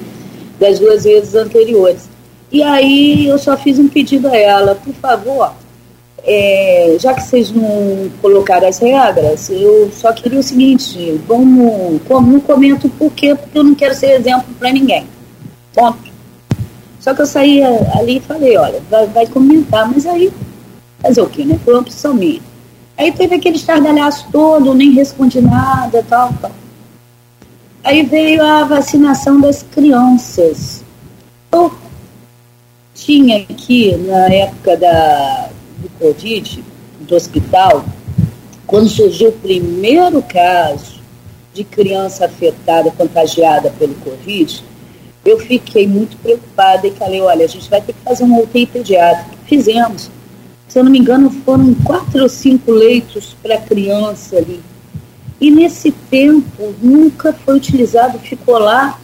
[0.59, 2.07] das duas vezes anteriores.
[2.51, 5.53] E aí eu só fiz um pedido a ela, por favor,
[6.23, 12.39] é, já que vocês não colocaram as regras, eu só queria o seguinte, vamos, não
[12.39, 15.05] comento por quê, porque eu não quero ser exemplo para ninguém.
[15.73, 16.15] Ponto.
[16.99, 20.31] Só que eu saí ali e falei, olha, vai, vai comentar, mas aí
[20.99, 21.59] Fazer o quê, né?
[21.63, 22.41] Foi uma opção minha.
[22.97, 26.51] Aí teve aquele estardalhaço todo, nem respondi nada, tal, tal.
[27.83, 30.83] Aí veio a vacinação das crianças.
[31.51, 31.71] Eu
[32.93, 36.63] tinha aqui, na época da, do Covid,
[37.01, 37.85] do hospital,
[38.65, 40.95] quando surgiu o primeiro caso
[41.53, 44.63] de criança afetada, contagiada pelo Covid,
[45.23, 48.65] eu fiquei muito preocupada e falei, olha, a gente vai ter que fazer uma UTI
[48.65, 49.37] pediátrica.
[49.45, 50.09] Fizemos
[50.75, 54.59] se eu não me engano, foram quatro ou cinco leitos para criança ali.
[55.39, 58.99] E nesse tempo nunca foi utilizado, ficou lá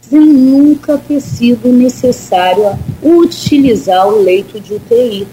[0.00, 5.28] sem nunca ter sido necessário utilizar o leito de UTI.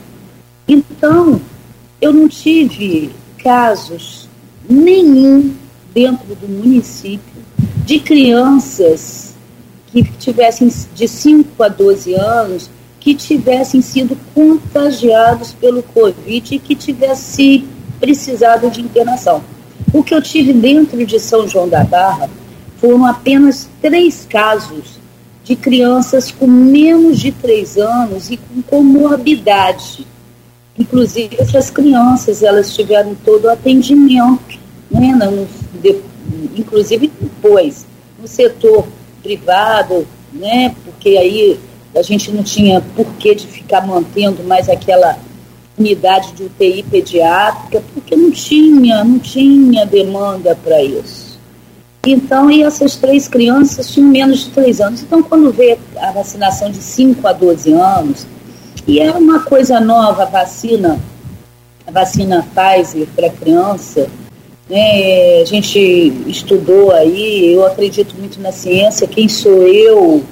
[0.68, 1.42] Então,
[2.00, 3.10] eu não tive
[3.40, 4.30] casos
[4.70, 5.52] nenhum
[5.96, 7.42] dentro do município
[7.84, 9.34] de crianças
[9.88, 12.70] que tivessem de 5 a 12 anos
[13.06, 17.64] que tivessem sido contagiados pelo Covid e que tivesse
[18.00, 19.44] precisado de internação.
[19.94, 22.28] O que eu tive dentro de São João da Barra
[22.82, 25.00] foram apenas três casos
[25.44, 30.08] de crianças com menos de três anos e com comorbidade.
[30.76, 34.58] Inclusive, essas crianças, elas tiveram todo o atendimento,
[34.90, 35.48] né, no,
[35.80, 36.02] de,
[36.58, 37.86] inclusive depois,
[38.20, 38.88] no setor
[39.22, 41.60] privado, né, porque aí
[41.96, 45.18] a gente não tinha porquê de ficar mantendo mais aquela
[45.78, 51.40] unidade de UTI pediátrica, porque não tinha, não tinha demanda para isso.
[52.06, 55.02] Então, e essas três crianças tinham menos de três anos.
[55.02, 58.28] Então, quando veio a vacinação de 5 a 12 anos,
[58.88, 61.00] e era uma coisa nova a vacina,
[61.88, 64.08] a vacina Pfizer para criança,
[64.70, 65.80] né, a gente
[66.28, 70.24] estudou aí, eu acredito muito na ciência, quem sou eu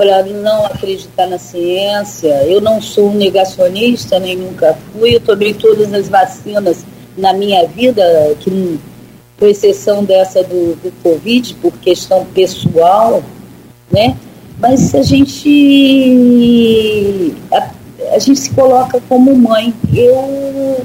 [0.00, 2.32] para não acreditar na ciência.
[2.46, 5.16] Eu não sou negacionista, nem nunca fui.
[5.16, 6.86] Eu tomei todas as vacinas
[7.18, 8.02] na minha vida,
[8.40, 8.80] que,
[9.38, 13.22] com exceção dessa do, do Covid, por questão pessoal,
[13.92, 14.16] né?
[14.58, 15.34] Mas a gente,
[17.52, 17.68] a,
[18.14, 19.74] a gente se coloca como mãe.
[19.94, 20.78] Eu,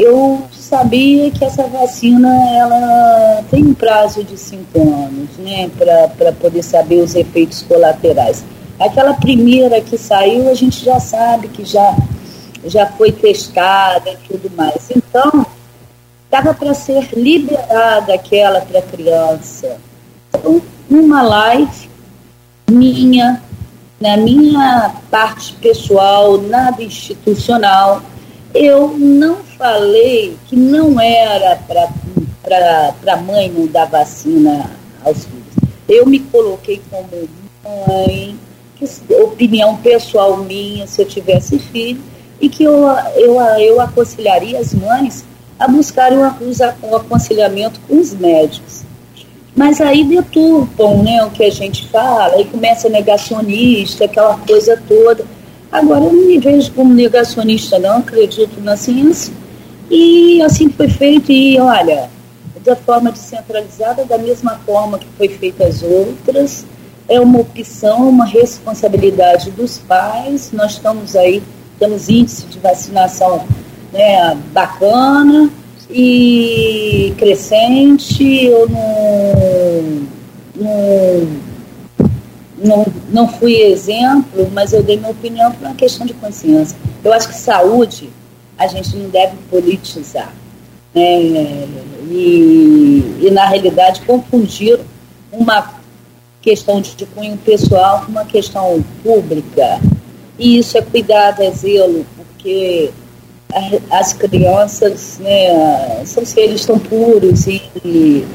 [0.00, 5.70] eu sabia que essa vacina ela tem um prazo de cinco anos, né,
[6.16, 8.42] para poder saber os efeitos colaterais.
[8.78, 11.94] Aquela primeira que saiu, a gente já sabe que já,
[12.64, 14.90] já foi testada e tudo mais.
[14.90, 15.44] Então,
[16.24, 19.76] estava para ser liberada aquela para criança.
[20.30, 21.90] Então, numa live
[22.70, 23.42] minha,
[24.00, 28.00] na minha parte pessoal, nada institucional,
[28.54, 31.56] eu não falei que não era
[32.42, 34.70] para a mãe não dar vacina
[35.04, 35.70] aos filhos.
[35.86, 37.28] Eu me coloquei como
[37.62, 38.38] mãe,
[39.22, 42.00] opinião pessoal minha, se eu tivesse filho,
[42.40, 45.26] e que eu, eu, eu aconselharia as mães
[45.58, 48.82] a buscarem o, o aconselhamento com os médicos.
[49.54, 55.22] Mas aí deturpam né, o que a gente fala, aí começa negacionista, aquela coisa toda.
[55.70, 59.39] Agora, eu não me vejo como negacionista, não, acredito na ciência.
[59.90, 62.08] E assim foi feito, e olha,
[62.64, 66.64] da forma descentralizada, da mesma forma que foi feita as outras,
[67.08, 70.52] é uma opção, uma responsabilidade dos pais.
[70.52, 71.42] Nós estamos aí,
[71.78, 73.44] temos índice de vacinação
[73.92, 75.50] né, bacana
[75.90, 78.44] e crescente.
[78.44, 80.06] Eu não,
[80.54, 81.50] não
[82.62, 86.76] não, não fui exemplo, mas eu dei minha opinião por uma questão de consciência.
[87.02, 88.10] Eu acho que saúde
[88.60, 90.34] a gente não deve politizar.
[90.94, 91.18] Né?
[92.10, 94.78] E, e, na realidade, confundir
[95.32, 95.80] uma
[96.42, 99.80] questão de, cunho pessoal com uma questão pública.
[100.38, 102.90] E isso é cuidado, é zelo, porque
[103.90, 108.26] as crianças né, são seres tão puros e, e,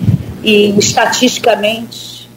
[0.43, 2.29] e estatisticamente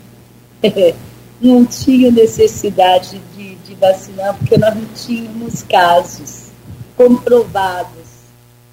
[1.40, 6.47] não tinha necessidade de, de vacinar, porque nós não tínhamos casos
[6.98, 8.08] comprovados.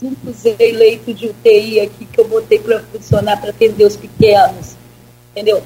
[0.01, 4.75] Nunca usei leito de UTI aqui que eu botei para funcionar para atender os pequenos,
[5.31, 5.61] entendeu?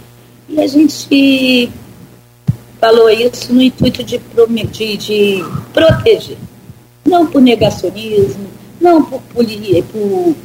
[0.48, 1.72] E a gente
[2.80, 4.20] falou isso no intuito de,
[4.68, 6.38] de, de proteger,
[7.06, 8.48] não por negacionismo,
[8.80, 9.46] não por, por,
[9.92, 10.36] por,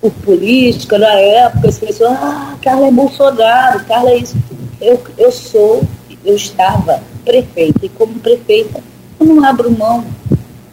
[0.00, 0.98] por política.
[0.98, 4.36] Na época, as pessoas, ah, Carla é Bolsonaro, Carla é isso.
[4.80, 5.84] Eu, eu sou
[6.24, 8.82] eu estava prefeita e como prefeita
[9.18, 10.04] eu não abro mão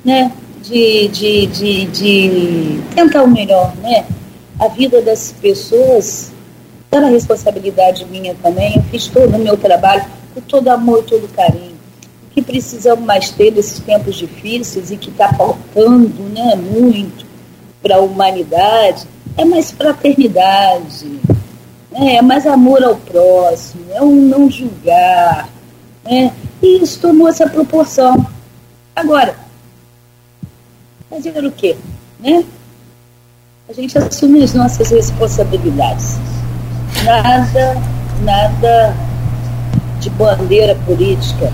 [0.04, 0.32] né,
[0.66, 3.76] de, de, de, de tentar o melhor.
[3.78, 4.06] Né?
[4.60, 6.32] A vida das pessoas
[6.92, 8.76] era responsabilidade minha também.
[8.76, 11.76] Eu fiz todo o meu trabalho com todo amor, todo carinho.
[12.30, 17.26] O que precisamos mais ter nesses tempos difíceis e que está faltando né, muito
[17.82, 19.06] para a humanidade
[19.38, 21.06] é mais fraternidade,
[21.92, 22.16] né?
[22.16, 25.50] é mais amor ao próximo, é um não julgar.
[26.04, 26.32] Né?
[26.62, 28.26] E isso tomou essa proporção.
[28.96, 29.36] Agora,
[31.10, 31.76] fazer o quê?
[32.20, 32.44] Né?
[33.68, 36.18] A gente assume as nossas responsabilidades.
[37.04, 37.78] Nada,
[38.22, 38.96] nada
[40.00, 41.52] de bandeira política,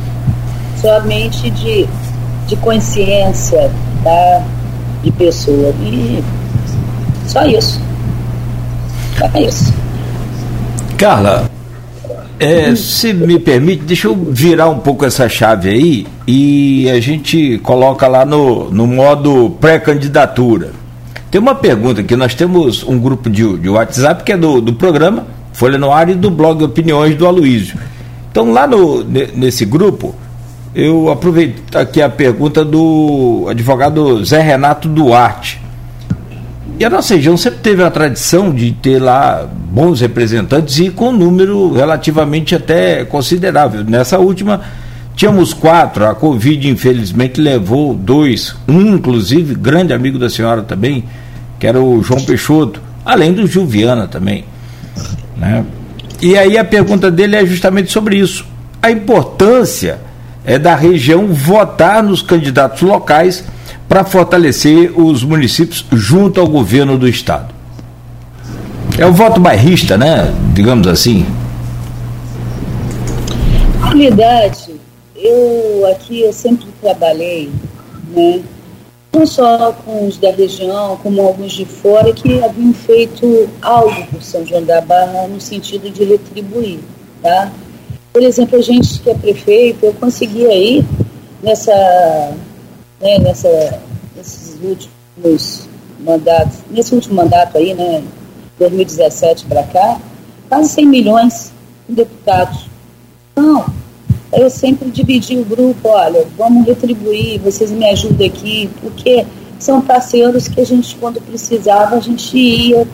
[0.81, 1.87] somente de,
[2.47, 3.71] de consciência
[4.03, 4.45] tá?
[5.03, 5.73] de pessoa.
[5.81, 6.23] E
[7.27, 7.79] só isso.
[9.17, 9.73] Só isso.
[10.97, 11.49] Carla,
[12.41, 17.59] é, se me permite, deixa eu virar um pouco essa chave aí e a gente
[17.59, 20.71] coloca lá no, no modo pré-candidatura.
[21.29, 24.73] Tem uma pergunta aqui, nós temos um grupo de, de WhatsApp que é do, do
[24.73, 27.77] programa Folha no Ar e do blog Opiniões do Aloísio.
[28.31, 30.15] Então lá no, nesse grupo,
[30.73, 35.60] eu aproveito aqui a pergunta do advogado Zé Renato Duarte.
[36.79, 41.09] E a nossa região sempre teve a tradição de ter lá bons representantes e com
[41.09, 43.83] um número relativamente até considerável.
[43.83, 44.61] Nessa última,
[45.15, 51.03] tínhamos quatro, a Covid infelizmente levou dois, um inclusive, grande amigo da senhora também,
[51.59, 54.45] que era o João Peixoto, além do Gilviana também.
[55.37, 55.65] Né?
[56.21, 58.45] E aí a pergunta dele é justamente sobre isso.
[58.81, 59.99] A importância
[60.45, 63.43] é da região votar nos candidatos locais
[63.91, 67.53] para fortalecer os municípios junto ao governo do estado.
[68.97, 70.33] É o voto bairrista, né?
[70.53, 71.25] Digamos assim.
[73.81, 74.75] Na realidade,
[75.13, 77.51] eu aqui eu sempre trabalhei,
[78.15, 78.39] né?
[79.11, 84.23] Não só com os da região, como alguns de fora, que haviam feito algo por
[84.23, 86.79] São João da Barra no sentido de retribuir,
[87.21, 87.51] tá?
[88.13, 90.85] Por exemplo, a gente que é prefeito, eu consegui aí,
[91.43, 91.73] nessa,
[93.01, 93.81] né, nessa,
[94.15, 95.67] nesses últimos
[95.99, 98.03] mandatos, nesse último mandato aí, né,
[98.59, 99.99] 2017 para cá,
[100.47, 101.51] quase 100 milhões
[101.87, 102.67] de deputados.
[103.31, 103.65] Então,
[104.33, 109.25] eu sempre dividi o grupo, olha, vamos retribuir, vocês me ajudam aqui, porque
[109.59, 112.87] são parceiros que a gente, quando precisava, a gente ia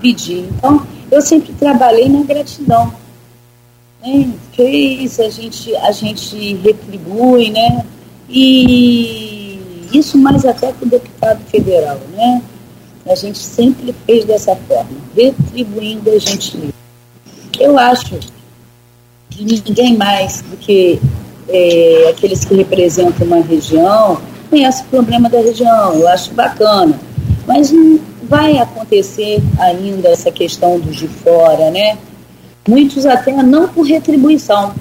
[0.00, 0.48] pedir.
[0.56, 2.92] Então, eu sempre trabalhei na gratidão
[4.02, 7.84] né, fez, a gente, a gente retribui, né?
[8.28, 9.29] E
[9.92, 12.42] isso mais até com o deputado federal, né?
[13.06, 16.72] A gente sempre fez dessa forma, retribuindo a gente.
[17.58, 18.18] Eu acho
[19.30, 21.00] que ninguém mais do que
[21.48, 25.94] é, aqueles que representam uma região conhece o problema da região.
[25.94, 26.98] Eu acho bacana.
[27.46, 31.98] Mas não vai acontecer ainda essa questão dos de fora, né?
[32.68, 34.74] Muitos até não por retribuição,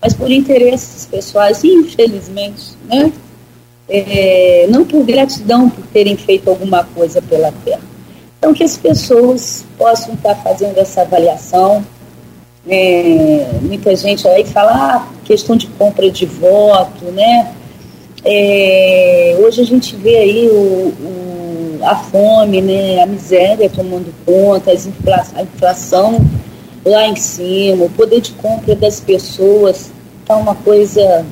[0.00, 3.12] mas por interesses pessoais, infelizmente, né?
[3.88, 7.80] É, não por gratidão por terem feito alguma coisa pela terra.
[8.38, 11.84] Então, que as pessoas possam estar fazendo essa avaliação.
[12.68, 17.52] É, muita gente aí fala, ah, questão de compra de voto, né?
[18.24, 23.02] É, hoje a gente vê aí o, o, a fome, né?
[23.02, 26.20] a miséria tomando conta, a inflação
[26.84, 31.24] lá em cima, o poder de compra das pessoas está uma coisa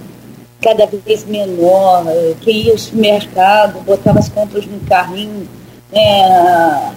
[0.61, 2.05] cada vez menor.
[2.41, 5.49] Quem ia ao supermercado, botava as compras no carrinho,
[5.93, 6.93] né,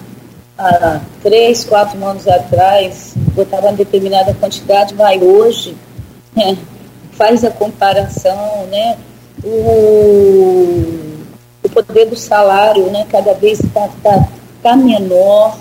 [0.57, 5.75] há três, quatro anos atrás, botava uma determinada quantidade, vai hoje,
[6.35, 6.57] né,
[7.13, 8.97] faz a comparação, né,
[9.43, 11.19] o,
[11.63, 14.27] o poder do salário né, cada vez está tá,
[14.61, 15.57] tá menor,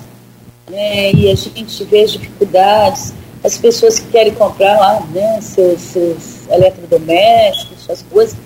[0.69, 5.81] né, e a gente vê as dificuldades, as pessoas que querem comprar lá né, seus,
[5.81, 8.37] seus eletrodomésticos, suas coisas,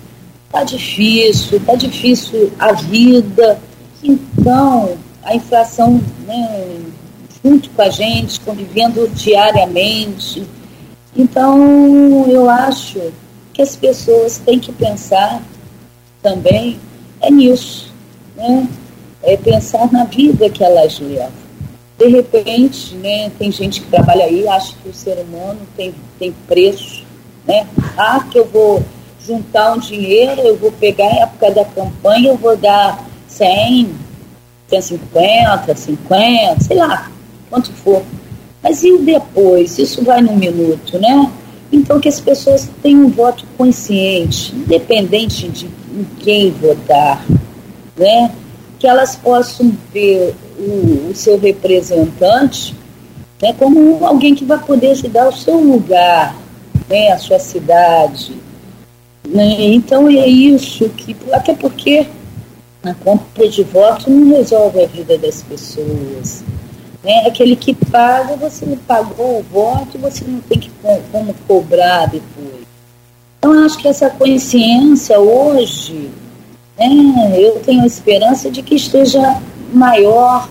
[0.45, 3.59] está difícil, está difícil a vida.
[4.01, 6.81] Então, a inflação né,
[7.43, 10.43] junto com a gente, convivendo diariamente.
[11.15, 12.99] Então, eu acho
[13.53, 15.41] que as pessoas têm que pensar
[16.21, 16.79] também
[17.21, 17.93] é nisso,
[18.35, 18.67] né?
[19.21, 21.43] É pensar na vida que elas levam
[21.97, 26.33] de repente, né, tem gente que trabalha aí, acha que o ser humano tem, tem
[26.47, 27.03] preço,
[27.47, 27.67] né?
[27.97, 28.83] Ah, que eu vou
[29.25, 33.89] juntar um dinheiro, eu vou pegar a época da campanha, eu vou dar 100,
[34.67, 37.11] 150, 50, sei lá,
[37.49, 38.03] quanto for.
[38.61, 39.77] Mas e depois?
[39.77, 41.31] Isso vai num minuto, né?
[41.71, 47.23] Então que as pessoas tenham um voto consciente, independente de em quem votar,
[47.97, 48.31] né?
[48.79, 52.75] Que elas possam ver o, o seu representante
[53.43, 56.33] né, como alguém que vai poder ajudar o seu lugar,
[56.89, 58.33] né, a sua cidade.
[59.33, 59.73] Né?
[59.73, 62.05] Então é isso que, até porque
[62.83, 66.43] a compra de voto não resolve a vida das pessoas.
[67.03, 67.25] Né?
[67.25, 70.69] Aquele que paga, você não pagou o voto, você não tem que
[71.11, 72.61] como cobrar depois.
[73.39, 76.11] Então acho que essa consciência hoje,
[76.77, 79.41] né, eu tenho esperança de que esteja
[79.73, 80.47] maior,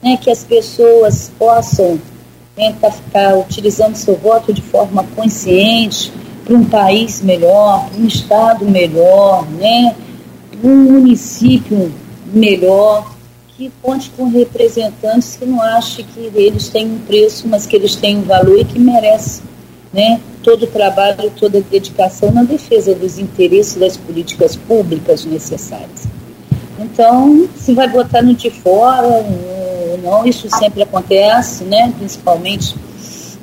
[0.00, 2.00] né, que as pessoas possam
[2.54, 6.12] tentar ficar utilizando seu voto de forma consciente
[6.50, 9.94] para um país melhor, para um estado melhor, né,
[10.64, 11.92] um município
[12.32, 13.14] melhor,
[13.56, 17.94] que conte com representantes que não achem que eles têm um preço, mas que eles
[17.94, 19.44] têm um valor e que merecem
[19.92, 26.08] né, todo o trabalho, toda a dedicação na defesa dos interesses das políticas públicas necessárias.
[26.80, 29.24] Então, se vai botar no de fora
[30.02, 31.92] não, isso sempre acontece, né?
[31.98, 32.74] principalmente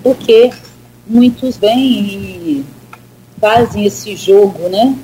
[0.01, 0.49] porque
[1.07, 2.65] muitos vêm e
[3.39, 4.97] fazem esse jogo, né?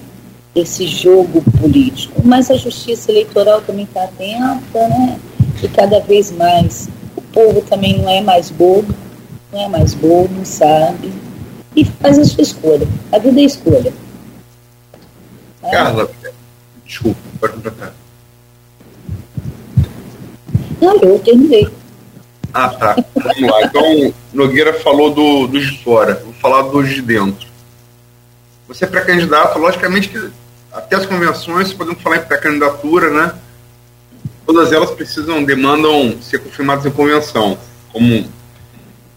[0.56, 2.22] esse jogo político.
[2.24, 5.20] Mas a justiça eleitoral também está atenta, né?
[5.60, 8.94] que cada vez mais o povo também não é mais bobo,
[9.52, 11.12] não é mais bobo, sabe?
[11.76, 12.88] E faz a sua escolha.
[13.12, 13.94] A vida é escolha.
[15.72, 16.10] Carla,
[16.86, 17.94] desculpa, pode completar.
[20.82, 21.68] Não, eu terminei.
[22.54, 22.96] Ah, tá.
[23.16, 23.64] Vamos lá.
[23.64, 26.22] Então, Nogueira falou do, dos de fora.
[26.24, 27.53] Vou falar dos de dentro.
[28.74, 30.32] Você é pré-candidato, logicamente que
[30.72, 33.36] até as convenções, podemos falar em pré-candidatura, né?
[34.48, 37.56] Todas elas precisam, demandam ser confirmadas em convenção,
[37.92, 38.28] como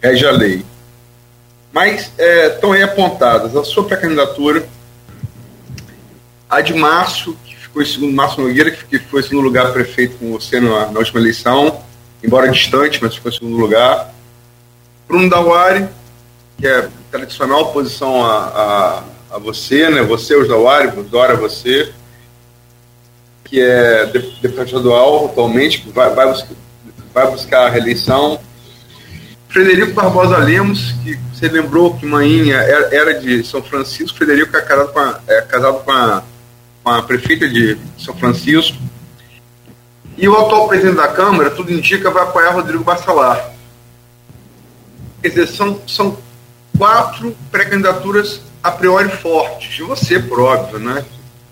[0.02, 0.62] rege a lei.
[1.72, 4.68] Mas é, estão aí apontadas a sua pré-candidatura,
[6.50, 10.18] a de março, que ficou em segundo, Márcio Nogueira, que foi em segundo lugar prefeito
[10.18, 11.82] com você na, na última eleição,
[12.22, 14.14] embora distante, mas ficou em segundo lugar.
[15.08, 15.88] Bruno Dawari,
[16.58, 20.02] que é tradicional oposição a, a, a você, né?
[20.02, 21.92] Você, os Dawari, Dora, você,
[23.44, 26.54] que é deputado estadual atualmente, que vai, vai, buscar,
[27.12, 28.40] vai buscar a reeleição.
[29.48, 34.92] Frederico Barbosa Lemos, que você lembrou que Mainha era de São Francisco, Frederico é casado
[34.92, 36.22] com a, é casado com a,
[36.82, 38.76] com a prefeita de São Francisco.
[40.16, 43.52] E o atual presidente da Câmara, tudo indica, vai apoiar Rodrigo Bacelar.
[45.20, 46.18] Quer dizer, são, são
[46.76, 49.78] quatro pré-candidaturas a priori fortes.
[49.78, 51.04] E você, por óbvio, né?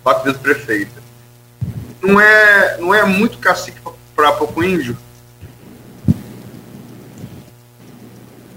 [0.02, 1.02] Quatro vezes prefeita.
[2.02, 3.78] Não é, não é muito cacique
[4.14, 4.96] para pouco índio?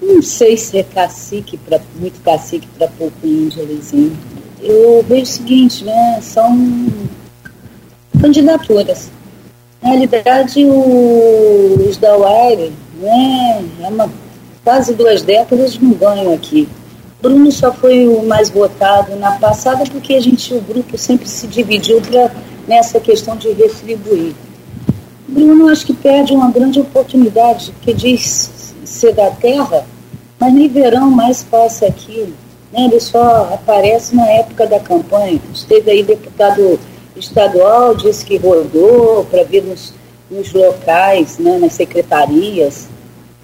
[0.01, 4.17] Não sei se é cacique para muito cacique para pouco índio, Luizinho.
[4.61, 6.19] Eu vejo o seguinte, né?
[6.21, 6.91] São
[8.19, 9.11] candidaturas
[9.81, 12.57] na realidade, os da UAR,
[12.99, 14.09] né, é uma,
[14.63, 16.67] quase duas décadas não ganham aqui.
[17.21, 21.47] Bruno só foi o mais votado na passada porque a gente, o grupo sempre se
[21.47, 22.31] dividiu pra,
[22.67, 24.35] nessa questão de retribuir.
[25.27, 29.85] Bruno acho que perde uma grande oportunidade, que diz ser da terra,
[30.39, 32.33] mas nem verão mais passa aqui.
[32.71, 32.85] Né?
[32.85, 35.41] Ele só aparece na época da campanha.
[35.53, 36.79] Esteve aí deputado
[37.19, 39.93] estadual disse que rodou para ver nos,
[40.29, 42.87] nos locais, né, nas secretarias,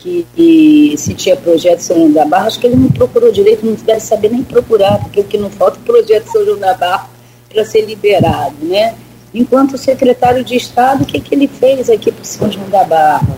[0.04, 3.74] que, se tinha projeto São João da Barra, acho que ele não procurou direito, não
[3.74, 7.10] deve saber nem procurar, porque o que não falta é projeto São João da Barra
[7.52, 8.96] para ser liberado, né?
[9.34, 13.38] Enquanto secretário de Estado, o que, que ele fez aqui para São João da Barra?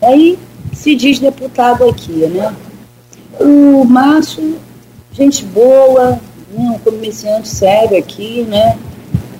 [0.00, 0.38] Aí
[0.72, 2.54] se diz deputado aqui, né?
[3.38, 4.56] O Márcio,
[5.12, 6.18] gente boa,
[6.50, 8.78] né, um comerciante sério aqui, né?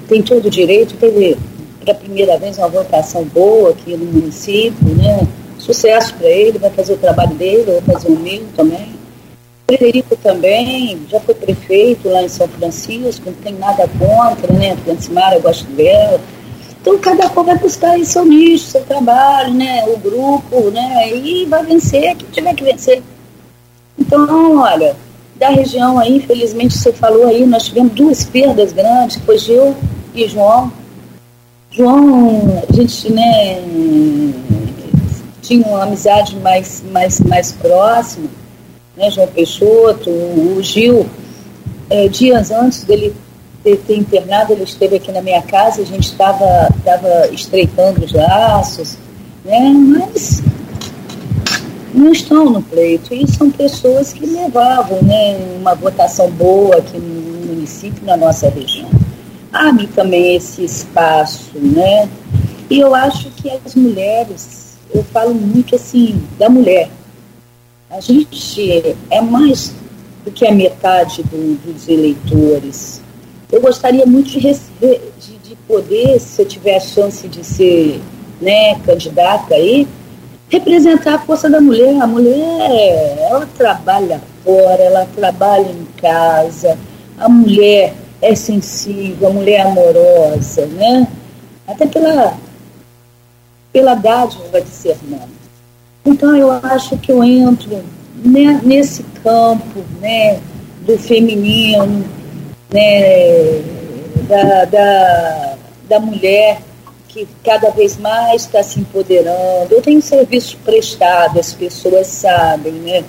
[0.08, 1.36] tem todo o direito, teve
[1.80, 5.26] pela primeira vez uma votação boa aqui no município, né?
[5.66, 8.94] Sucesso para ele, vai fazer o trabalho dele, vai fazer o meu também.
[9.66, 14.76] Frederico também, já foi prefeito lá em São Francisco, não tem nada contra, né?
[14.84, 16.20] Francimara, eu gosto dela.
[16.80, 19.84] Então cada qual vai buscar aí seu nicho, seu trabalho, né?
[19.88, 21.12] O grupo, né?
[21.12, 23.02] E vai vencer quem tiver que vencer.
[23.98, 24.94] Então, olha,
[25.34, 29.74] da região aí, infelizmente você falou aí, nós tivemos duas perdas grandes, foi Gil
[30.14, 30.70] e João.
[31.72, 33.60] João, a gente né,
[35.46, 38.28] tinha uma amizade mais, mais, mais próxima,
[38.96, 41.06] né, João Peixoto, o Gil,
[41.90, 43.14] é, dias antes dele
[43.62, 46.68] ter, ter, internado, ele esteve aqui na minha casa, a gente estava
[47.32, 48.96] estreitando os laços,
[49.44, 50.42] né, mas
[51.94, 53.14] não estão no pleito.
[53.14, 58.88] E são pessoas que levavam né, uma votação boa aqui no município, na nossa região
[59.56, 62.08] abre também esse espaço, né?
[62.68, 66.88] E eu acho que as mulheres, eu falo muito assim, da mulher.
[67.90, 69.72] A gente é mais
[70.24, 73.00] do que a metade do, dos eleitores.
[73.50, 78.00] Eu gostaria muito de, de, de, poder, se eu tiver a chance de ser
[78.40, 79.86] né, candidata aí,
[80.48, 82.00] representar a força da mulher.
[82.02, 86.76] A mulher, ela trabalha fora, ela trabalha em casa.
[87.18, 91.06] A mulher é sensível, a mulher é amorosa, né?
[91.68, 92.36] Até pela,
[93.76, 95.28] pela dádiva de ser mãe.
[96.02, 97.84] Então eu acho que eu entro
[98.24, 100.40] né, nesse campo né,
[100.86, 102.02] do feminino,
[102.72, 103.60] né,
[104.26, 105.56] da, da,
[105.90, 106.62] da mulher
[107.08, 109.74] que cada vez mais está se empoderando.
[109.74, 113.04] Eu tenho serviço prestado, as pessoas sabem, né?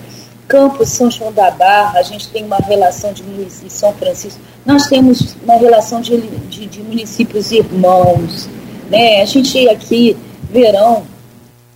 [0.46, 4.86] Campos São João da Barra, a gente tem uma relação de município São Francisco, nós
[4.86, 8.50] temos uma relação de, de, de municípios irmãos.
[8.90, 9.22] Né?
[9.22, 10.16] A gente aqui,
[10.50, 11.04] verão,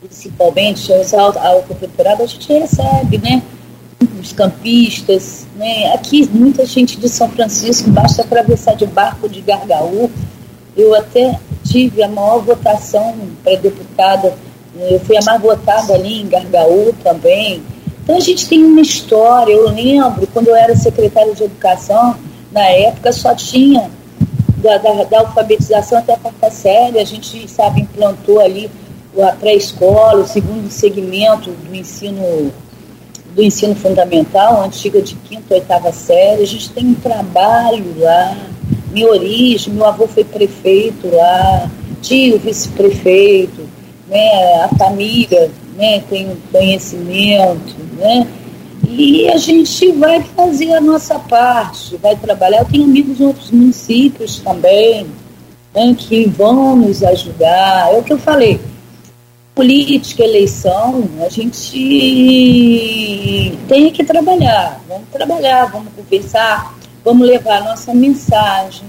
[0.00, 3.42] principalmente, as autoprefeituradas, a gente recebe, né?
[4.20, 5.92] Os campistas, né?
[5.94, 10.10] Aqui, muita gente de São Francisco, basta atravessar de barco de Gargaú.
[10.76, 13.14] Eu até tive a maior votação
[13.44, 14.34] para deputada
[14.74, 17.62] Eu fui a mais votada ali em Gargaú também.
[18.02, 19.52] Então a gente tem uma história.
[19.52, 22.16] Eu lembro, quando eu era secretária de Educação,
[22.50, 23.90] na época só tinha
[24.62, 28.70] da, da, da alfabetização até a quarta série, a gente, sabe, implantou ali
[29.20, 32.52] a pré-escola, o segundo segmento do ensino
[33.34, 36.42] do ensino fundamental, antiga de quinta, oitava série.
[36.42, 38.36] A gente tem um trabalho lá,
[38.90, 41.70] minha origem, meu avô foi prefeito lá,
[42.02, 43.66] tio vice-prefeito,
[44.06, 48.26] né, a família né, tem um conhecimento, né?
[48.94, 52.58] E a gente vai fazer a nossa parte, vai trabalhar.
[52.58, 55.06] Eu tenho amigos em outros municípios também,
[55.74, 57.90] né, que vão nos ajudar.
[57.90, 58.60] É o que eu falei.
[59.54, 61.78] Política, eleição, a gente
[63.66, 64.78] tem que trabalhar.
[64.86, 68.84] Vamos trabalhar, vamos conversar, vamos levar a nossa mensagem.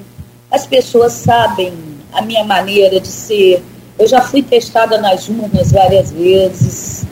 [0.52, 1.72] As pessoas sabem
[2.12, 3.64] a minha maneira de ser.
[3.98, 7.06] Eu já fui testada nas urnas várias vezes.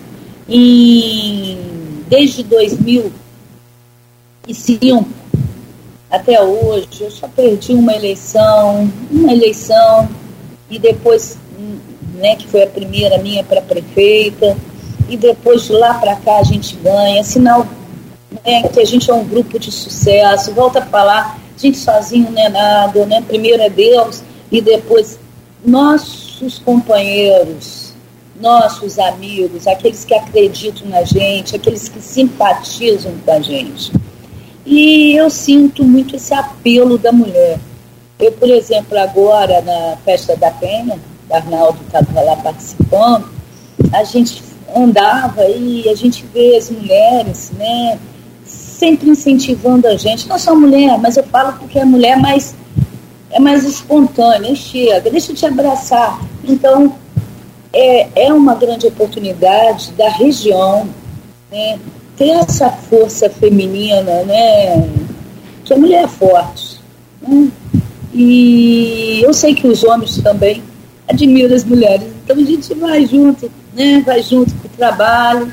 [0.49, 1.70] E
[2.11, 5.09] desde 2005
[6.09, 10.09] até hoje, eu só perdi uma eleição, uma eleição,
[10.69, 11.37] e depois,
[12.15, 14.57] né, que foi a primeira minha para prefeita,
[15.07, 17.65] e depois de lá para cá a gente ganha, sinal
[18.45, 22.43] né, que a gente é um grupo de sucesso, volta a falar, gente sozinho não
[22.43, 23.23] é nada, né?
[23.25, 25.17] Primeiro é Deus e depois
[25.63, 27.90] nossos companheiros,
[28.41, 33.91] nossos amigos, aqueles que acreditam na gente, aqueles que simpatizam com a gente.
[34.65, 37.59] E eu sinto muito esse apelo da mulher.
[38.19, 43.29] Eu, por exemplo, agora na festa da Penha, o Arnaldo estava lá participando,
[43.93, 44.43] a gente
[44.75, 47.99] andava e a gente vê as mulheres, né,
[48.45, 50.27] sempre incentivando a gente.
[50.27, 52.55] Não só mulher, mas eu falo porque a mulher é mais,
[53.31, 56.19] é mais espontânea, chega, deixa eu te abraçar.
[56.43, 56.95] Então,
[57.73, 60.87] é, é uma grande oportunidade da região
[61.51, 61.79] né,
[62.17, 64.89] ter essa força feminina, né,
[65.63, 66.79] que a mulher é forte.
[67.21, 67.49] Né,
[68.13, 70.61] e eu sei que os homens também
[71.07, 75.51] admiram as mulheres, então a gente vai junto, né, vai junto com o trabalho,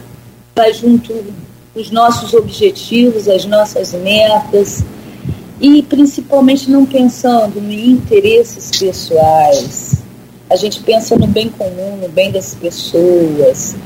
[0.55, 4.85] vai junto com os nossos objetivos, as nossas metas,
[5.61, 9.98] e principalmente não pensando em interesses pessoais,
[10.51, 13.77] a gente pensa no bem comum, no bem das pessoas,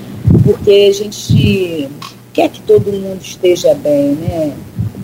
[0.44, 1.88] porque a gente
[2.32, 4.56] quer que todo mundo esteja bem, né?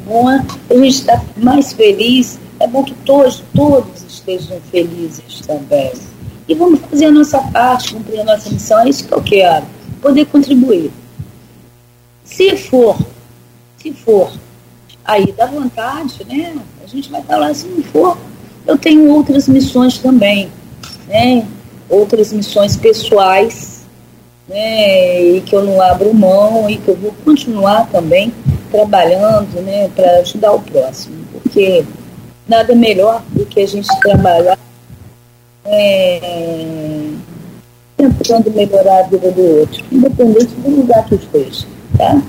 [0.07, 5.93] Bom é a gente estar mais feliz, é bom que todos, todos estejam felizes também.
[6.49, 9.67] E vamos fazer a nossa parte, cumprir a nossa missão, é isso que eu quero,
[10.01, 10.91] poder contribuir.
[12.25, 12.97] Se for,
[13.77, 14.33] se for,
[15.05, 16.57] aí dá vontade, né?
[16.83, 18.17] A gente vai estar lá, se não for,
[18.65, 20.51] eu tenho outras missões também
[21.09, 21.47] né,
[21.89, 23.87] outras missões pessoais,
[24.49, 28.33] né, e que eu não abro mão e que eu vou continuar também
[28.71, 31.85] trabalhando né, para ajudar o próximo, porque
[32.47, 34.59] nada melhor do que a gente trabalhar
[35.65, 37.11] é,
[37.97, 41.67] tentando melhorar a vida do outro, independente do lugar que esteja.
[41.97, 42.23] Tá?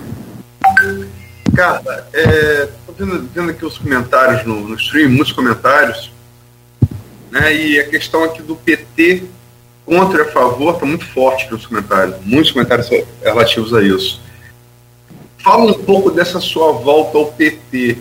[1.55, 2.67] Cara, é,
[2.97, 6.11] vendo, vendo aqui os comentários no, no stream, muitos comentários.
[7.31, 7.55] Né?
[7.55, 9.23] E a questão aqui do PT
[9.85, 12.15] contra e a favor está muito forte nos comentários.
[12.23, 12.89] Muitos comentários
[13.23, 14.21] relativos a isso.
[15.39, 17.97] Fala um pouco dessa sua volta ao PT.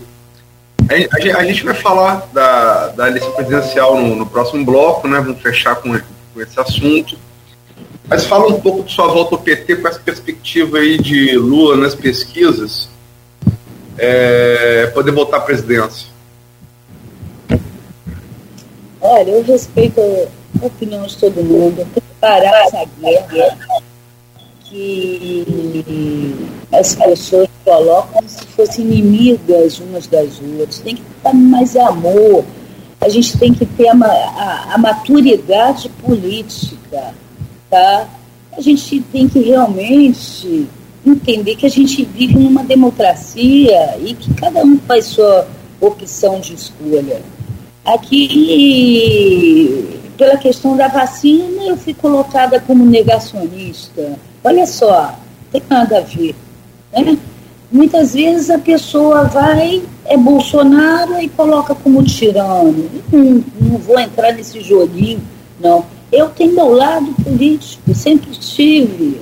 [0.90, 5.20] A, a gente vai falar da, da eleição presidencial no, no, próximo bloco, né?
[5.20, 5.98] Vamos fechar com,
[6.35, 7.19] com esse assunto.
[8.09, 11.77] Mas fala um pouco de sua volta ao PT com essa perspectiva aí de Lula
[11.77, 12.89] nas pesquisas,
[13.98, 16.09] é, poder voltar à presidência.
[19.01, 21.77] Olha, eu respeito a opinião de todo mundo.
[21.77, 23.59] Tem que parar essa guerra
[24.65, 26.35] que
[26.73, 30.81] as pessoas colocam se fossem inimigas umas das outras.
[30.81, 32.45] Tem que estar mais amor.
[33.01, 37.15] A gente tem que ter a, a, a maturidade política,
[37.70, 38.09] tá?
[38.53, 40.69] A gente tem que realmente
[41.07, 45.47] entender que a gente vive numa democracia e que cada um faz sua
[45.81, 47.23] opção de escolha.
[47.89, 49.73] Aqui,
[50.19, 54.19] pela questão da vacina, eu fui colocada como negacionista.
[54.44, 55.19] Olha só,
[55.51, 56.35] tem nada a ver.
[56.93, 57.16] Né?
[57.73, 62.90] Muitas vezes a pessoa vai, é Bolsonaro e coloca como tirano.
[63.10, 65.23] Não, não vou entrar nesse joguinho,
[65.59, 65.86] não.
[66.12, 69.19] Eu tenho meu lado político, sempre tive.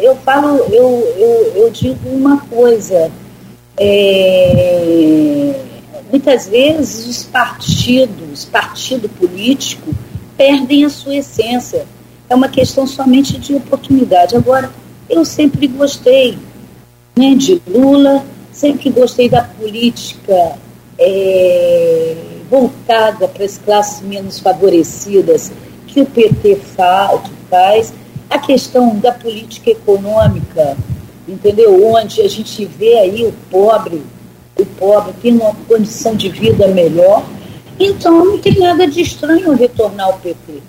[0.00, 3.12] Eu falo, eu, eu, eu digo uma coisa.
[3.76, 5.73] É,
[6.14, 9.92] muitas vezes os partidos, partido político,
[10.36, 11.86] perdem a sua essência.
[12.30, 14.36] é uma questão somente de oportunidade.
[14.36, 14.70] Agora,
[15.10, 16.38] eu sempre gostei
[17.16, 20.56] né, de Lula, sempre gostei da política
[20.96, 22.14] é,
[22.48, 25.50] voltada para as classes menos favorecidas
[25.88, 27.92] que o PT fa que faz,
[28.30, 30.76] a questão da política econômica,
[31.26, 31.92] entendeu?
[31.92, 34.00] Onde a gente vê aí o pobre,
[34.58, 37.24] o pobre tendo uma condição de vida melhor.
[37.78, 40.62] Então não tem nada de estranho retornar ao PT.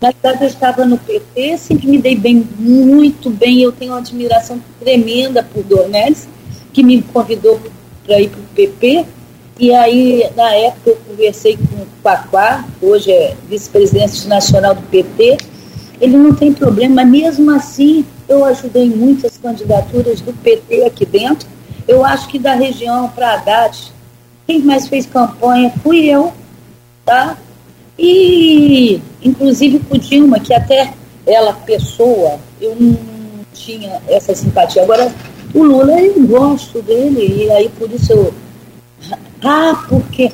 [0.00, 3.62] Na verdade, eu estava no PT, sempre me dei bem, muito bem.
[3.62, 6.28] Eu tenho uma admiração tremenda por Dornelles,
[6.72, 7.58] que me convidou
[8.04, 9.06] para ir para o PP.
[9.58, 15.38] E aí, na época, eu conversei com o Paquá, hoje é vice-presidente nacional do PT.
[15.98, 21.48] Ele não tem problema, mesmo assim, eu ajudei muitas candidaturas do PT aqui dentro.
[21.86, 23.92] Eu acho que da região para Haddad,
[24.46, 26.32] quem mais fez campanha fui eu,
[27.04, 27.36] tá?
[27.98, 30.92] E, inclusive, com Dilma, que até
[31.26, 32.96] ela, pessoa, eu não
[33.52, 34.82] tinha essa simpatia.
[34.82, 35.12] Agora,
[35.54, 38.34] o Lula, eu gosto dele, e aí por isso eu.
[39.42, 40.32] Ah, porque.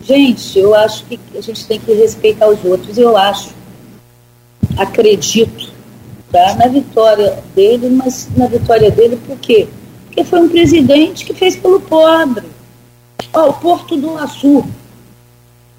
[0.00, 2.96] Gente, eu acho que a gente tem que respeitar os outros.
[2.96, 3.50] Eu acho,
[4.76, 5.70] acredito,
[6.30, 9.68] tá, na vitória dele, mas na vitória dele por quê?
[10.08, 12.44] Porque foi um presidente que fez pelo pobre.
[13.32, 14.64] Ó, o Porto do Açu,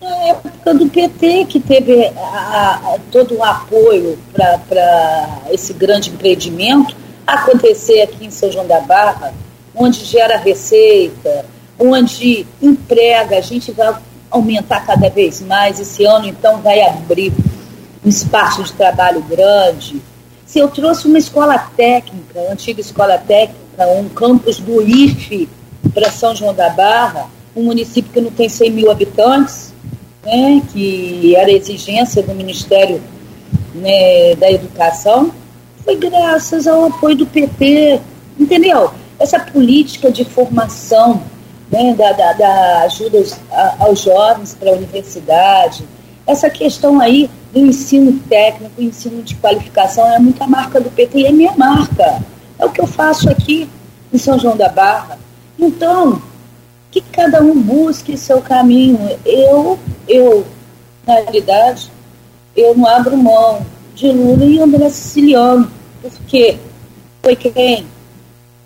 [0.02, 6.96] na época do PT, que teve a, a, todo o apoio para esse grande empreendimento
[7.26, 9.34] acontecer aqui em São João da Barra,
[9.76, 11.46] onde gera receita,
[11.78, 13.96] onde emprega, a gente vai
[14.32, 15.80] aumentar cada vez mais.
[15.80, 17.34] Esse ano, então, vai abrir
[18.04, 20.02] um espaço de trabalho grande.
[20.46, 25.50] Se eu trouxe uma escola técnica, antiga escola técnica, um campus do IFE
[25.94, 29.74] para São João da Barra, um município que não tem 100 mil habitantes,
[30.24, 33.02] né, que era exigência do Ministério
[33.74, 35.32] né, da Educação,
[35.84, 38.00] foi graças ao apoio do PT,
[38.40, 38.92] entendeu?
[39.18, 41.22] Essa política de formação,
[41.72, 43.24] né, da, da, da ajuda
[43.80, 45.84] aos jovens para a universidade,
[46.28, 51.26] essa questão aí do ensino técnico, ensino de qualificação, é muita marca do PT e
[51.26, 52.22] é minha marca.
[52.60, 53.70] É o que eu faço aqui
[54.14, 55.18] em São João da Barra.
[55.58, 56.22] Então,
[56.92, 59.18] que cada um busque seu caminho.
[59.26, 60.46] Eu, eu,
[61.08, 61.90] na realidade,
[62.56, 63.66] eu não abro mão
[63.96, 65.72] de Lula e André Siciliano,
[66.02, 66.58] porque
[67.22, 67.86] foi quem,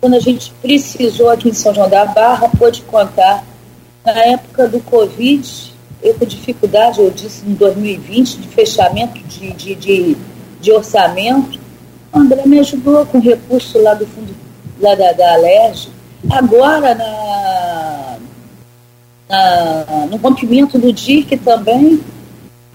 [0.00, 3.44] quando a gente precisou aqui em São João da Barra, pôde contar.
[4.04, 9.74] Na época do Covid, eu com dificuldade, eu disse em 2020, de fechamento de, de,
[9.74, 10.16] de,
[10.60, 11.58] de orçamento,
[12.14, 14.34] o André me ajudou com recurso lá do fundo
[14.80, 15.88] lá da, da Alerj.
[16.30, 18.14] Agora, na
[19.28, 22.00] na, no rompimento do DIC também.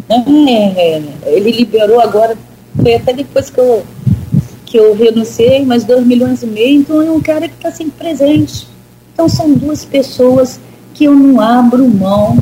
[0.07, 1.03] Né?
[1.26, 2.38] Ele liberou agora,
[2.82, 3.84] foi até depois que eu,
[4.66, 7.94] que eu renunciei, mas 2 milhões e meio, então é um cara que está sempre
[7.98, 8.68] presente.
[9.14, 10.60] Então são duas pessoas
[10.94, 12.38] que eu não abro mão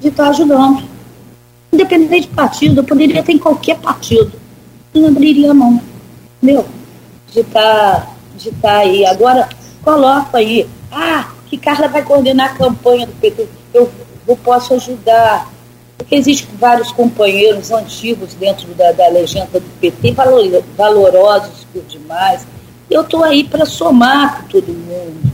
[0.00, 0.82] de estar tá ajudando.
[1.72, 4.32] Independente de partido, eu poderia ter em qualquer partido.
[4.92, 5.80] Não abriria mão.
[6.42, 6.66] Entendeu?
[7.32, 8.06] De estar tá,
[8.36, 9.06] de tá aí.
[9.06, 9.48] Agora,
[9.84, 10.68] coloco aí.
[10.90, 13.46] Ah, que Carla vai coordenar a campanha do PT.
[13.72, 13.88] Eu,
[14.26, 15.48] eu posso ajudar.
[15.96, 22.44] Porque existem vários companheiros antigos dentro da, da legenda do PT, valor, valorosos por demais.
[22.90, 25.32] Eu estou aí para somar com todo mundo.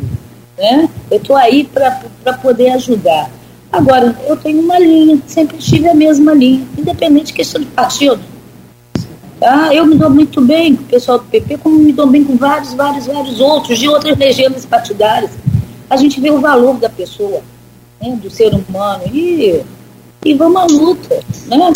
[0.59, 0.90] Né?
[1.10, 3.30] Eu estou aí para poder ajudar.
[3.72, 8.20] Agora, eu tenho uma linha, sempre tive a mesma linha, independente de questão de partido.
[9.40, 9.73] Tá?
[9.73, 12.36] Eu me dou muito bem com o pessoal do PP, como me dou bem com
[12.36, 15.31] vários, vários, vários outros, de outras legendas partidárias
[15.90, 17.43] a gente vê o valor da pessoa,
[18.01, 19.05] né, do ser humano.
[19.12, 19.62] E,
[20.24, 21.73] e vamos à luta, né?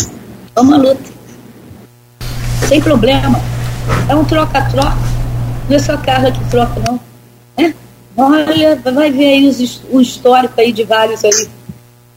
[0.55, 1.11] Vamos à luta.
[2.67, 3.39] Sem problema.
[4.07, 4.95] É um troca-troca.
[5.67, 6.99] Não é só Carla que troca, não.
[7.57, 7.73] Né?
[8.15, 11.49] Olha, vai ver aí os, o histórico aí de vários aí.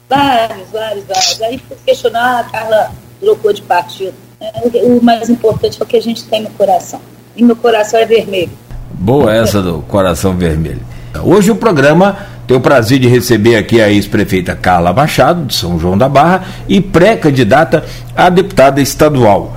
[0.07, 1.41] Vários, vários, vários.
[1.41, 4.13] Aí questionar, a Carla trocou de partido.
[4.39, 4.51] É,
[4.83, 7.01] o, mais importante é o que a gente tem no coração.
[7.35, 8.51] E meu coração é vermelho.
[8.91, 10.81] Boa essa do coração vermelho.
[11.23, 15.79] Hoje o programa tem o prazer de receber aqui a ex-prefeita Carla Machado, de São
[15.79, 17.83] João da Barra, e pré-candidata
[18.15, 19.55] a deputada estadual.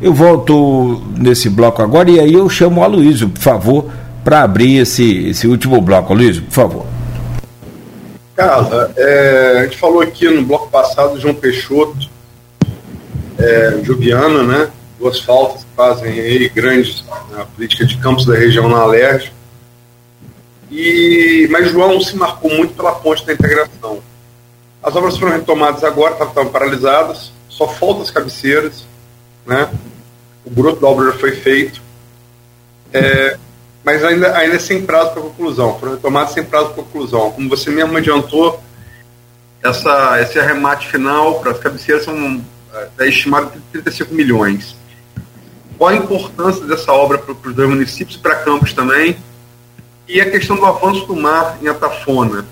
[0.00, 3.90] Eu volto nesse bloco agora e aí eu chamo o Aloysio, por favor,
[4.24, 6.12] para abrir esse, esse último bloco.
[6.12, 6.86] Aloysio, por favor.
[8.36, 12.08] Carla, é, a gente falou aqui no bloco passado João Peixoto,
[13.38, 14.70] é, Jubiana, né?
[14.98, 19.32] Duas faltas que fazem aí grandes na política de campos da região na Alerj
[20.72, 24.02] e, mas João se marcou muito pela ponte da integração.
[24.82, 28.86] As obras foram retomadas agora, estavam paralisadas, só faltam as cabeceiras,
[29.46, 29.70] né?
[30.44, 31.80] o grosso da obra já foi feito,
[32.92, 33.36] é,
[33.84, 37.30] mas ainda, ainda é sem prazo para conclusão, foram retomadas sem prazo para conclusão.
[37.32, 38.60] Como você mesmo adiantou,
[39.62, 42.42] essa, esse arremate final para as cabeceiras são
[42.98, 44.76] é, estimado em 35 milhões.
[45.78, 49.16] Qual a importância dessa obra para os dois municípios, para Campos também?
[50.08, 52.46] E a questão do avanço do mar em Atafona.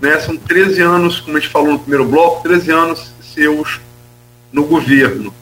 [0.00, 3.80] Né, são 13 anos, como a gente falou no primeiro bloco, 13 anos seus
[4.52, 5.32] no governo.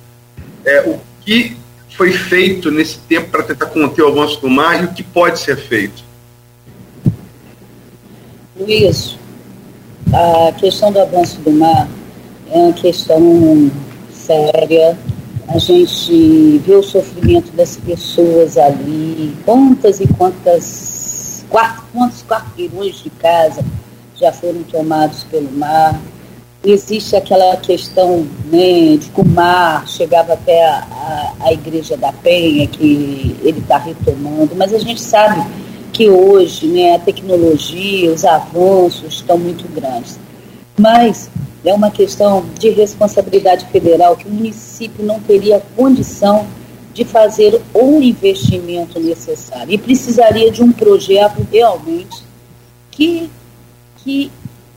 [0.64, 1.56] É, o que
[1.96, 5.38] foi feito nesse tempo para tentar conter o avanço do mar e o que pode
[5.40, 6.04] ser feito?
[8.56, 9.18] Luiz,
[10.12, 11.88] a questão do avanço do mar
[12.50, 13.70] é uma questão
[14.26, 14.98] séria.
[15.48, 23.64] A gente vê o sofrimento das pessoas ali, quantas e quantas, quantos quarteirões de casa
[24.14, 26.00] já foram tomados pelo mar
[26.64, 32.12] existe aquela questão né, de que o mar chegava até a, a, a Igreja da
[32.12, 35.42] Penha, que ele está retomando, mas a gente sabe
[35.92, 40.18] que hoje né, a tecnologia, os avanços estão muito grandes.
[40.80, 41.28] Mas
[41.62, 46.46] é uma questão de responsabilidade federal que o município não teria condição
[46.94, 52.24] de fazer o investimento necessário e precisaria de um projeto realmente
[52.90, 53.30] que,
[53.98, 54.32] que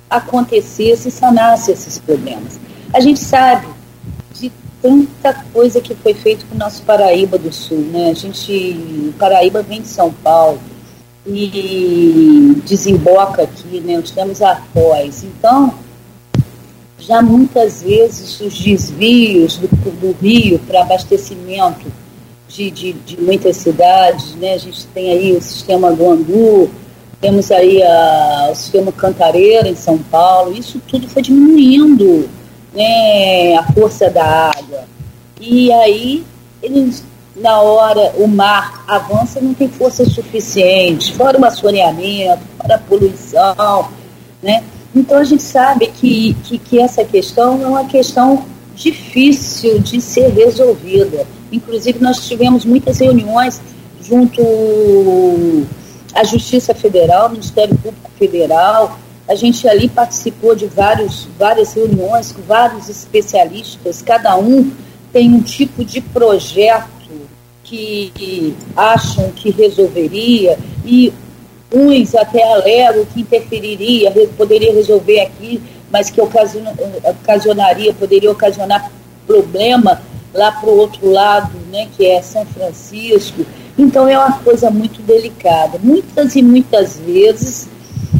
[0.10, 2.60] acontecesse e sanasse esses problemas.
[2.94, 3.66] A gente sabe
[4.34, 4.52] de
[4.82, 8.10] tanta coisa que foi feita com o nosso Paraíba do Sul, né?
[8.10, 10.60] A gente, Paraíba vem de São Paulo
[11.26, 13.96] e desemboca aqui, né?
[13.96, 15.24] Nós temos a Foz.
[15.24, 15.74] Então,
[17.06, 21.86] já muitas vezes os desvios do, do rio para abastecimento
[22.48, 24.54] de, de, de, muitas cidades, né?
[24.54, 26.70] A gente tem aí o sistema do Angu,
[27.20, 32.30] temos aí a, o sistema Cantareira em São Paulo, isso tudo foi diminuindo
[32.74, 34.86] né, a força da água.
[35.42, 36.24] E aí,
[36.62, 37.04] eles,
[37.36, 43.90] na hora o mar avança, não tem força suficiente, fora o assoreamento, fora a poluição.
[44.42, 44.64] Né?
[44.96, 48.46] Então a gente sabe que, que, que essa questão é uma questão
[48.76, 51.26] difícil de ser resolvida.
[51.52, 53.62] Inclusive, nós tivemos muitas reuniões
[54.02, 54.42] junto
[56.14, 59.00] a Justiça Federal, Ministério Público Federal.
[59.28, 64.72] A gente ali participou de vários, várias reuniões com vários especialistas, cada um
[65.12, 66.92] tem um tipo de projeto
[67.64, 71.12] que acham que resolveria e
[71.74, 78.92] uns até alegam que interferiria, poderia resolver aqui, mas que ocasionaria, poderia ocasionar
[79.26, 80.02] problema
[80.34, 83.46] lá para o outro lado, né, que é São Francisco.
[83.78, 85.80] Então é uma coisa muito delicada.
[85.82, 87.68] Muitas e muitas vezes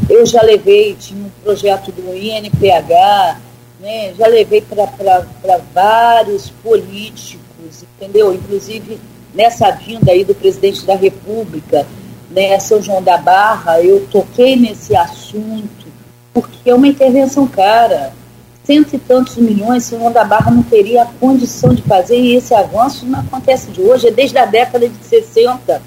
[0.08, 3.38] eu já levei, tinha um projeto do INPH,
[3.80, 8.34] né, já levei para vários políticos, entendeu?
[8.34, 8.98] Inclusive
[9.32, 11.86] nessa vinda aí do presidente da República,
[12.34, 15.86] né, São João da Barra, eu toquei nesse assunto,
[16.32, 18.12] porque é uma intervenção cara
[18.64, 22.54] cento e tantos milhões, Simão da Barra não teria a condição de fazer, e esse
[22.54, 25.82] avanço não acontece de hoje, é desde a década de 60.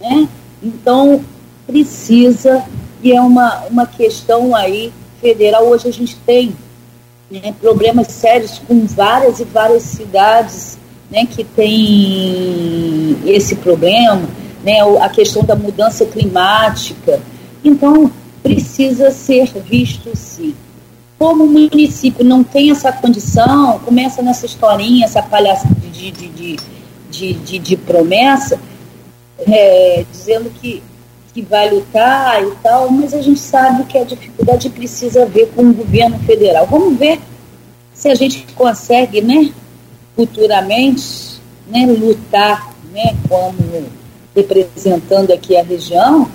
[0.00, 0.28] Né?
[0.62, 1.22] Então,
[1.66, 2.64] precisa,
[3.02, 6.54] e é uma, uma questão aí federal, hoje a gente tem
[7.28, 10.78] né, problemas sérios com várias e várias cidades
[11.10, 14.22] né, que tem esse problema,
[14.62, 17.20] né, a questão da mudança climática.
[17.64, 18.10] Então,
[18.42, 20.54] precisa ser visto sim.
[21.18, 26.56] Como o município não tem essa condição, começa nessa historinha, essa palhaçada de, de, de,
[27.10, 28.58] de, de, de promessa,
[29.46, 30.82] é, dizendo que,
[31.32, 35.62] que vai lutar e tal, mas a gente sabe que a dificuldade precisa ver com
[35.62, 36.66] o governo federal.
[36.66, 37.20] Vamos ver
[37.94, 39.52] se a gente consegue, né,
[40.16, 44.01] futuramente, né, lutar, né, como
[44.34, 46.28] representando aqui a região,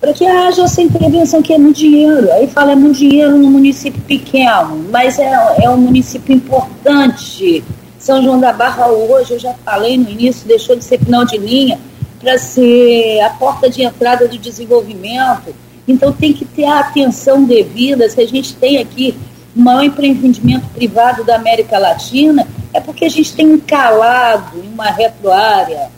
[0.00, 2.32] para que haja essa intervenção que é muito dinheiro.
[2.32, 5.30] Aí fala, é muito dinheiro no município pequeno, mas é,
[5.62, 7.62] é um município importante.
[7.98, 11.36] São João da Barra hoje, eu já falei no início, deixou de ser final de
[11.36, 11.78] linha
[12.18, 15.54] para ser a porta de entrada do desenvolvimento.
[15.86, 18.08] Então tem que ter a atenção devida.
[18.08, 19.14] Se a gente tem aqui
[19.54, 24.72] o maior empreendimento privado da América Latina, é porque a gente tem um calado em
[24.72, 25.90] uma retroárea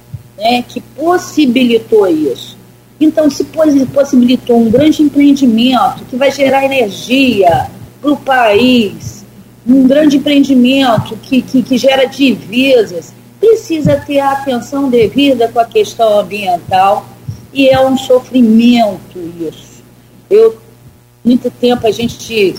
[0.43, 2.59] né, que possibilitou isso.
[3.01, 7.71] Então, se possibilitou um grande empreendimento que vai gerar energia
[8.01, 9.25] para o país,
[9.67, 15.65] um grande empreendimento que, que, que gera divisas, precisa ter a atenção devida com a
[15.65, 17.07] questão ambiental
[17.53, 19.83] e é um sofrimento isso.
[20.31, 20.59] Eu,
[21.25, 22.55] muito tempo a gente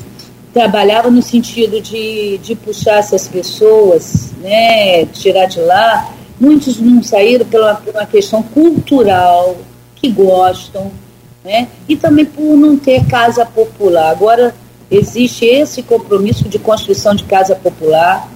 [0.54, 7.46] trabalhava no sentido de, de puxar essas pessoas, né, tirar de lá, Muitos não saíram
[7.46, 9.56] pela, pela questão cultural,
[9.96, 10.92] que gostam,
[11.44, 11.68] né?
[11.88, 14.10] e também por não ter casa popular.
[14.10, 14.54] Agora,
[14.90, 18.30] existe esse compromisso de construção de casa popular.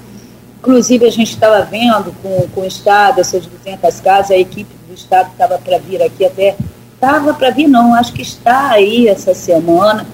[0.59, 4.93] Inclusive, a gente estava vendo com, com o Estado, essas 200 casas, a equipe do
[4.93, 6.55] Estado estava para vir aqui até.
[6.93, 10.07] Estava para vir, não, acho que está aí essa semana,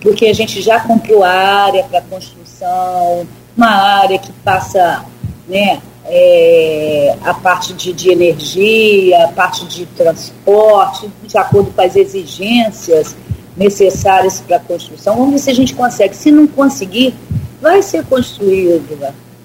[0.00, 3.26] porque a gente já comprou área para construção,
[3.56, 5.04] uma área que passa
[5.46, 11.96] né, é, a parte de, de, energia, a parte de transporte, de acordo com as
[11.96, 13.16] exigências
[13.56, 15.16] necessárias para a construção.
[15.16, 16.14] Vamos ver se a gente consegue.
[16.14, 17.14] Se não conseguir,
[17.60, 18.96] vai ser construído.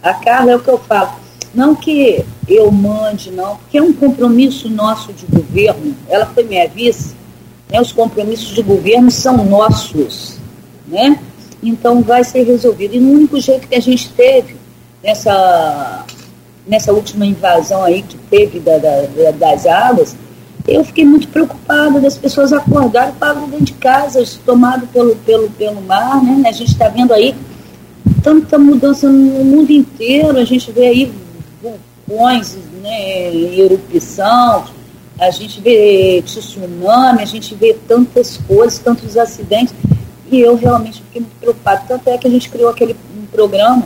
[0.03, 1.13] A Carla é o que eu falo.
[1.53, 5.95] Não que eu mande, não, porque é um compromisso nosso de governo.
[6.07, 7.15] Ela foi minha vice.
[7.69, 10.37] Né, os compromissos de governo são nossos.
[10.87, 11.19] Né?
[11.63, 12.95] Então vai ser resolvido.
[12.95, 14.55] E no único jeito que a gente teve
[15.03, 16.05] nessa
[16.71, 20.15] nessa última invasão aí que teve da, da, das águas,
[20.65, 25.81] eu fiquei muito preocupada das pessoas acordarem para dentro de casa, tomado pelo, pelo, pelo
[25.81, 26.47] mar, né?
[26.47, 27.35] A gente está vendo aí
[28.23, 31.13] tanta mudança no mundo inteiro, a gente vê aí
[31.61, 34.63] vulcões, né, erupção,
[35.19, 39.73] a gente vê tsunami, a gente vê tantas coisas, tantos acidentes,
[40.31, 41.83] e eu realmente fiquei muito preocupada.
[41.85, 43.83] Tanto é que a gente criou aquele um programa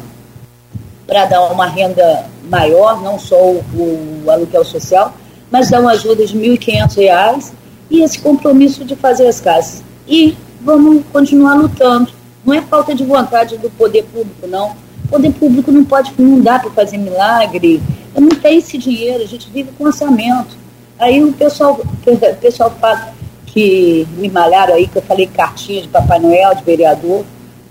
[1.08, 5.14] para dar uma renda maior, não só o, o aluguel social,
[5.52, 7.52] mas dar uma ajuda de R$ 1.500
[7.90, 9.84] e esse compromisso de fazer as casas.
[10.08, 12.12] E vamos continuar lutando.
[12.44, 14.76] Não é falta de vontade do poder público, não.
[15.06, 17.82] O poder público não pode, não dá para fazer milagre.
[18.16, 20.58] Não tem esse dinheiro, a gente vive com orçamento.
[20.98, 23.14] Aí o pessoal, o pessoal fala
[23.46, 27.24] que me malharam aí, que eu falei cartinha de Papai Noel, de vereador.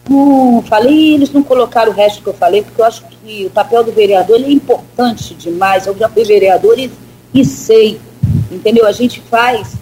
[0.09, 3.51] Não falei, eles não colocaram o resto que eu falei, porque eu acho que o
[3.51, 5.86] papel do vereador é importante demais.
[5.86, 6.90] Eu já fui vereador e,
[7.32, 7.98] e sei,
[8.51, 8.86] entendeu?
[8.86, 9.76] A gente faz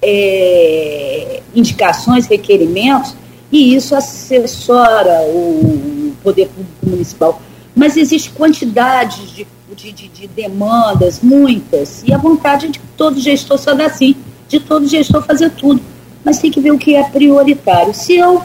[0.00, 3.16] é, indicações, requerimentos,
[3.50, 7.40] e isso assessora o poder público municipal.
[7.74, 13.58] Mas existe quantidade de, de, de, de demandas, muitas, e a vontade de todo gestor
[13.58, 14.14] só dá assim,
[14.48, 15.80] de todo gestor fazer tudo.
[16.24, 17.92] Mas tem que ver o que é prioritário.
[17.92, 18.42] Se eu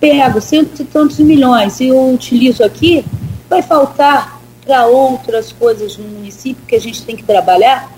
[0.00, 3.04] pego cento e tantos milhões e eu utilizo aqui,
[3.48, 7.92] vai faltar para outras coisas no município que a gente tem que trabalhar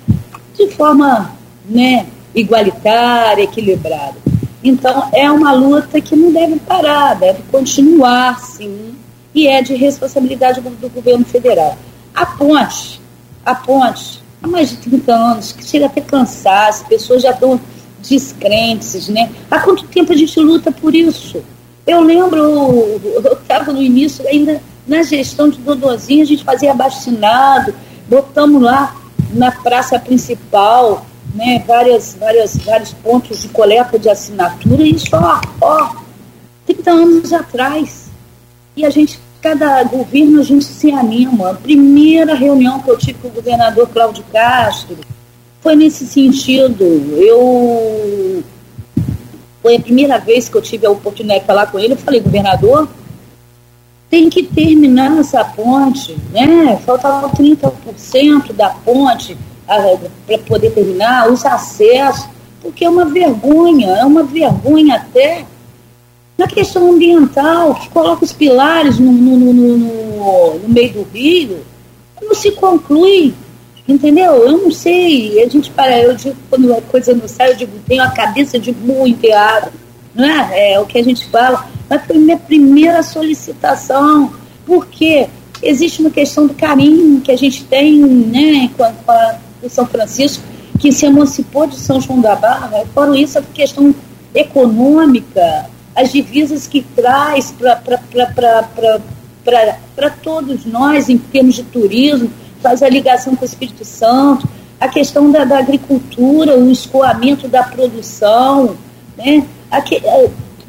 [0.56, 1.32] de forma
[1.64, 4.16] né, igualitária, equilibrada.
[4.64, 8.94] Então, é uma luta que não deve parar, deve continuar, sim,
[9.34, 11.76] e é de responsabilidade do, do governo federal.
[12.14, 13.00] A ponte,
[13.44, 17.60] a ponte, há mais de 30 anos, que chega até cansar, as pessoas já estão
[18.00, 19.30] descrentes, né?
[19.50, 21.42] Há quanto tempo a gente luta por isso?
[21.86, 22.38] Eu lembro,
[23.02, 27.74] eu estava no início, ainda na gestão de Dodozinho, a gente fazia abaixinado,
[28.08, 28.96] botamos lá
[29.32, 31.04] na praça principal,
[31.34, 35.08] né, várias, várias, vários pontos de coleta de assinatura, e isso,
[35.60, 35.94] ó,
[36.66, 38.10] 30 anos atrás.
[38.76, 41.50] E a gente, cada governo, a gente se anima.
[41.50, 44.96] A primeira reunião que eu tive com o governador Cláudio Castro
[45.60, 46.84] foi nesse sentido.
[46.84, 48.42] Eu
[49.62, 51.92] foi a primeira vez que eu tive a oportunidade de falar com ele.
[51.92, 52.88] Eu falei, governador,
[54.10, 56.76] tem que terminar essa ponte, né?
[56.84, 59.38] Faltava 30% da ponte
[60.26, 62.26] para poder terminar, os acessos,
[62.60, 65.46] porque é uma vergonha, é uma vergonha até
[66.36, 71.60] na questão ambiental, que coloca os pilares no, no, no, no, no meio do rio,
[72.20, 73.34] não se conclui
[73.86, 74.34] Entendeu?
[74.34, 75.42] Eu não sei.
[75.42, 78.58] A gente para, eu digo, quando a coisa não sai, eu digo, tenho a cabeça
[78.58, 79.72] de burro enterrado.
[80.14, 80.72] Não é?
[80.72, 81.68] É o que a gente fala.
[81.88, 84.32] Mas foi minha primeira solicitação.
[84.64, 85.28] Porque
[85.62, 89.68] existe uma questão do carinho que a gente tem né, com, a, com, a, com
[89.68, 90.42] São Francisco,
[90.78, 92.84] que se emancipou de São João da Barra.
[92.94, 93.94] Fora isso, a questão
[94.34, 97.52] econômica, as divisas que traz
[99.44, 102.30] para todos nós em termos de turismo
[102.62, 104.48] faz a ligação com o Espírito Santo,
[104.80, 108.76] a questão da, da agricultura, o escoamento da produção,
[109.16, 109.46] né?
[109.70, 110.00] Aqui,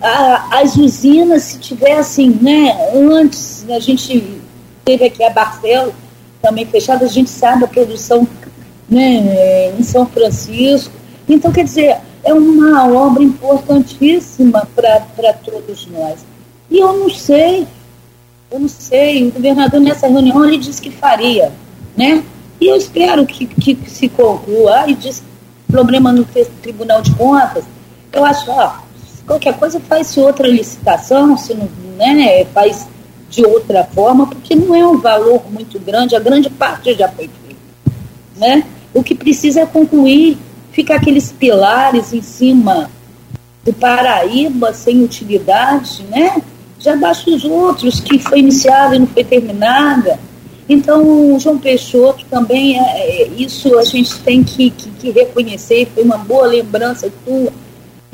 [0.02, 4.42] a, as usinas, se tivessem, né, antes, a gente
[4.84, 5.94] teve aqui a Barcelo
[6.42, 8.28] também fechada, a gente sabe a produção
[8.90, 10.94] né, em São Francisco.
[11.28, 16.26] Então, quer dizer, é uma obra importantíssima para todos nós.
[16.70, 17.66] E eu não sei,
[18.52, 21.52] eu não sei, o governador nessa reunião ele disse que faria
[21.96, 22.24] né?
[22.60, 24.90] E eu espero que, que, se conclua.
[24.90, 25.24] E diz
[25.68, 26.26] problema no
[26.62, 27.66] Tribunal de Contas.
[28.12, 28.76] Eu acho, ó,
[29.26, 31.68] qualquer coisa faz-se outra licitação, se não,
[31.98, 32.88] né, faz
[33.30, 37.28] de outra forma, porque não é um valor muito grande, a grande parte já foi
[37.28, 37.98] feita.
[38.36, 38.64] né?
[38.94, 40.38] O que precisa é concluir,
[40.72, 42.92] fica aqueles pilares em cima
[43.64, 46.42] do Paraíba sem utilidade, né?
[46.78, 50.20] Já basta os outros que foi iniciada e não foi terminada.
[50.68, 56.04] Então, João Peixoto também, é, é, isso a gente tem que, que, que reconhecer, foi
[56.04, 57.52] uma boa lembrança tua.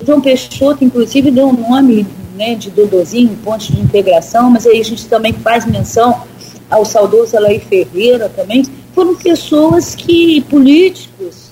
[0.04, 4.84] João Peixoto, inclusive, deu o nome né, de Dodozinho, ponte de integração, mas aí a
[4.84, 6.24] gente também faz menção
[6.70, 8.64] ao saudoso Alaí Ferreira também,
[8.94, 11.52] foram pessoas que, políticos,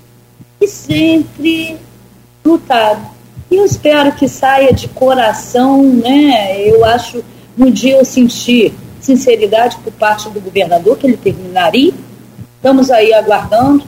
[0.59, 1.77] que sempre
[2.43, 3.17] lutaram.
[3.49, 6.61] E eu espero que saia de coração, né?
[6.67, 7.23] Eu acho,
[7.57, 8.73] um dia eu senti
[9.07, 11.93] sinceridade por parte do governador, que ele terminaria.
[12.55, 13.83] Estamos aí aguardando,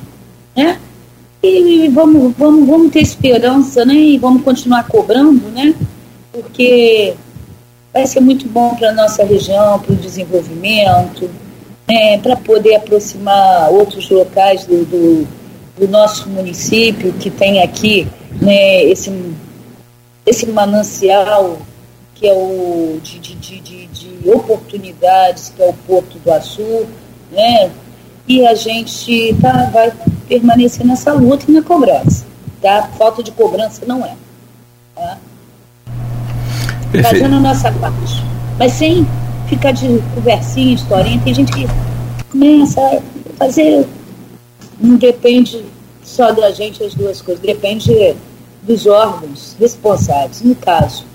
[0.56, 0.80] né?
[1.44, 3.94] E vamos, vamos, vamos ter esperança, né?
[3.94, 5.76] E vamos continuar cobrando, né?
[6.32, 7.14] Porque
[7.94, 11.30] vai ser muito bom para a nossa região, para o desenvolvimento,
[11.88, 12.18] né?
[12.20, 15.28] para poder aproximar outros locais do, do,
[15.78, 18.08] do, nosso município, que tem aqui
[18.40, 19.12] né, esse,
[20.26, 21.58] esse manancial
[22.20, 26.86] que é o de, de, de, de, oportunidades, que é o Porto do Açul,
[27.32, 27.72] né?
[28.28, 29.94] E a gente tá, vai
[30.28, 32.26] permanecer nessa luta e na cobrança.
[32.62, 32.90] Tá?
[32.98, 34.16] Falta de cobrança não é.
[34.94, 35.18] Tá?
[37.02, 38.22] Fazendo a nossa parte.
[38.58, 39.08] Mas sem
[39.48, 41.22] ficar de conversinha, historinha.
[41.24, 41.68] Tem gente que
[42.30, 43.02] começa a
[43.38, 43.88] fazer.
[44.78, 45.64] Não depende
[46.04, 48.16] só da gente as duas coisas, depende
[48.64, 50.42] dos órgãos responsáveis.
[50.42, 51.06] No caso,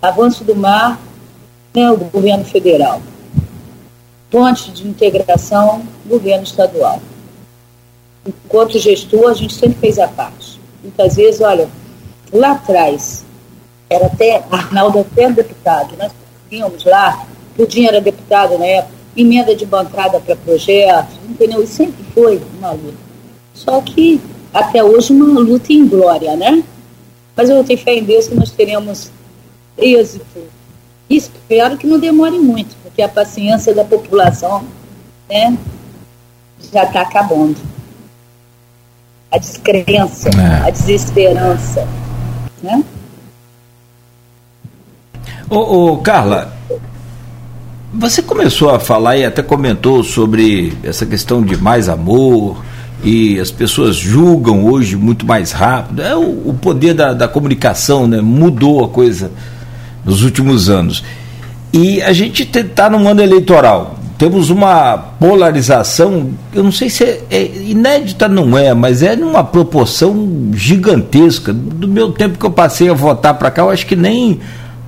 [0.00, 0.98] Avanço do Mar,
[1.74, 3.02] né, o governo federal.
[4.30, 7.00] Ponte de integração, governo estadual.
[8.26, 10.60] Enquanto gestor, a gente sempre fez a parte.
[10.82, 11.68] Muitas vezes, olha,
[12.32, 13.24] lá atrás,
[13.90, 16.12] era até, Arnaldo até deputado, nós
[16.48, 17.26] tínhamos lá,
[17.56, 21.62] Pudim era deputado na época, emenda de bancada para projetos, entendeu?
[21.62, 22.98] E sempre foi uma luta.
[23.52, 24.20] Só que
[24.54, 26.62] até hoje uma luta em glória, né?
[27.34, 29.10] Mas eu tenho fé em Deus que nós teremos
[29.78, 30.24] êxito.
[31.08, 34.64] Espero que não demore muito, porque a paciência da população
[35.28, 35.56] né,
[36.72, 37.56] já está acabando.
[39.30, 40.68] A descrença, é.
[40.68, 41.86] a desesperança.
[42.62, 42.82] Né?
[45.48, 46.52] Ô, ô, Carla,
[47.92, 52.62] você começou a falar e até comentou sobre essa questão de mais amor,
[53.02, 56.02] e as pessoas julgam hoje muito mais rápido.
[56.02, 58.20] É o, o poder da, da, comunicação, né?
[58.20, 59.30] Mudou a coisa
[60.04, 61.02] nos últimos anos.
[61.72, 63.98] E a gente está num ano eleitoral.
[64.16, 69.44] Temos uma polarização, eu não sei se é, é, inédita, não é, mas é numa
[69.44, 71.52] proporção gigantesca.
[71.52, 74.40] Do meu tempo que eu passei a votar para cá, eu acho que nem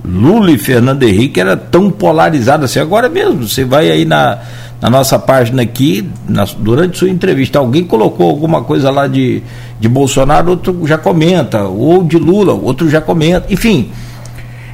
[0.05, 2.81] Lula e Fernando Henrique era tão polarizado assim.
[2.81, 4.39] Agora mesmo, você vai aí na,
[4.81, 9.45] na nossa página aqui, na, durante sua entrevista, alguém colocou alguma coisa lá de,
[9.79, 13.93] de Bolsonaro, outro já comenta, ou de Lula, outro já comenta, enfim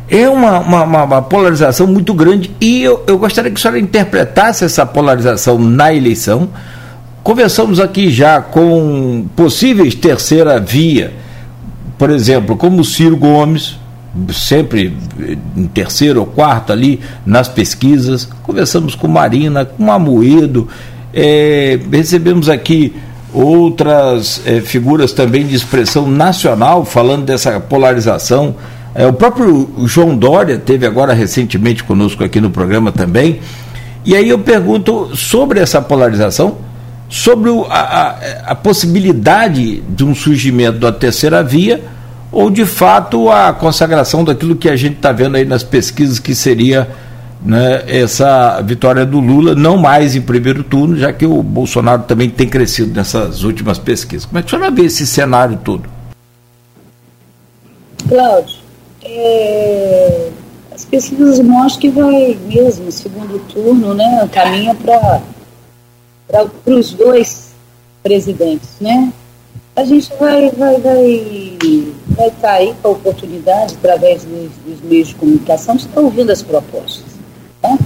[0.09, 4.65] é uma, uma, uma, polarização muito grande e eu, eu gostaria que a senhora interpretasse
[4.65, 6.49] essa polarização na eleição.
[7.23, 11.13] Conversamos aqui já com possíveis terceira via,
[11.99, 13.77] por exemplo, como Ciro Gomes,
[14.33, 14.97] sempre
[15.57, 18.29] em terceiro ou quarto ali nas pesquisas.
[18.45, 20.69] Conversamos com Marina, com Amoedo,
[21.13, 22.95] é, recebemos aqui
[23.35, 28.55] outras é, figuras também de expressão nacional falando dessa polarização
[28.97, 33.41] é, o próprio João Dória teve agora recentemente conosco aqui no programa também.
[34.07, 36.57] E aí eu pergunto sobre essa polarização,
[37.07, 38.19] sobre o, a, a,
[38.53, 41.85] a, possibilidade de um surgimento da terceira via,
[42.33, 46.35] ou de fato a consagração daquilo que a gente está vendo aí nas pesquisas, que
[46.35, 46.89] seria
[47.45, 52.31] né, essa vitória do Lula, não mais em primeiro turno, já que o Bolsonaro também
[52.31, 54.25] tem crescido nessas últimas pesquisas.
[54.25, 55.85] Como é que a senhora vê esse cenário todo?
[58.09, 58.66] Cláudio,
[59.07, 60.31] é,
[60.73, 65.23] as pesquisas mostram que vai mesmo, segundo turno, né, caminha para
[66.67, 67.53] os dois
[68.03, 69.13] presidentes, né?
[69.75, 71.59] A gente vai vai vai
[72.09, 76.31] vai estar tá aí com a oportunidade, através dos, dos meios de comunicação, estar ouvindo
[76.31, 77.05] as propostas,
[77.61, 77.79] tá?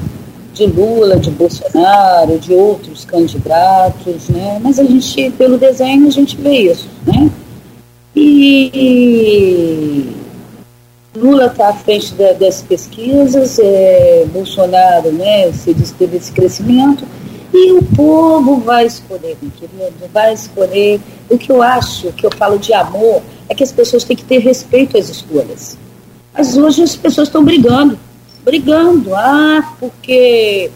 [0.52, 4.60] De Lula, de Bolsonaro, de outros candidatos, né?
[4.62, 7.30] Mas a gente, pelo desenho, a gente vê isso, né?
[8.14, 10.12] E
[11.15, 17.05] Lula está à frente da, das pesquisas, é, Bolsonaro né, se teve esse crescimento,
[17.53, 21.01] e o povo vai escolher, querido, vai escolher.
[21.28, 24.24] O que eu acho, que eu falo de amor, é que as pessoas têm que
[24.24, 25.77] ter respeito às escolhas.
[26.32, 27.99] Mas hoje as pessoas estão brigando,
[28.45, 30.70] brigando, ah, porque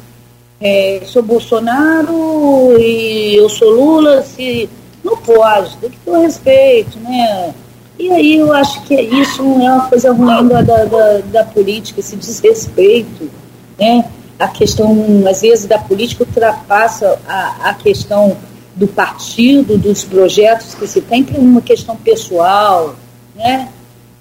[0.61, 4.69] é, sou Bolsonaro e eu sou Lula, se,
[5.05, 7.55] Não pode, tem que ter respeito, né?
[7.99, 12.01] E aí eu acho que isso não é uma coisa ruim da, da, da, política,
[12.01, 13.31] esse desrespeito,
[13.79, 14.05] né?
[14.39, 18.37] A questão, às vezes, da política ultrapassa a, a questão
[18.75, 22.97] do partido, dos projetos que se tem, tem uma questão pessoal,
[23.35, 23.69] né?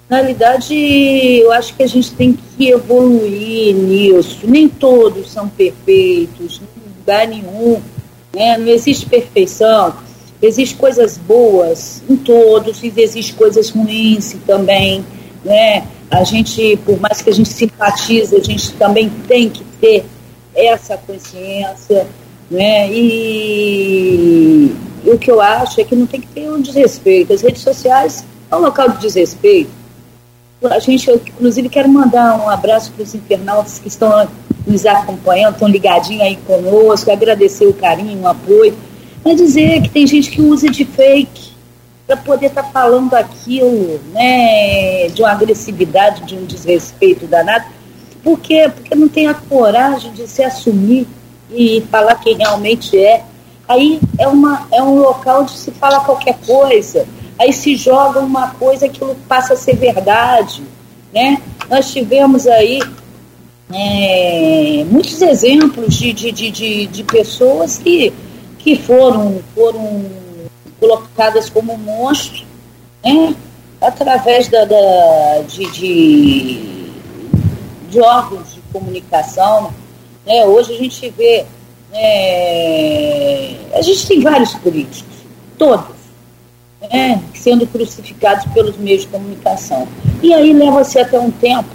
[0.10, 4.42] Na realidade, eu acho que a gente tem que evoluir nisso.
[4.44, 7.82] Nem todos são perfeitos, em lugar nenhum.
[8.32, 8.58] Né?
[8.58, 9.94] Não existe perfeição.
[10.46, 15.06] Existem coisas boas em todos, e existem coisas ruins também.
[15.44, 15.86] Né?
[16.12, 20.06] A gente, por mais que a gente simpatize, a gente também tem que ter
[20.54, 22.06] essa consciência.
[22.52, 22.92] Né?
[22.92, 24.76] E,
[25.06, 27.34] e o que eu acho é que não tem que ter um desrespeito.
[27.34, 29.84] As redes sociais é um local de desrespeito
[30.70, 34.28] a gente, eu, inclusive, quero mandar um abraço para os internautas que estão
[34.66, 38.74] nos acompanhando, estão ligadinhos aí conosco, agradecer o carinho, o apoio,
[39.24, 41.54] mas dizer que tem gente que usa de fake
[42.06, 47.66] para poder estar tá falando aquilo, né, de uma agressividade, de um desrespeito danado.
[48.24, 48.72] Por quê?
[48.74, 51.08] Porque não tem a coragem de se assumir
[51.52, 53.24] e falar quem realmente é.
[53.68, 57.06] Aí é, uma, é um local onde se fala qualquer coisa
[57.40, 60.64] aí se joga uma coisa, aquilo passa a ser verdade.
[61.14, 61.42] Né?
[61.70, 62.82] Nós tivemos aí
[63.72, 68.14] é, muitos exemplos de, de, de, de, de pessoas que,
[68.64, 70.06] que foram, foram
[70.80, 72.46] colocadas como monstros
[73.04, 73.36] né?
[73.82, 76.92] através da, da, de, de,
[77.90, 79.74] de órgãos de comunicação.
[80.26, 80.46] Né?
[80.46, 81.46] Hoje a gente vê.
[81.96, 85.14] É, a gente tem vários políticos,
[85.60, 85.94] todos
[86.92, 89.88] né, sendo crucificados pelos meios de comunicação.
[90.22, 91.70] E aí leva-se até um tempo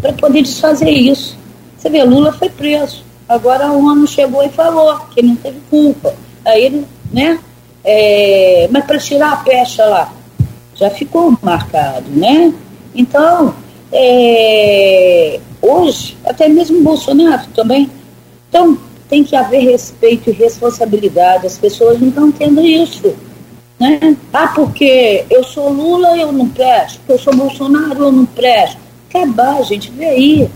[0.00, 1.36] para poder desfazer isso.
[1.76, 3.04] Você vê, Lula foi preso.
[3.28, 6.14] Agora o ONU chegou e falou que ele não teve culpa.
[6.48, 7.38] Aí né?
[7.84, 10.12] É, mas para tirar a pecha lá,
[10.74, 12.52] já ficou marcado, né?
[12.94, 13.54] Então,
[13.92, 17.90] é, hoje, até mesmo Bolsonaro também.
[18.48, 21.46] Então, tem que haver respeito e responsabilidade.
[21.46, 23.14] As pessoas não estão tendo isso.
[23.78, 24.16] Né?
[24.32, 28.78] Ah, porque eu sou Lula, eu não presto, porque eu sou Bolsonaro, eu não presto.
[29.08, 30.50] Acabar, gente, vê aí.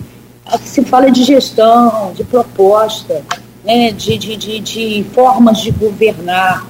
[0.44, 3.22] Aqui se fala de gestão, de proposta,
[3.64, 3.92] né?
[3.92, 6.66] de, de, de, de formas de governar.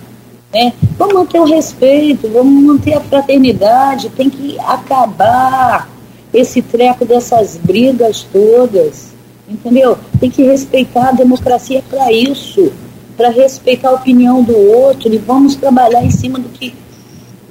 [0.52, 0.72] Né?
[0.98, 5.88] Vamos manter o respeito, vamos manter a fraternidade, tem que acabar
[6.32, 9.12] esse treco dessas brigas todas,
[9.48, 9.98] entendeu?
[10.18, 12.72] Tem que respeitar a democracia para isso
[13.16, 16.74] para respeitar a opinião do outro e vamos trabalhar em cima do que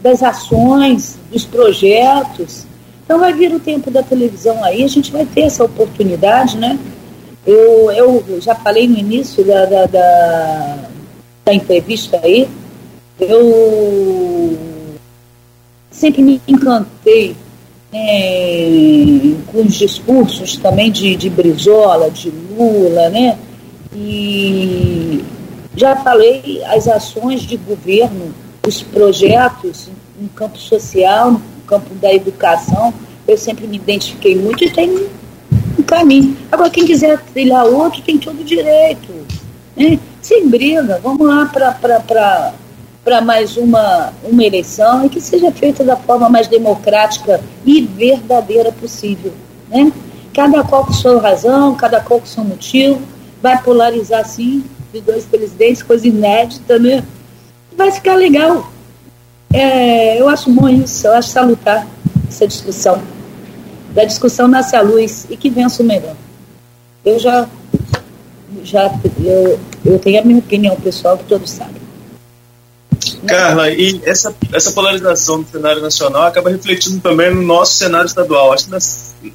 [0.01, 2.65] das ações, dos projetos.
[3.05, 6.80] Então vai vir o tempo da televisão aí, a gente vai ter essa oportunidade, né?
[7.45, 10.77] Eu, eu já falei no início da, da, da,
[11.45, 12.47] da entrevista aí,
[13.19, 14.57] eu
[15.89, 17.35] sempre me encantei
[17.93, 23.38] é, com os discursos também de, de Brizola, de Lula, né?
[23.93, 25.23] E
[25.76, 28.34] já falei as ações de governo,
[28.65, 29.89] os projetos
[30.19, 32.93] no campo social, no campo da educação,
[33.27, 35.07] eu sempre me identifiquei muito e tem
[35.91, 36.38] um caminho.
[36.51, 39.13] Agora, quem quiser trilhar outro tem todo direito.
[39.76, 39.99] Né?
[40.22, 41.45] Sem briga, vamos lá
[43.03, 48.72] para mais uma, uma eleição e que seja feita da forma mais democrática e verdadeira
[48.72, 49.34] possível.
[49.69, 49.91] Né?
[50.34, 53.01] Cada qual com sua razão, cada qual com seu motivo,
[53.41, 54.63] vai polarizar sim,
[54.93, 57.03] de dois presidentes, coisa inédita, né?
[57.76, 58.72] Vai ficar legal.
[59.51, 61.88] É, eu acho bom isso, eu acho salutar
[62.30, 63.01] essa discussão.
[63.93, 66.15] Da discussão nasce a luz e que vença o melhor.
[67.05, 67.47] Eu já,
[68.63, 68.91] já
[69.23, 71.81] eu, eu tenho a minha opinião pessoal, que todos sabem.
[73.27, 78.53] Carla, e essa, essa polarização do cenário nacional acaba refletindo também no nosso cenário estadual.
[78.53, 78.77] Acho, na,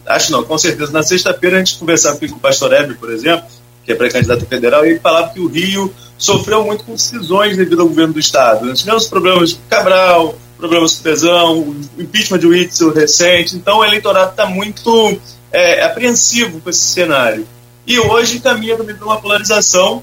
[0.07, 0.93] acho não, com certeza.
[0.93, 3.47] Na sexta-feira a gente conversava com o pastor Hebe, por exemplo,
[3.85, 7.83] que é pré-candidato federal, e ele falava que o Rio sofreu muito com decisões devido
[7.83, 8.67] ao governo do Estado.
[8.67, 13.85] Nós tivemos problemas com Cabral, problemas com Tesão, o impeachment de Witzel recente, então o
[13.85, 15.19] eleitorado está muito
[15.53, 17.47] é, apreensivo com esse cenário.
[17.87, 20.03] E hoje caminha também para uma polarização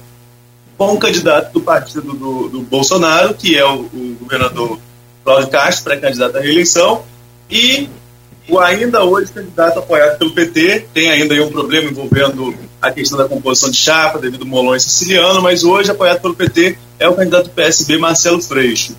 [0.78, 4.80] com o candidato do partido do, do Bolsonaro, que é o, o governador
[5.24, 7.04] Cláudio Castro, pré-candidato à reeleição,
[7.50, 7.90] e
[8.48, 13.18] o ainda hoje candidato apoiado pelo PT, tem ainda aí um problema envolvendo a questão
[13.18, 17.16] da composição de chapa, devido ao Molon siciliano, mas hoje apoiado pelo PT é o
[17.16, 18.96] candidato do PSB, Marcelo Freixo.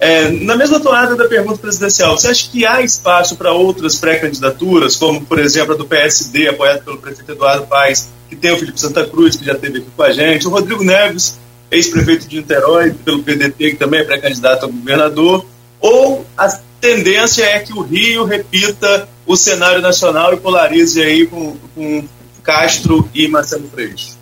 [0.00, 4.94] É, na mesma toada da pergunta presidencial, você acha que há espaço para outras pré-candidaturas,
[4.94, 8.80] como, por exemplo, a do PSD, apoiado pelo prefeito Eduardo Paes, que tem o Felipe
[8.80, 11.38] Santa Cruz, que já esteve aqui com a gente, o Rodrigo Neves,
[11.70, 15.44] ex-prefeito de Niterói, pelo PDT, que também é pré-candidato a governador,
[15.80, 16.48] ou a
[16.80, 22.04] tendência é que o Rio repita o cenário nacional e polarize aí com, com
[22.42, 24.17] Castro e Marcelo Freixo?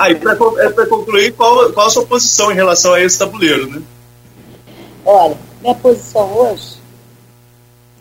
[0.00, 0.34] Aí, para
[0.86, 3.82] concluir, qual, qual a sua posição em relação a esse tabuleiro, né?
[5.04, 6.78] Olha, minha posição hoje,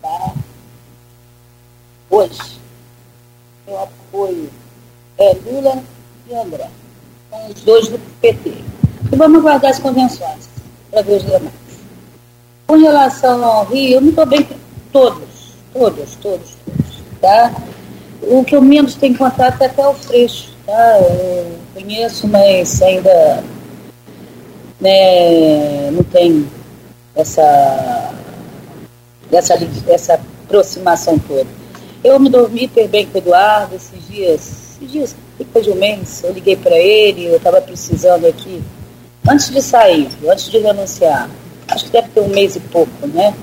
[0.02, 0.32] tá?
[2.10, 2.58] Hoje,
[3.68, 4.50] eu apoio
[5.18, 5.84] é, Lula
[6.30, 6.70] e André.
[7.30, 8.50] São os dois do PT.
[9.12, 10.50] E vamos guardar as convenções
[10.90, 11.52] para ver os demais.
[12.66, 14.56] Com relação ao Rio, eu não estou bem com
[14.94, 17.54] todos, todos, todos, todos, tá?
[18.22, 21.00] O que eu menos tenho contato é até o Freixo, tá?
[21.00, 23.44] Eu conheço, mas ainda
[24.80, 26.48] né, não tem
[27.16, 28.14] essa,
[29.32, 29.56] essa,
[29.88, 30.14] essa
[30.46, 31.48] aproximação toda.
[32.04, 35.76] Eu me dormi hiper bem com o Eduardo esses dias, esses dias, depois de um
[35.76, 38.62] mês, eu liguei para ele, eu estava precisando aqui,
[39.28, 41.30] antes de sair, antes de renunciar,
[41.68, 43.34] acho que deve ter um mês e pouco, né?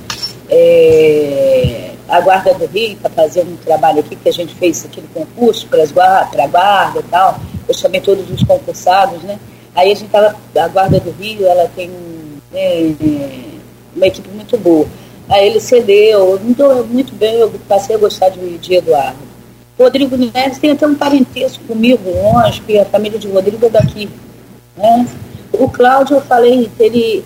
[0.48, 5.08] É, a Guarda do Rio está fazendo um trabalho aqui, que a gente fez aquele
[5.12, 7.38] concurso para a Guarda e tal,
[7.68, 9.38] eu chamei todos os concursados, né?
[9.74, 11.90] Aí a gente estava, a Guarda do Rio, ela tem
[12.52, 12.94] né,
[13.94, 14.86] uma equipe muito boa.
[15.28, 19.18] Aí ele cedeu, muito, muito bem, eu passei a gostar de, de Eduardo.
[19.78, 24.08] Rodrigo Neves tem até um parentesco comigo, longe, que a família de Rodrigo é daqui.
[24.76, 25.06] Né?
[25.52, 27.24] O Cláudio, eu falei, ele,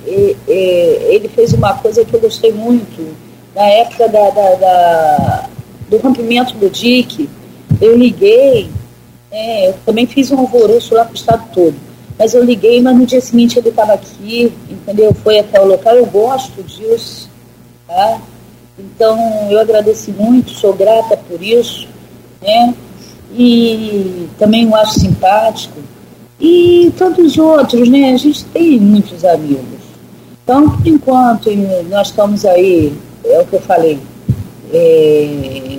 [0.48, 3.14] ele fez uma coisa que eu gostei muito.
[3.54, 5.50] Na época da, da, da
[5.88, 7.28] do rompimento do DIC,
[7.80, 8.70] eu liguei,
[9.30, 11.74] é, eu também fiz um alvoroço lá para o estado todo.
[12.18, 15.12] Mas eu liguei, mas no dia seguinte ele estava aqui, entendeu?
[15.14, 17.30] Foi até o local, eu gosto disso.
[17.86, 18.20] Tá?
[18.78, 19.18] Então,
[19.50, 21.88] eu agradeci muito, sou grata por isso.
[22.42, 22.74] Né?
[23.32, 25.78] E também o acho simpático.
[26.38, 28.12] E tantos outros, né?
[28.12, 29.80] A gente tem muitos amigos.
[30.42, 31.50] Então, por enquanto,
[31.88, 32.92] nós estamos aí,
[33.24, 33.98] é o que eu falei,
[34.72, 35.78] é,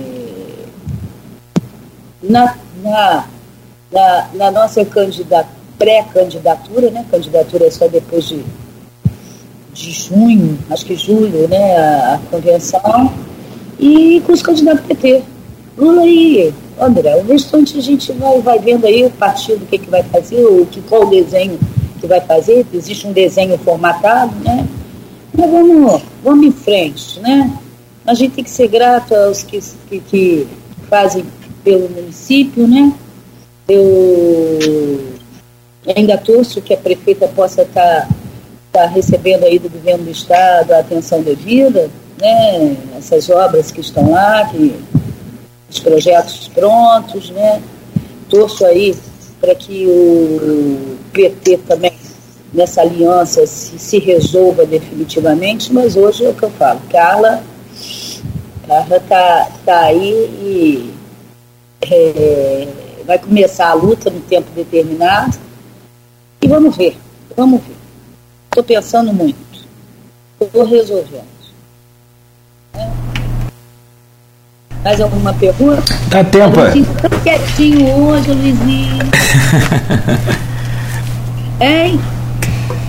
[2.22, 3.28] na, na,
[3.90, 4.84] na, na nossa
[5.78, 7.04] pré-candidatura, né?
[7.10, 8.44] Candidatura é só depois de
[9.72, 13.12] de junho, acho que julho, né, a, a convenção,
[13.78, 15.22] e com os candidatos PT.
[15.76, 19.78] Lula e André, o restante a gente vai, vai vendo aí o partido, o que,
[19.78, 21.58] que vai fazer, o que, qual o desenho
[21.98, 24.66] que vai fazer, existe um desenho formatado, né?
[25.34, 27.50] Mas vamos, vamos em frente, né?
[28.06, 30.48] A gente tem que ser grato aos que, que, que
[30.88, 31.24] fazem
[31.64, 32.92] pelo município, né?
[33.68, 35.00] Eu
[35.96, 38.08] ainda torço que a prefeita possa estar
[38.72, 42.76] está recebendo aí do governo do estado a atenção devida, né?
[42.96, 44.74] Essas obras que estão lá, que,
[45.70, 47.62] os projetos prontos, né?
[48.30, 48.94] Torço aí
[49.40, 51.91] para que o PT também
[52.52, 57.42] nessa aliança se, se, resolva definitivamente, mas hoje é o que eu falo, Carla,
[58.66, 60.94] Carla tá, tá aí e
[61.90, 62.68] é,
[63.06, 65.38] vai começar a luta no tempo determinado
[66.40, 66.96] e vamos ver,
[67.36, 67.76] vamos ver.
[68.50, 69.38] Estou pensando muito.
[70.40, 71.32] Estou resolvendo.
[72.74, 72.90] É.
[74.82, 75.82] Mais alguma pergunta?
[76.08, 76.60] Dá tempo.
[76.60, 78.98] Estou tão quietinho hoje, Luizinho.
[81.60, 82.00] hein?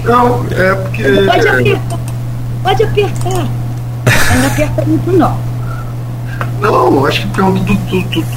[0.03, 1.03] Não, é porque.
[1.03, 1.99] Pode apertar.
[2.61, 3.47] Pode apertar.
[4.05, 5.37] Mas não aperta muito, não.
[6.59, 7.75] Não, acho que perguntou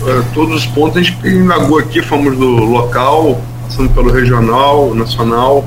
[0.09, 0.99] é, todos os pontos.
[0.99, 5.65] A gente indagou aqui, fomos do local, passando pelo regional, nacional.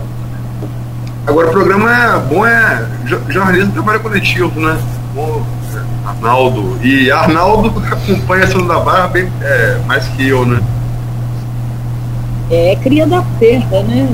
[1.26, 2.86] Agora, o programa é bom, é
[3.30, 4.80] jornalismo trabalho coletivo, né?
[5.14, 5.44] Bom,
[6.06, 6.78] Arnaldo.
[6.84, 10.62] E Arnaldo acompanha a da Barra bem é, mais que eu, né?
[12.50, 14.10] É, cria da terra, né?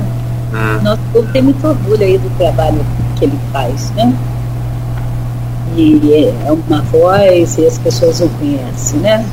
[0.55, 0.81] É.
[0.83, 2.79] Nosso povo tem muito orgulho aí do trabalho
[3.17, 4.13] que ele faz, né?
[5.75, 9.25] E é uma voz e as pessoas o conhecem, né?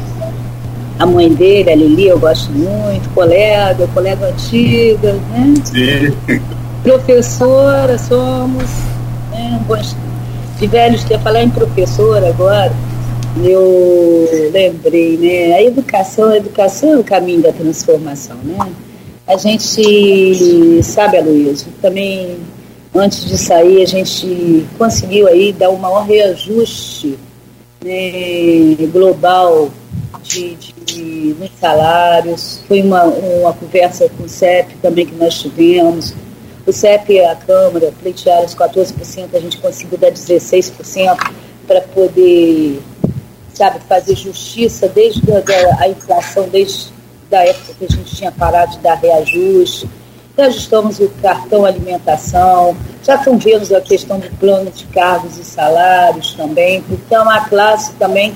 [0.99, 5.55] A mãe dele, a Lili, eu gosto muito, colega, colega antiga, né?
[5.65, 6.41] Sim
[6.83, 8.71] professora somos,
[9.31, 9.61] né,
[10.59, 12.73] de velhos que ia falar em professora agora,
[13.43, 15.55] eu lembrei, né?
[15.55, 18.59] A educação, a educação é o caminho da transformação, né?
[19.33, 22.37] A gente sabe, Aloysio, também
[22.95, 27.19] antes de sair a gente conseguiu aí dar um maior reajuste
[27.83, 29.71] né, global
[30.23, 30.73] de, de,
[31.33, 32.61] de salários.
[32.69, 36.15] Foi uma, uma conversa com o CEP também que nós tivemos
[36.67, 41.33] o CEP e a Câmara pleitearam os 14%, a gente conseguiu dar 16%
[41.67, 42.81] para poder,
[43.53, 46.93] sabe, fazer justiça desde a, a inflação, desde
[47.39, 49.89] a época que a gente tinha parado de dar reajuste.
[50.39, 56.81] ajustamos o cartão alimentação, já vendo a questão do plano de cargos e salários também,
[57.15, 58.35] é uma classe também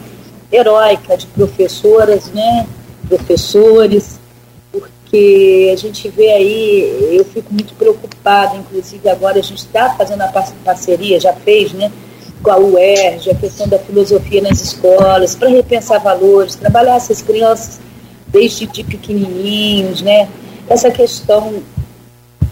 [0.52, 2.66] heróica de professoras, né?
[3.09, 4.18] professores,
[4.73, 10.23] porque a gente vê aí, eu fico muito preocupada, inclusive agora a gente está fazendo
[10.23, 10.28] a
[10.64, 11.90] parceria, já fez, né?
[12.43, 17.81] com a UERJ, a questão da filosofia nas escolas, para repensar valores, trabalhar essas crianças
[18.36, 20.28] desde de pequenininhos, né?
[20.68, 21.62] Essa questão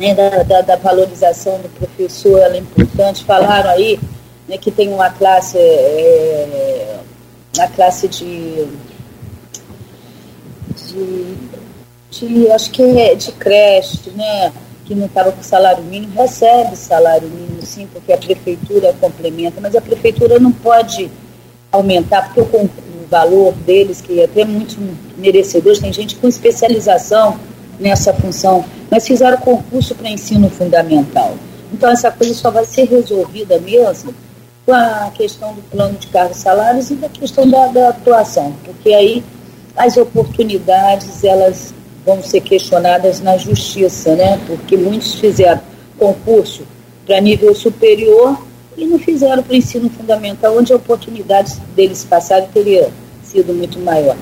[0.00, 3.24] né, da, da, da, valorização do professor ela é importante.
[3.24, 4.00] Falaram aí
[4.48, 7.00] né, que tem uma classe, é,
[7.56, 8.66] uma classe de,
[10.74, 11.34] de,
[12.10, 14.52] de, acho que é de creche, né?
[14.86, 19.74] que não estava com salário mínimo, recebe salário mínimo, sim, porque a prefeitura complementa, mas
[19.74, 21.10] a prefeitura não pode
[21.72, 22.44] aumentar, porque o
[23.14, 24.76] valor deles, que é até muito
[25.16, 27.38] merecedores, tem gente com especialização
[27.78, 31.36] nessa função, mas fizeram concurso para ensino fundamental.
[31.72, 34.12] Então, essa coisa só vai ser resolvida mesmo
[34.66, 38.92] com a questão do plano de cargos salários e da questão da, da atuação, porque
[38.92, 39.22] aí
[39.76, 41.72] as oportunidades, elas
[42.04, 44.40] vão ser questionadas na justiça, né?
[44.46, 45.60] Porque muitos fizeram
[45.98, 46.62] concurso
[47.06, 48.36] para nível superior
[48.76, 52.90] e não fizeram para o ensino fundamental, onde a oportunidade deles passarem teria
[53.34, 54.16] sido muito maior.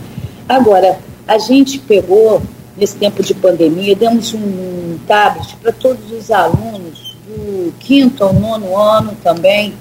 [0.49, 0.99] Agora,
[1.29, 2.41] a gente pegou,
[2.77, 8.77] nesse tempo de pandemia, demos um tablet para todos os alunos do quinto ao nono
[8.77, 9.75] ano também,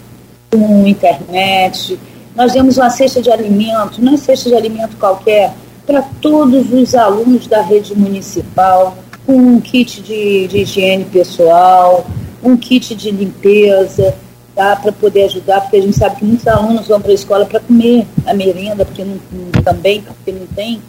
[0.52, 1.98] com internet.
[2.36, 5.53] Nós demos uma cesta de alimento, não é cesta de alimento qualquer,
[5.86, 12.06] para todos os alunos da rede municipal, com um kit de, de higiene pessoal,
[12.44, 14.14] um kit de limpeza,
[14.56, 17.45] tá, para poder ajudar, porque a gente sabe que muitos alunos vão para a escola
[17.45, 19.19] para comer a merenda, porque não,
[19.64, 20.82] também porque não tem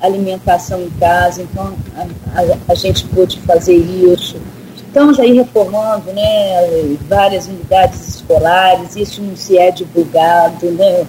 [0.00, 2.02] alimentação em casa, então a,
[2.40, 4.36] a, a gente pôde fazer isso.
[4.76, 11.06] Estamos aí reformando né, várias unidades escolares, isso não se é divulgado, né?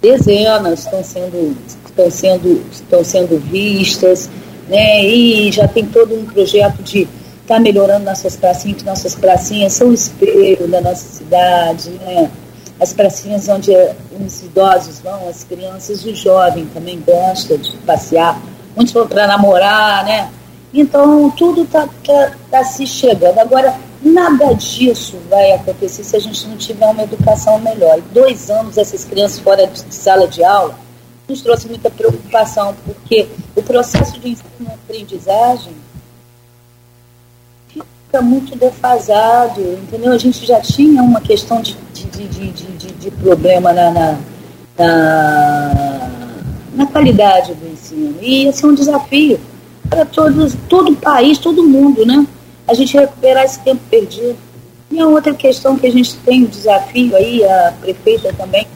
[0.00, 4.30] dezenas estão sendo estão sendo, estão sendo vistas,
[4.68, 5.04] né?
[5.04, 7.06] E já tem todo um projeto de
[7.50, 12.30] estar tá melhorando nossas pracinhas, nossas pracinhas são o espelho da nossa cidade, né?
[12.80, 13.72] As pracinhas onde
[14.24, 18.40] os idosos vão, as crianças, o jovem também gosta de passear,
[18.76, 20.30] onde vão para namorar, né?
[20.72, 23.38] Então, tudo está tá, tá se chegando.
[23.40, 27.98] Agora, nada disso vai acontecer se a gente não tiver uma educação melhor.
[27.98, 30.78] Em dois anos, essas crianças fora de sala de aula,
[31.28, 35.74] nos trouxe muita preocupação, porque o processo de ensino-aprendizagem
[38.10, 40.12] fica muito defasado, entendeu?
[40.12, 44.18] A gente já tinha uma questão de, de, de, de, de problema na, na,
[44.76, 46.10] na,
[46.74, 48.16] na, qualidade do ensino.
[48.20, 49.38] E esse é um desafio
[49.88, 52.26] para todos, todo o país, todo mundo, né?
[52.66, 54.36] A gente recuperar esse tempo perdido.
[54.90, 58.66] E a outra questão que a gente tem, o desafio aí, a prefeita também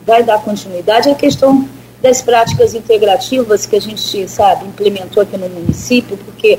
[0.00, 1.68] vai dar continuidade, é a questão
[2.00, 6.58] das práticas integrativas que a gente, sabe, implementou aqui no município, porque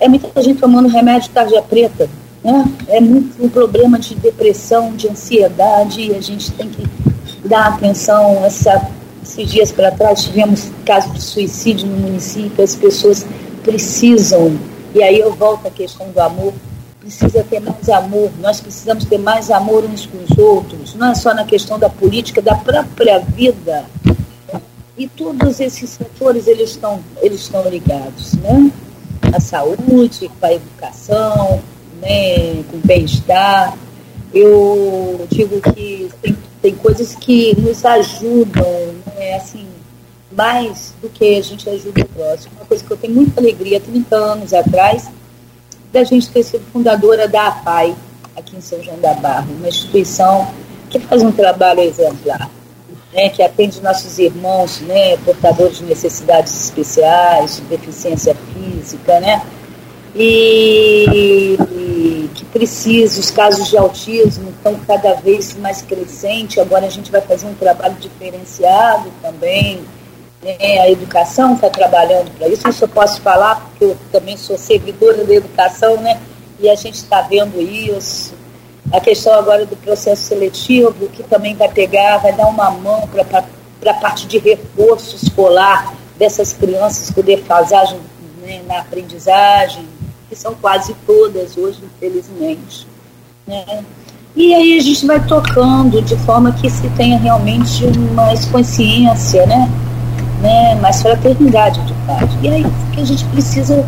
[0.00, 2.08] é muita gente tomando remédio tarja preta,
[2.42, 2.64] né?
[2.88, 6.88] É muito um problema de depressão, de ansiedade, e a gente tem que
[7.44, 8.44] dar atenção.
[8.44, 8.90] Essa,
[9.22, 13.26] esses dias para trás tivemos casos de suicídio no município, as pessoas
[13.62, 14.58] precisam,
[14.94, 16.54] e aí eu volto à questão do amor,
[16.98, 21.14] precisa ter mais amor, nós precisamos ter mais amor uns com os outros, não é
[21.14, 23.84] só na questão da política, da própria vida.
[24.96, 28.70] E todos esses setores eles estão, eles estão ligados, né?
[29.32, 31.62] A saúde, com a educação,
[32.00, 32.62] né?
[32.70, 33.76] com o bem-estar.
[34.32, 39.36] Eu digo que tem, tem coisas que nos ajudam, né?
[39.36, 39.66] assim,
[40.32, 42.52] mais do que a gente ajuda o próximo.
[42.56, 45.08] Uma coisa que eu tenho muita alegria, 30 anos atrás,
[45.92, 47.96] da gente ter sido fundadora da APAI,
[48.36, 50.48] aqui em São João da Barra, uma instituição
[50.88, 52.50] que faz um trabalho exemplar
[53.12, 59.42] né, que atende nossos irmãos, né, portadores de necessidades especiais, de deficiência física, né,
[60.14, 66.90] e, e que precisa, os casos de autismo estão cada vez mais crescentes, agora a
[66.90, 69.80] gente vai fazer um trabalho diferenciado também,
[70.42, 75.24] né, a educação está trabalhando para isso, eu posso falar porque eu também sou servidora
[75.24, 76.20] da educação, né,
[76.60, 78.34] e a gente está vendo isso,
[78.92, 83.44] a questão agora do processo seletivo, que também vai pegar, vai dar uma mão para
[83.92, 88.00] a parte de reforço escolar dessas crianças com defasagem
[88.42, 89.84] né, na aprendizagem,
[90.28, 92.86] que são quase todas hoje, infelizmente.
[93.46, 93.84] Né?
[94.34, 99.70] E aí a gente vai tocando de forma que se tenha realmente mais consciência, né?
[100.40, 100.74] né?
[100.76, 102.30] mais fraternidade de paz.
[102.42, 103.86] E aí que a gente precisa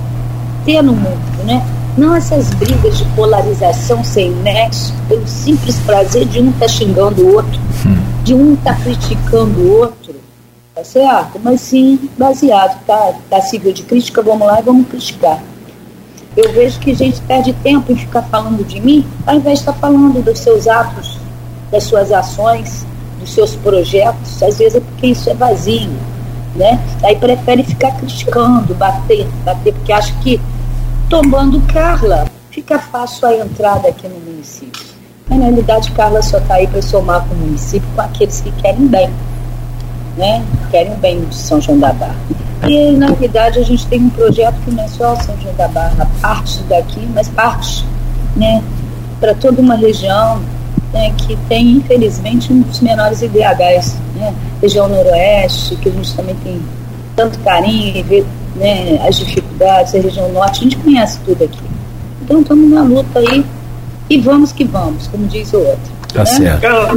[0.64, 1.60] ter no mundo, né?
[1.96, 7.22] Não essas brigas de polarização sem nexo, pelo simples prazer de um estar tá xingando
[7.22, 8.02] o outro, hum.
[8.24, 10.14] de um estar tá criticando o outro,
[10.74, 11.38] tá certo?
[11.42, 13.12] Mas sim baseado, tá?
[13.28, 15.42] Passível de crítica, vamos lá e vamos criticar.
[16.34, 19.62] Eu vejo que a gente perde tempo em ficar falando de mim, ao invés de
[19.62, 21.18] estar falando dos seus atos,
[21.70, 22.86] das suas ações,
[23.20, 24.42] dos seus projetos.
[24.42, 25.90] Às vezes é porque isso é vazio,
[26.56, 26.80] né?
[27.04, 30.40] Aí prefere ficar criticando, bater, bater, porque acha que
[31.12, 34.82] tomando Carla fica fácil a entrada aqui no município.
[35.28, 38.50] Mas na realidade Carla só está aí para somar com o município com aqueles que
[38.52, 39.10] querem bem,
[40.16, 40.42] né?
[40.70, 42.16] Querem o bem de São João da Barra.
[42.66, 45.68] E, na realidade, a gente tem um projeto que não é só São João da
[45.68, 47.84] Barra, parte daqui, mas parte
[48.34, 48.62] né,
[49.20, 50.40] para toda uma região
[50.94, 53.98] né, que tem, infelizmente, um dos menores IDHs.
[54.16, 56.62] Né, região noroeste, que a gente também tem
[57.14, 58.24] tanto carinho e vê
[58.56, 61.60] né, as dificuldades, a região norte, a gente conhece tudo aqui.
[62.22, 63.44] Então, estamos na luta aí
[64.08, 65.92] e vamos que vamos, como diz o outro.
[66.12, 66.26] Tá né?
[66.26, 66.60] certo.
[66.60, 66.92] Cara,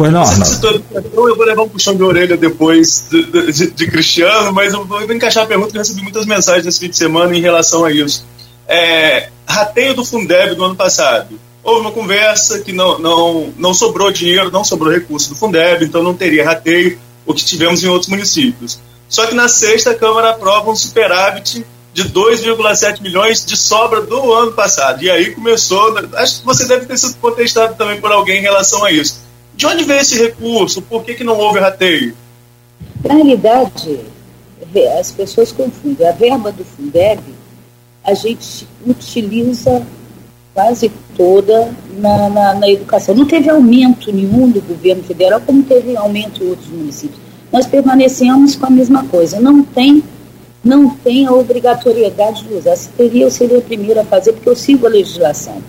[0.00, 1.28] Pois não, não.
[1.28, 5.02] Eu vou levar um puxão de orelha depois de, de, de, Cristiano, mas eu vou
[5.12, 7.92] encaixar a pergunta que eu recebi muitas mensagens nesse fim de semana em relação a
[7.92, 8.24] isso.
[8.66, 11.38] É, rateio do Fundeb do ano passado.
[11.62, 16.02] Houve uma conversa que não, não, não sobrou dinheiro, não sobrou recurso do Fundeb, então
[16.02, 18.80] não teria rateio, o que tivemos em outros municípios.
[19.10, 24.32] Só que na sexta, a Câmara aprova um superávit de 2,7 milhões de sobra do
[24.32, 25.02] ano passado.
[25.02, 25.98] E aí começou.
[26.14, 29.20] Acho que você deve ter sido contestado também por alguém em relação a isso.
[29.56, 30.80] De onde veio esse recurso?
[30.80, 32.16] Por que, que não houve rateio?
[33.04, 34.00] Na realidade,
[34.98, 36.06] as pessoas confundem.
[36.06, 37.20] A verba do Fundeb,
[38.04, 39.82] a gente utiliza
[40.54, 43.14] quase toda na, na, na, educação.
[43.14, 47.29] Não teve aumento nenhum do governo federal, como teve aumento em outros municípios.
[47.52, 49.40] Nós permanecemos com a mesma coisa.
[49.40, 50.02] Não tem,
[50.62, 52.76] não tem a obrigatoriedade de usar.
[52.76, 55.62] Se teria, eu seria a primeira a fazer, porque eu sigo a legislação.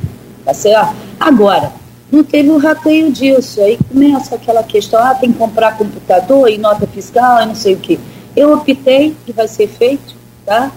[0.46, 0.96] Tá certo?
[1.20, 1.72] Agora,
[2.12, 3.62] não teve o um rateio disso.
[3.62, 7.74] Aí começa aquela questão, ah, tem que comprar computador e nota fiscal e não sei
[7.74, 8.00] o quê.
[8.36, 10.72] Eu optei, que vai ser feito, tá?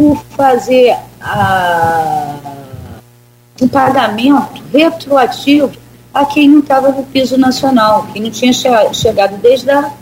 [0.00, 2.36] por fazer a,
[3.70, 5.70] pagamento retroativo
[6.12, 9.92] a quem não estava no piso nacional, quem não tinha chegado desde a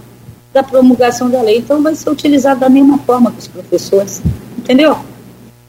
[0.53, 1.59] da promulgação da lei.
[1.59, 4.23] Então vai ser utilizado da mesma forma que os professores,
[4.57, 4.99] entendeu?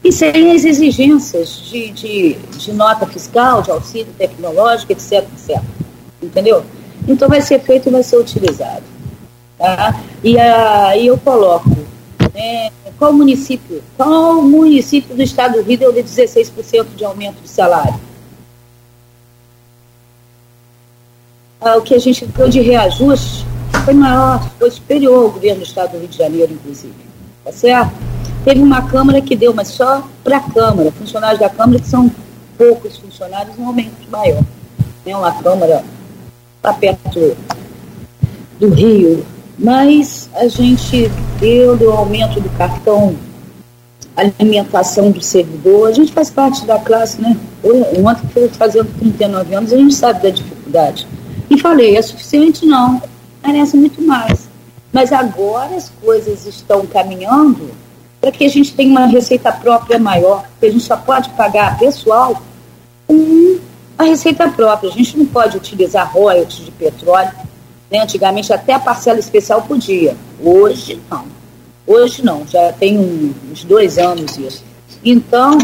[0.02, 5.62] e sem as exigências de, de, de nota fiscal, de auxílio tecnológico, etc, etc.
[6.22, 6.64] Entendeu?
[7.06, 8.82] Então vai ser feito e vai ser utilizado.
[9.58, 10.00] Tá?
[10.24, 11.68] E aí eu coloco,
[12.34, 17.48] né, qual município, qual município do estado do Rio deu de 16% de aumento de
[17.48, 18.00] salário?
[21.60, 23.44] Ah, o que a gente deu de reajuste
[23.90, 26.94] foi maior, foi superior ao governo do estado do Rio de Janeiro, inclusive.
[27.44, 27.92] Tá certo?
[28.44, 32.10] Teve uma Câmara que deu, mas só para a Câmara, funcionários da Câmara, que são
[32.56, 34.44] poucos funcionários, um aumento maior.
[35.04, 35.82] É uma Câmara
[36.56, 37.36] está perto
[38.60, 39.26] do Rio,
[39.58, 41.10] mas a gente
[41.40, 43.16] deu o aumento do cartão
[44.14, 47.36] alimentação do servidor, a gente faz parte da classe, né?
[47.64, 51.08] Ontem que fazendo 39 anos, a gente sabe da dificuldade.
[51.48, 52.66] E falei, é suficiente?
[52.66, 53.00] Não,
[53.42, 54.48] merece muito mais.
[54.92, 57.70] Mas agora as coisas estão caminhando
[58.20, 61.78] para que a gente tenha uma receita própria maior, porque a gente só pode pagar
[61.78, 62.42] pessoal
[63.06, 63.58] com
[63.96, 64.90] a receita própria.
[64.90, 67.32] A gente não pode utilizar royalties de petróleo.
[67.90, 68.00] Né?
[68.00, 70.16] Antigamente até a parcela especial podia.
[70.42, 71.24] Hoje não.
[71.86, 74.64] Hoje não, já tem uns dois anos isso.
[75.04, 75.58] Então,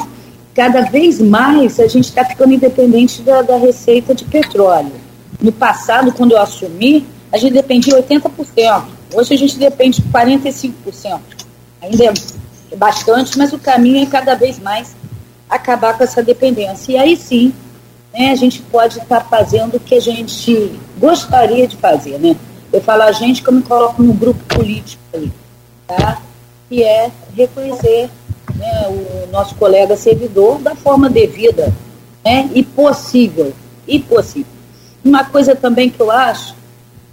[0.55, 4.93] cada vez mais a gente está ficando independente da, da receita de petróleo.
[5.41, 7.07] No passado, quando eu assumi,
[7.37, 8.85] a gente dependia 80%.
[9.15, 11.21] Hoje a gente depende de 45%.
[11.83, 12.05] Ainda
[12.73, 14.97] é bastante, mas o caminho é cada vez mais
[15.49, 16.93] acabar com essa dependência.
[16.93, 17.53] E aí sim,
[18.13, 22.35] né, a gente pode estar tá fazendo o que a gente gostaria de fazer, né?
[22.73, 25.31] Eu falo a gente como coloco no grupo político ali,
[25.87, 26.21] tá?
[26.69, 28.11] Que é reconhecer
[28.55, 31.73] né, o nosso colega servidor da forma devida,
[32.25, 32.51] né?
[32.55, 33.53] E possível,
[33.87, 34.51] e possível.
[35.05, 36.56] Uma coisa também que eu acho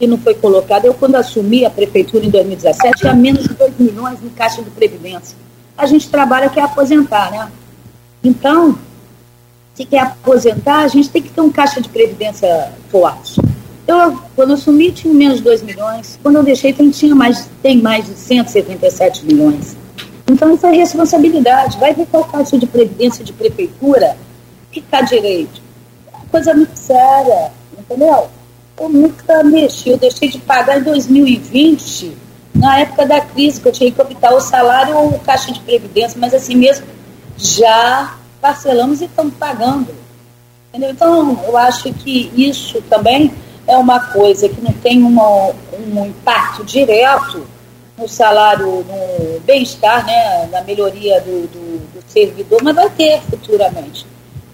[0.04, 3.74] que não foi colocada, eu quando assumi a prefeitura em 2017, tinha menos de 2
[3.80, 5.36] milhões no caixa de previdência
[5.78, 7.52] a gente trabalha quer aposentar, né?
[8.24, 8.78] Então,
[9.74, 13.42] se quer aposentar, a gente tem que ter um caixa de previdência forte.
[13.86, 16.18] Eu, quando assumi, tinha menos de 2 milhões.
[16.22, 19.76] Quando eu deixei, tem, tinha mais, tem mais de 177 milhões.
[20.32, 21.78] Então, isso é responsabilidade.
[21.78, 24.16] Vai ver qual caixa de previdência de prefeitura
[24.72, 25.62] ficar direito.
[26.32, 28.30] Coisa muito séria, entendeu?
[28.78, 29.90] Eu nunca mexi.
[29.90, 32.18] Eu deixei de pagar em 2020
[32.54, 35.60] na época da crise, que eu tinha que optar o salário ou o caixa de
[35.60, 36.86] previdência, mas assim mesmo
[37.38, 39.88] já parcelamos e estamos pagando.
[40.70, 40.92] Entendeu?
[40.92, 43.34] Então, eu acho que isso também
[43.68, 47.46] é uma coisa que não tem uma, um impacto direto
[47.98, 54.06] no salário, no bem-estar, né, na melhoria do, do, do, servidor, mas vai ter futuramente.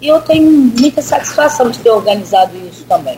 [0.01, 3.17] E eu tenho muita satisfação de ter organizado isso também.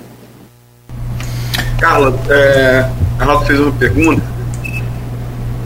[1.81, 2.87] Carla, é,
[3.17, 4.21] a Rafa fez uma pergunta.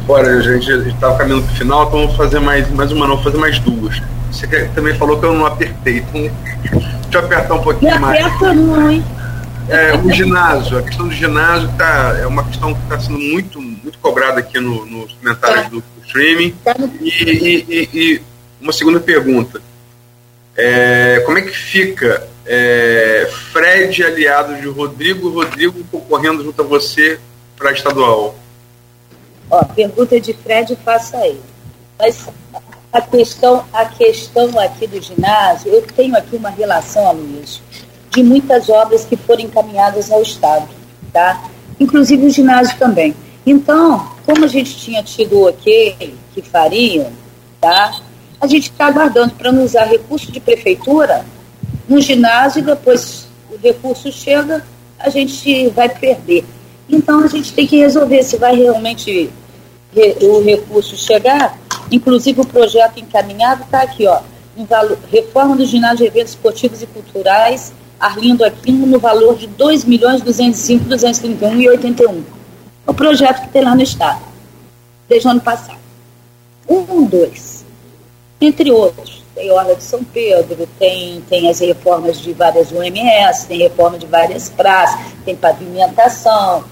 [0.08, 3.16] Olha, a gente estava caminhando para o final, então vamos fazer mais, mais uma, não,
[3.16, 4.02] vou fazer mais duas.
[4.32, 8.26] Você também falou que eu não apertei, então deixa eu apertar um pouquinho não mais.
[8.26, 9.04] Aperta não, hein?
[9.68, 13.60] É, o ginásio, a questão do ginásio tá, é uma questão que está sendo muito,
[13.60, 16.56] muito cobrada aqui no, nos comentários do, do streaming.
[16.64, 18.22] Tá e, e, e, e,
[18.62, 19.62] uma segunda pergunta.
[20.56, 27.20] É, como é que fica é, Fred aliado de Rodrigo, Rodrigo concorrendo junto a você
[27.58, 28.36] para estadual?
[29.50, 31.40] Ó, pergunta de Fred, faça aí.
[31.98, 32.28] Mas
[32.92, 37.62] a questão, a questão aqui do ginásio, eu tenho aqui uma relação, Luiz,
[38.10, 40.68] de muitas obras que foram encaminhadas ao Estado,
[41.12, 41.50] tá?
[41.80, 43.16] Inclusive o ginásio também.
[43.46, 47.12] Então, como a gente tinha tido o ok que fariam,
[47.60, 48.00] tá?
[48.40, 51.26] A gente está aguardando para não usar recurso de prefeitura
[51.88, 54.64] no ginásio e depois o recurso chega,
[55.00, 56.46] a gente vai perder.
[56.90, 59.32] Então a gente tem que resolver se vai realmente
[60.22, 61.58] o recurso chegar.
[61.92, 64.22] Inclusive o projeto encaminhado está aqui, ó.
[64.70, 69.54] Valor, reforma do ginásio de eventos esportivos e culturais Arlindo Aquino no valor de R$
[69.58, 72.24] 2.205.231,81.
[72.88, 74.22] É o projeto que tem lá no Estado,
[75.08, 75.80] desde o ano passado.
[76.68, 77.66] Um, dois.
[78.40, 83.60] Entre outros, tem Orla de São Pedro, tem, tem as reformas de várias UMS, tem
[83.60, 86.64] reforma de várias praças, tem pavimentação,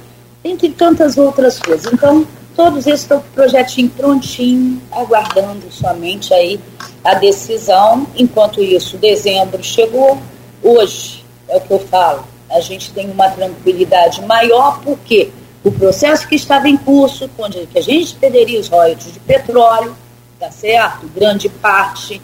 [0.41, 1.91] tem tantas outras coisas.
[1.91, 2.26] Então,
[2.56, 6.60] todos esses estão com o projetinho prontinho, aguardando somente aí
[7.03, 8.07] a decisão.
[8.15, 10.18] Enquanto isso, dezembro chegou,
[10.64, 15.30] Hoje, é o que eu falo, a gente tem uma tranquilidade maior, porque
[15.61, 19.94] o processo que estava em curso, onde que a gente perderia os royalties de petróleo,
[20.40, 21.06] tá certo?
[21.14, 22.22] Grande parte,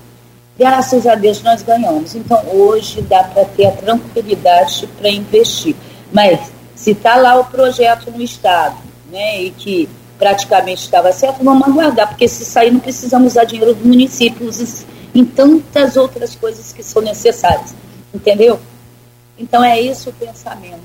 [0.60, 2.14] graças a Deus nós ganhamos.
[2.14, 5.76] Então, hoje dá para ter a tranquilidade para investir.
[6.12, 8.78] Mas, se está lá o projeto no Estado,
[9.12, 13.74] né, e que praticamente estava certo, vamos aguardar, porque se sair não precisamos usar dinheiro
[13.74, 14.50] do município
[15.16, 17.74] em tantas outras coisas que são necessárias
[18.14, 18.60] entendeu?
[19.38, 20.80] Então é isso o pensamento,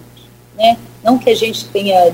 [0.57, 0.77] né?
[1.03, 2.13] Não que a gente tenha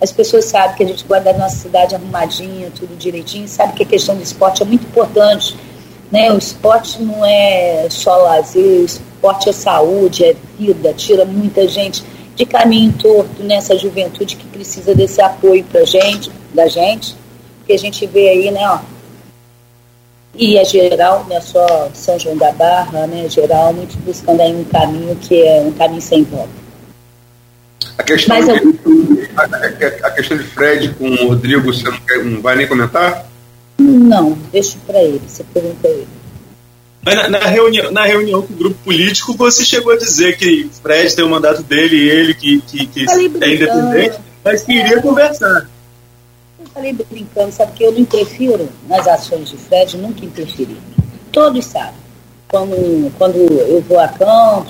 [0.00, 3.84] as pessoas sabem que a gente guarda a nossa cidade arrumadinha, tudo direitinho, sabe que
[3.84, 5.56] a questão do esporte é muito importante,
[6.14, 6.32] né?
[6.32, 12.04] O esporte não é só lazer, o esporte é saúde, é vida, tira muita gente
[12.36, 17.16] de caminho torto nessa juventude que precisa desse apoio pra gente, da gente,
[17.66, 18.78] que a gente vê aí, né, ó,
[20.36, 24.54] e é geral, não é só São João da Barra, né, geral, muito buscando aí
[24.54, 26.64] um caminho que é um caminho sem volta.
[27.98, 29.28] A questão, Mas, de, eu...
[29.36, 33.26] a, a, questão de Fred com o Rodrigo, você não, quer, não vai nem comentar?
[33.84, 36.08] Não, deixa para ele, você pergunta ele.
[37.04, 40.70] Mas na, na, reunião, na reunião com o grupo político, você chegou a dizer que
[40.82, 45.02] Fred tem o mandato dele e ele que, que, que é independente, mas que iria
[45.02, 45.68] conversar
[46.74, 50.76] falei brincando, sabe que eu não interfiro nas ações de Fred, nunca interferi.
[51.30, 52.04] Todos sabem.
[52.48, 54.68] Quando, quando eu vou a campo,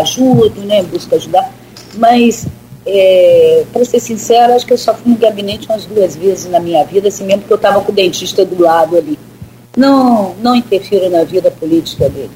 [0.00, 1.52] ajudo, né, busco ajudar,
[1.94, 2.46] mas
[2.86, 6.60] é, para ser sincera, acho que eu só fui no gabinete umas duas vezes na
[6.60, 9.18] minha vida, assim mesmo que eu estava com o dentista do lado ali.
[9.76, 12.30] Não, não interfiro na vida política dele.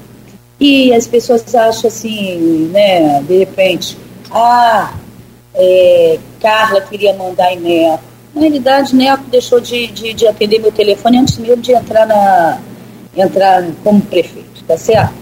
[0.59, 3.97] E as pessoas acham assim, né, de repente,
[4.29, 4.93] ah,
[5.55, 8.03] é, Carla queria mandar em Neto.
[8.33, 12.59] Na realidade, Neto deixou de, de, de, atender meu telefone antes mesmo de entrar, na,
[13.15, 15.13] entrar como prefeito, tá certo?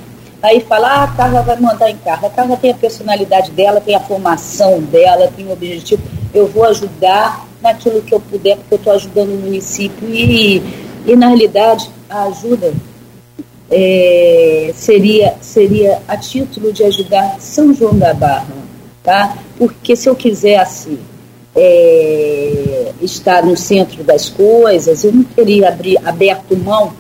[0.48, 2.28] Aí fala, ah, a Carla vai mandar em Carla.
[2.30, 6.02] A Carla tem a personalidade dela, tem a formação dela, tem o objetivo.
[6.34, 10.08] Eu vou ajudar naquilo que eu puder, porque eu estou ajudando o município.
[10.10, 10.64] E,
[11.06, 12.74] e, na realidade, a ajuda
[13.70, 18.48] é, seria, seria a título de ajudar São João da Barra,
[19.04, 19.38] tá?
[19.58, 20.98] Porque se eu quisesse
[21.54, 26.94] é, estar no centro das coisas, eu não teria abrir, aberto mão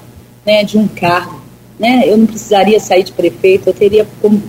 [0.45, 1.36] né, de um cargo.
[1.79, 2.03] Né?
[2.05, 4.41] Eu não precisaria sair de prefeito, eu teria como,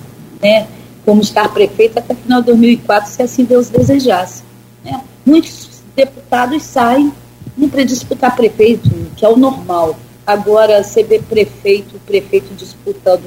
[0.43, 0.67] né,
[1.05, 4.43] como estar prefeito até final de 2004, se assim Deus desejasse.
[4.85, 5.01] Né?
[5.25, 7.13] Muitos deputados saem
[7.71, 9.97] para disputar prefeito, que é o normal.
[10.27, 13.25] Agora, você vê prefeito, prefeito disputando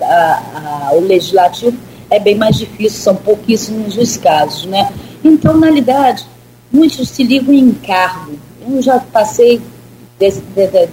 [0.00, 1.76] a, a, o legislativo,
[2.10, 4.92] é bem mais difícil, são pouquíssimos os casos, né?
[5.22, 6.26] Então, na realidade,
[6.70, 8.32] muitos se ligam em encargo.
[8.68, 9.60] Eu já passei
[10.24, 10.42] desse,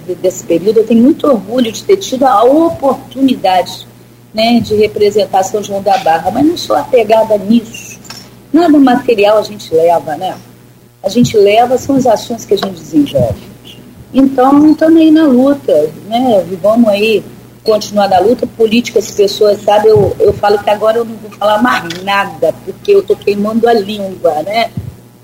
[0.06, 3.86] de, desse período, eu tenho muito orgulho de ter tido a oportunidade
[4.34, 7.98] né, de representar São João da Barra, mas não sou apegada nisso.
[8.52, 10.36] Nada material a gente leva, né?
[11.02, 13.40] A gente leva são as ações que a gente desenvolve.
[14.12, 16.44] Então, estamos aí na luta, né?
[16.62, 17.24] Vamos aí
[17.64, 19.88] continuar na luta política, as pessoas, sabe?
[19.88, 23.66] Eu, eu falo que agora eu não vou falar mais nada, porque eu estou queimando
[23.66, 24.70] a língua, né?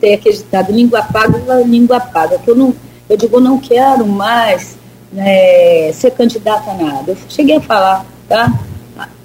[0.00, 2.74] Tem aquele ditado, língua paga, língua paga, que eu não,
[3.08, 4.76] eu digo, não quero mais
[5.12, 7.12] né, ser candidata a nada.
[7.12, 8.52] Eu cheguei a falar, tá?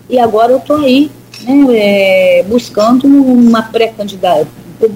[0.10, 1.11] E agora eu estou aí,
[1.43, 4.47] né, é, buscando uma pré-candidata,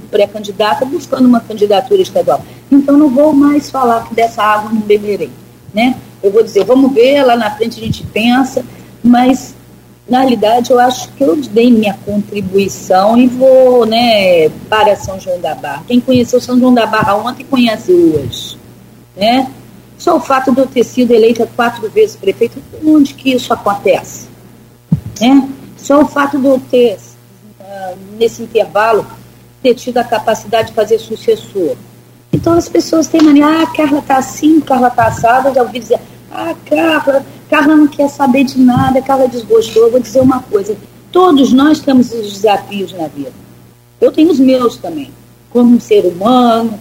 [0.09, 2.41] pré-candidata, buscando uma candidatura estadual.
[2.71, 5.31] Então não vou mais falar que dessa água não beberei,
[5.73, 5.95] né?
[6.21, 8.65] Eu vou dizer, vamos ver, lá na frente a gente pensa,
[9.03, 9.55] mas
[10.09, 15.39] na realidade eu acho que eu dei minha contribuição e vou, né, para São João
[15.39, 15.83] da Barra.
[15.87, 18.57] Quem conheceu São João da Barra ontem conhece hoje,
[19.17, 19.51] né?
[19.97, 24.27] Só o fato de eu ter sido eleita quatro vezes prefeito, onde que isso acontece?
[25.19, 25.49] Né?
[25.75, 26.97] Só o fato de eu ter,
[27.59, 29.05] uh, nesse intervalo,
[29.61, 31.75] ter tido a capacidade de fazer sucessor.
[32.31, 35.99] Então as pessoas têm mania, ah, Carla está assim, Carla está assada, já ouvi dizer,
[36.31, 39.85] ah, Carla, Carla não quer saber de nada, Carla desgostou.
[39.85, 40.77] Eu vou dizer uma coisa,
[41.11, 43.33] todos nós temos os desafios na vida.
[43.99, 45.11] Eu tenho os meus também,
[45.49, 46.77] como um ser humano.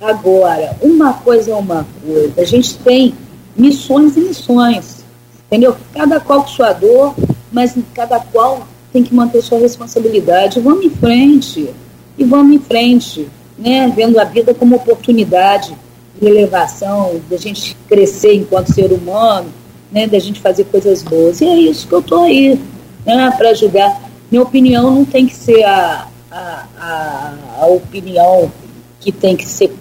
[0.00, 3.14] Agora, uma coisa é uma coisa, a gente tem
[3.54, 5.04] missões e missões,
[5.46, 5.76] entendeu?
[5.92, 7.14] Cada qual com sua dor,
[7.52, 10.58] mas cada qual tem que manter sua responsabilidade.
[10.58, 11.68] Vamos em frente,
[12.16, 13.28] e vamos em frente
[13.58, 15.76] né, vendo a vida como oportunidade
[16.20, 19.52] de elevação, da gente crescer enquanto ser humano,
[19.92, 21.40] né, da gente fazer coisas boas.
[21.40, 22.58] E é isso que eu estou aí,
[23.04, 24.02] né, para ajudar.
[24.30, 28.50] Minha opinião não tem que ser a, a, a, a opinião
[28.98, 29.72] que tem que ser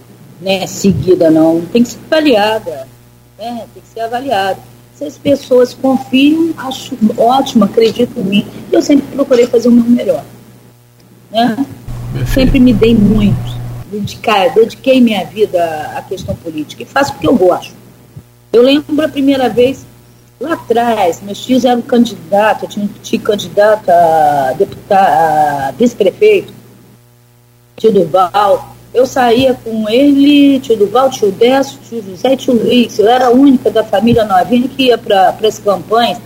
[0.42, 1.62] né, seguida, não.
[1.62, 2.88] Tem que ser avaliada.
[3.38, 4.60] Né, tem que ser avaliada.
[4.96, 8.48] Se as pessoas confiam, acho ótimo, acredito em mim.
[8.72, 10.24] Eu sempre procurei fazer o meu melhor.
[11.32, 11.66] Né?
[12.34, 13.60] Sempre me dei muito
[13.90, 17.74] dedicar, dediquei minha vida à questão política e faço porque eu gosto.
[18.54, 19.86] Eu lembro a primeira vez,
[20.40, 26.54] lá atrás, meus tios eram candidatos, eu tinha um tio candidato a, deputado, a vice-prefeito,
[27.78, 28.76] tio Duval.
[28.94, 32.98] Eu saía com ele, tio Duval, tio Décio, tio José e tio Luiz.
[32.98, 36.20] Eu era a única da família novinha que ia para as campanhas.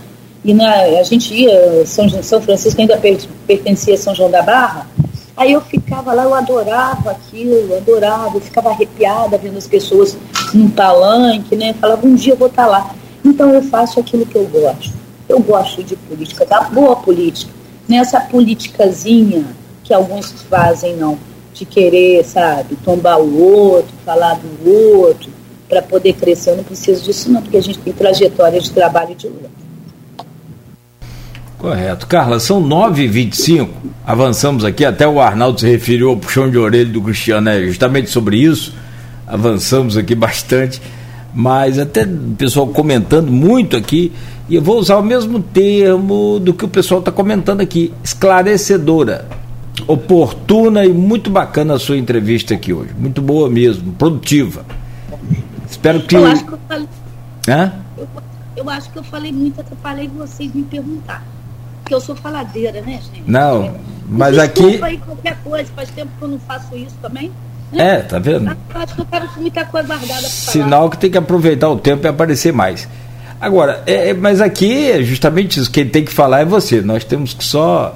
[0.44, 3.00] E na, a gente ia, São, São Francisco ainda
[3.46, 4.86] pertencia a São João da Barra,
[5.36, 10.16] Aí eu ficava lá, eu adorava aquilo, adorava, eu ficava arrepiada vendo as pessoas
[10.52, 11.74] num palanque, né?
[11.74, 12.94] Falava, um dia eu vou estar tá lá.
[13.24, 14.94] Então eu faço aquilo que eu gosto.
[15.28, 17.52] Eu gosto de política, da boa política.
[17.88, 19.44] Nessa politicazinha
[19.82, 21.18] que alguns fazem, não,
[21.54, 25.30] de querer, sabe, tombar o outro, falar do outro,
[25.68, 26.50] para poder crescer.
[26.50, 29.64] Eu não preciso disso, não, porque a gente tem trajetória de trabalho de luta.
[31.56, 32.06] Correto.
[32.06, 33.68] Carla, são 9h25.
[34.04, 37.62] Avançamos aqui, até o Arnaldo se referiu ao puxão de orelha do Cristiano, né?
[37.62, 38.74] justamente sobre isso.
[39.26, 40.82] Avançamos aqui bastante,
[41.34, 44.12] mas até o pessoal comentando muito aqui,
[44.46, 49.26] e eu vou usar o mesmo termo do que o pessoal está comentando aqui: esclarecedora,
[49.86, 52.92] oportuna e muito bacana a sua entrevista aqui hoje.
[52.98, 54.64] Muito boa mesmo, produtiva.
[55.68, 56.16] Espero que.
[56.16, 56.88] Eu acho que eu falei.
[57.48, 57.72] Hã?
[57.96, 58.08] Eu,
[58.56, 61.24] eu acho que eu falei muito, atrapalhei vocês me perguntar
[61.84, 63.30] porque eu sou faladeira, né, gente?
[63.30, 63.74] Não,
[64.08, 64.82] mas aqui.
[64.82, 67.30] aí qualquer coisa, faz tempo que eu não faço isso também.
[67.70, 67.96] Né?
[67.96, 68.56] É, tá vendo?
[68.74, 72.08] Acho que eu quero muita coisa guardada Sinal que tem que aproveitar o tempo e
[72.08, 72.88] aparecer mais.
[73.38, 76.80] Agora, é, é, mas aqui é justamente isso, quem tem que falar é você.
[76.80, 77.94] Nós temos que só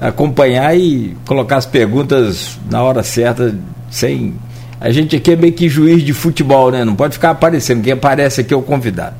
[0.00, 3.54] acompanhar e colocar as perguntas na hora certa,
[3.90, 4.34] sem.
[4.80, 6.84] A gente aqui é meio que juiz de futebol, né?
[6.84, 7.82] Não pode ficar aparecendo.
[7.82, 9.14] Quem aparece aqui é o convidado.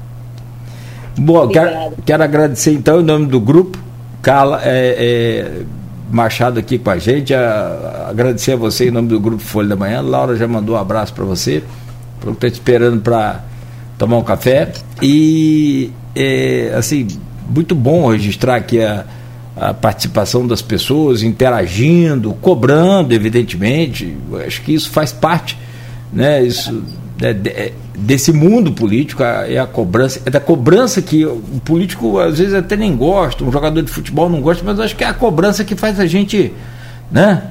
[1.19, 3.78] Bom, quero, quero agradecer então em nome do grupo
[4.23, 5.62] Carla é, é,
[6.11, 7.35] Machado aqui com a gente.
[7.35, 10.01] A, agradecer a você em nome do Grupo Folha da Manhã.
[10.01, 11.62] Laura já mandou um abraço para você.
[12.19, 13.44] Estou te esperando para
[13.98, 14.73] tomar um café.
[15.02, 17.07] E, é, assim,
[17.48, 19.05] muito bom registrar aqui a,
[19.61, 24.16] a participação das pessoas, interagindo, cobrando, evidentemente.
[24.47, 25.59] Acho que isso faz parte,
[26.11, 26.43] né?
[26.43, 26.82] Isso
[27.20, 32.39] é, é, desse mundo político, é a cobrança, é da cobrança que o político às
[32.39, 35.12] vezes até nem gosta, um jogador de futebol não gosta, mas acho que é a
[35.12, 36.51] cobrança que faz a gente,
[37.12, 37.43] né?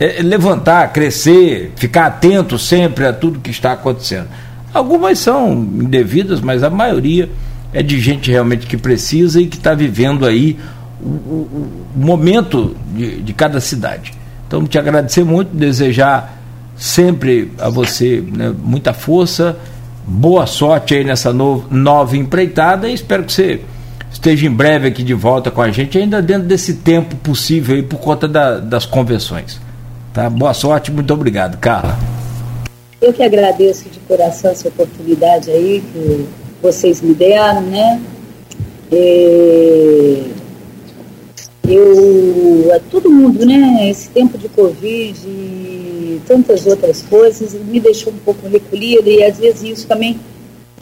[0.00, 4.26] É, levantar, crescer, ficar atento sempre a tudo que está acontecendo.
[4.72, 7.30] Algumas são indevidas, mas a maioria
[7.72, 10.58] é de gente realmente que precisa e que está vivendo aí
[11.08, 14.12] o, momento de, de cada cidade.
[14.46, 16.38] Então, te agradecer muito, desejar
[16.76, 19.56] sempre a você né, muita força
[20.06, 23.60] Boa sorte aí nessa no, nova empreitada e espero que você
[24.12, 27.82] esteja em breve aqui de volta com a gente, ainda dentro desse tempo possível aí
[27.82, 29.58] por conta da, das convenções.
[30.12, 30.28] Tá?
[30.28, 31.98] Boa sorte, muito obrigado, Carla.
[33.00, 36.26] Eu que agradeço de coração essa oportunidade aí que
[36.62, 38.00] vocês me deram, né?
[38.92, 40.22] É...
[41.68, 43.88] Eu, é todo mundo, né?
[43.90, 49.38] Esse tempo de Covid e tantas outras coisas me deixou um pouco recolhida e às
[49.38, 50.18] vezes isso também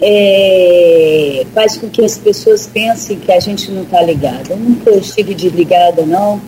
[0.01, 4.51] é, faz com que as pessoas pensem que a gente não está ligada.
[4.51, 6.41] Eu nunca estive desligada, não.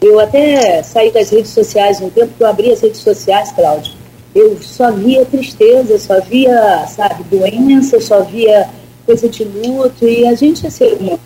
[0.00, 3.94] Eu até saí das redes sociais um tempo que eu abri as redes sociais, Cláudio.
[4.34, 8.68] Eu só via tristeza, só via, sabe, doença, só via
[9.04, 11.20] coisa de luto e a gente é ser humano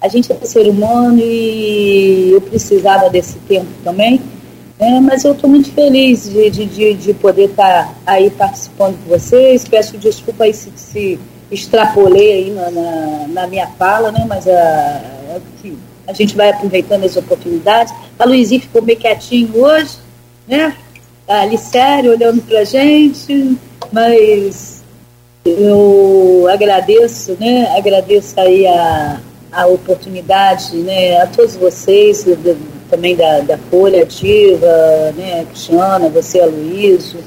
[0.00, 4.20] a gente é ser humano e eu precisava desse tempo também.
[4.78, 8.96] É, mas eu estou muito feliz de, de, de, de poder estar tá aí participando
[9.04, 9.68] com vocês.
[9.68, 11.20] Peço desculpa aí se, se
[11.50, 14.24] extrapolei aí na, na, na, minha fala, né?
[14.26, 17.92] Mas a, a, a, gente vai aproveitando as oportunidades.
[18.18, 19.98] A Luizinha ficou bem quietinho hoje,
[20.48, 20.74] né?
[21.28, 23.58] Ali sério, olhando para a gente,
[23.92, 24.82] mas
[25.44, 27.76] eu agradeço, né?
[27.76, 29.20] Agradeço aí a,
[29.52, 32.24] a oportunidade né, a todos vocês,
[32.88, 34.66] também da, da Folha Ativa,
[35.16, 37.20] né, Cristiana, você, Aloysio,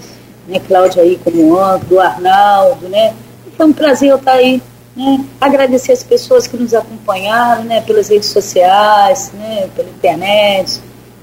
[0.48, 3.14] né, Cláudia aí como âncora, o Arnaldo, né,
[3.58, 4.62] foi um prazer eu estar aí,
[4.95, 10.80] né, agradecer as pessoas que nos acompanharam, né, pelas redes sociais, né, pela internet,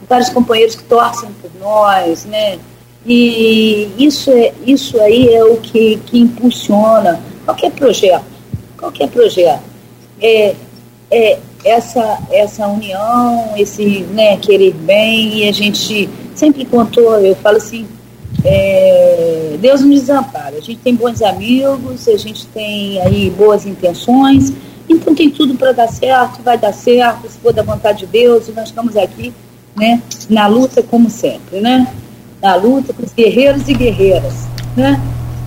[0.09, 2.59] vários companheiros que torcem por nós, né,
[3.07, 8.25] e isso, é, isso aí é o que, que impulsiona qualquer projeto,
[8.77, 9.63] qualquer projeto.
[10.21, 10.55] É,
[11.11, 17.57] é, essa, essa união, esse né, querer bem, e a gente sempre contou, eu falo
[17.57, 17.87] assim,
[18.45, 24.53] é, Deus nos desampara, a gente tem bons amigos, a gente tem aí boas intenções,
[24.89, 28.49] então tem tudo para dar certo, vai dar certo, se for da vontade de Deus,
[28.49, 29.33] e nós estamos aqui
[29.77, 31.87] né, na luta como sempre, né?
[32.43, 34.47] Na luta com os guerreiros e guerreiras,
[34.77, 35.01] né?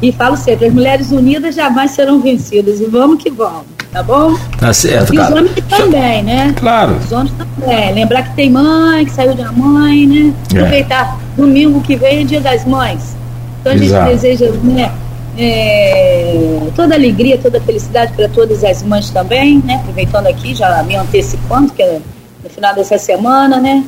[0.04, 4.36] E falo sempre, as mulheres unidas jamais serão vencidas, e vamos que vamos tá bom?
[4.60, 6.54] Tá certo, E os homens também, né?
[6.58, 6.98] Claro.
[6.98, 7.94] Os homens também.
[7.94, 10.34] Lembrar que tem mãe, que saiu da mãe, né?
[10.54, 10.58] É.
[10.58, 13.16] Aproveitar domingo que vem é dia das mães.
[13.62, 14.10] Então a Exato.
[14.10, 14.92] gente deseja, né?
[15.38, 19.76] É, toda alegria, toda felicidade para todas as mães também, né?
[19.76, 22.02] Aproveitando aqui, já me antecipando, que é
[22.44, 23.84] no final dessa semana, né?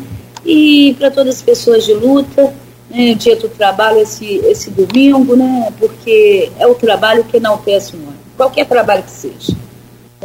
[0.46, 2.54] E para todas as pessoas de luta,
[2.90, 3.14] né?
[3.14, 5.72] dia do trabalho esse, esse domingo, né?
[5.80, 9.66] Porque é o trabalho que enaltece o homem, qualquer trabalho que seja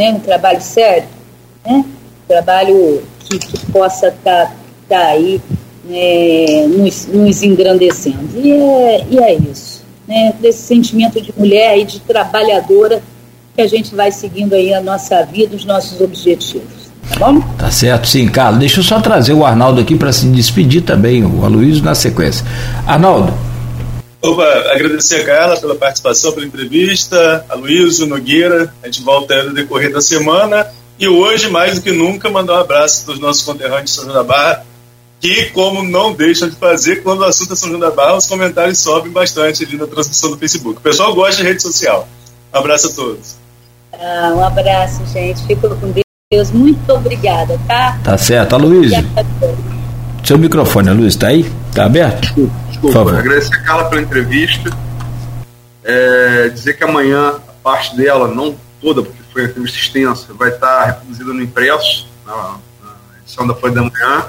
[0.01, 1.09] né, um trabalho sério,
[1.65, 4.55] né, um trabalho que, que possa estar tá,
[4.89, 5.41] tá aí
[5.85, 8.31] né, nos, nos engrandecendo.
[8.35, 13.03] E é, e é isso, né, desse sentimento de mulher e de trabalhadora
[13.55, 16.80] que a gente vai seguindo aí a nossa vida, os nossos objetivos.
[17.11, 17.41] Tá bom?
[17.59, 18.61] Tá certo, sim, Carlos.
[18.61, 22.45] Deixa eu só trazer o Arnaldo aqui para se despedir também, o Aloysio na sequência.
[22.87, 23.33] Arnaldo.
[24.23, 27.57] Opa, agradecer a Carla pela participação, pela entrevista, a
[28.07, 30.67] Nogueira, a gente volta no decorrer da semana.
[30.99, 34.05] E hoje, mais do que nunca, mandar um abraço para os nossos conterrâneos de São
[34.05, 34.67] João da Barra,
[35.19, 38.27] que, como não deixam de fazer, quando o assunto é São João da Barra, os
[38.27, 40.79] comentários sobem bastante ali na transmissão do Facebook.
[40.79, 42.07] O pessoal gosta de rede social.
[42.53, 43.37] Um abraço a todos.
[43.95, 45.41] Ah, um abraço, gente.
[45.47, 46.10] Fico com Deus.
[46.33, 47.99] Muito obrigada, tá?
[48.05, 48.55] Tá certo.
[48.55, 49.05] Aloysio.
[50.23, 51.53] Seu microfone, Luiz, tá aí?
[51.75, 52.49] Tá aberto?
[52.69, 54.71] Desculpa, agradecer a Carla pela entrevista.
[55.83, 60.51] É, dizer que amanhã a parte dela, não toda, porque foi uma entrevista extensa, vai
[60.51, 62.35] estar reproduzida no impresso, na,
[62.81, 64.27] na edição da Folha da Manhã.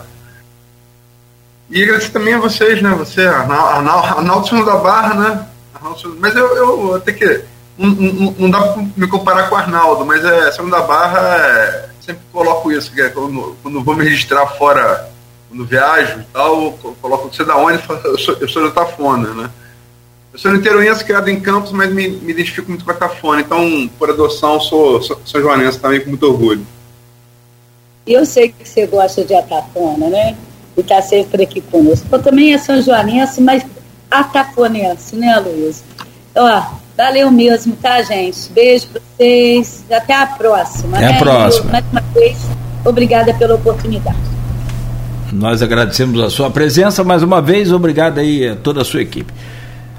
[1.69, 2.95] E agradecer também a vocês, né?
[2.97, 5.45] Você, Arnaldo, Arnaldo da Barra, né?
[5.75, 7.43] Arnaldo, mas eu, eu até que.
[7.77, 11.19] Não, não, não, dá para me comparar com o Arnaldo, mas é, São da Barra,
[11.37, 15.09] é, sempre coloco isso, que é quando, quando vou me registrar fora
[15.49, 16.71] quando viajo e tal,
[17.01, 19.49] coloco você da onde, eu sou, eu sou da Tafona, né?
[20.31, 23.89] Eu sou niteroense, criado em Campos, mas me, me identifico muito com a Tafona, então,
[23.99, 26.65] por adoção, sou, sou, sou joanense também com muito orgulho.
[28.07, 30.37] Eu sei que você gosta de Atafona, né?
[30.77, 32.07] E está sempre aqui conosco.
[32.11, 33.65] Eu também é São Joanense, mas
[34.09, 35.83] atafonense, né, Luiz?
[36.35, 36.63] Ó,
[36.97, 38.51] valeu mesmo, tá, gente?
[38.51, 39.83] Beijo para vocês.
[39.89, 40.97] Até a próxima.
[40.97, 41.15] Até né?
[41.15, 41.71] a próxima.
[41.71, 42.37] mais uma vez,
[42.85, 44.17] obrigada pela oportunidade.
[45.31, 49.31] Nós agradecemos a sua presença mais uma vez, obrigado aí a toda a sua equipe.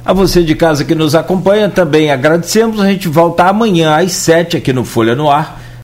[0.05, 2.81] A você de casa que nos acompanha também agradecemos.
[2.81, 5.62] A gente volta amanhã às sete aqui no Folha no Ar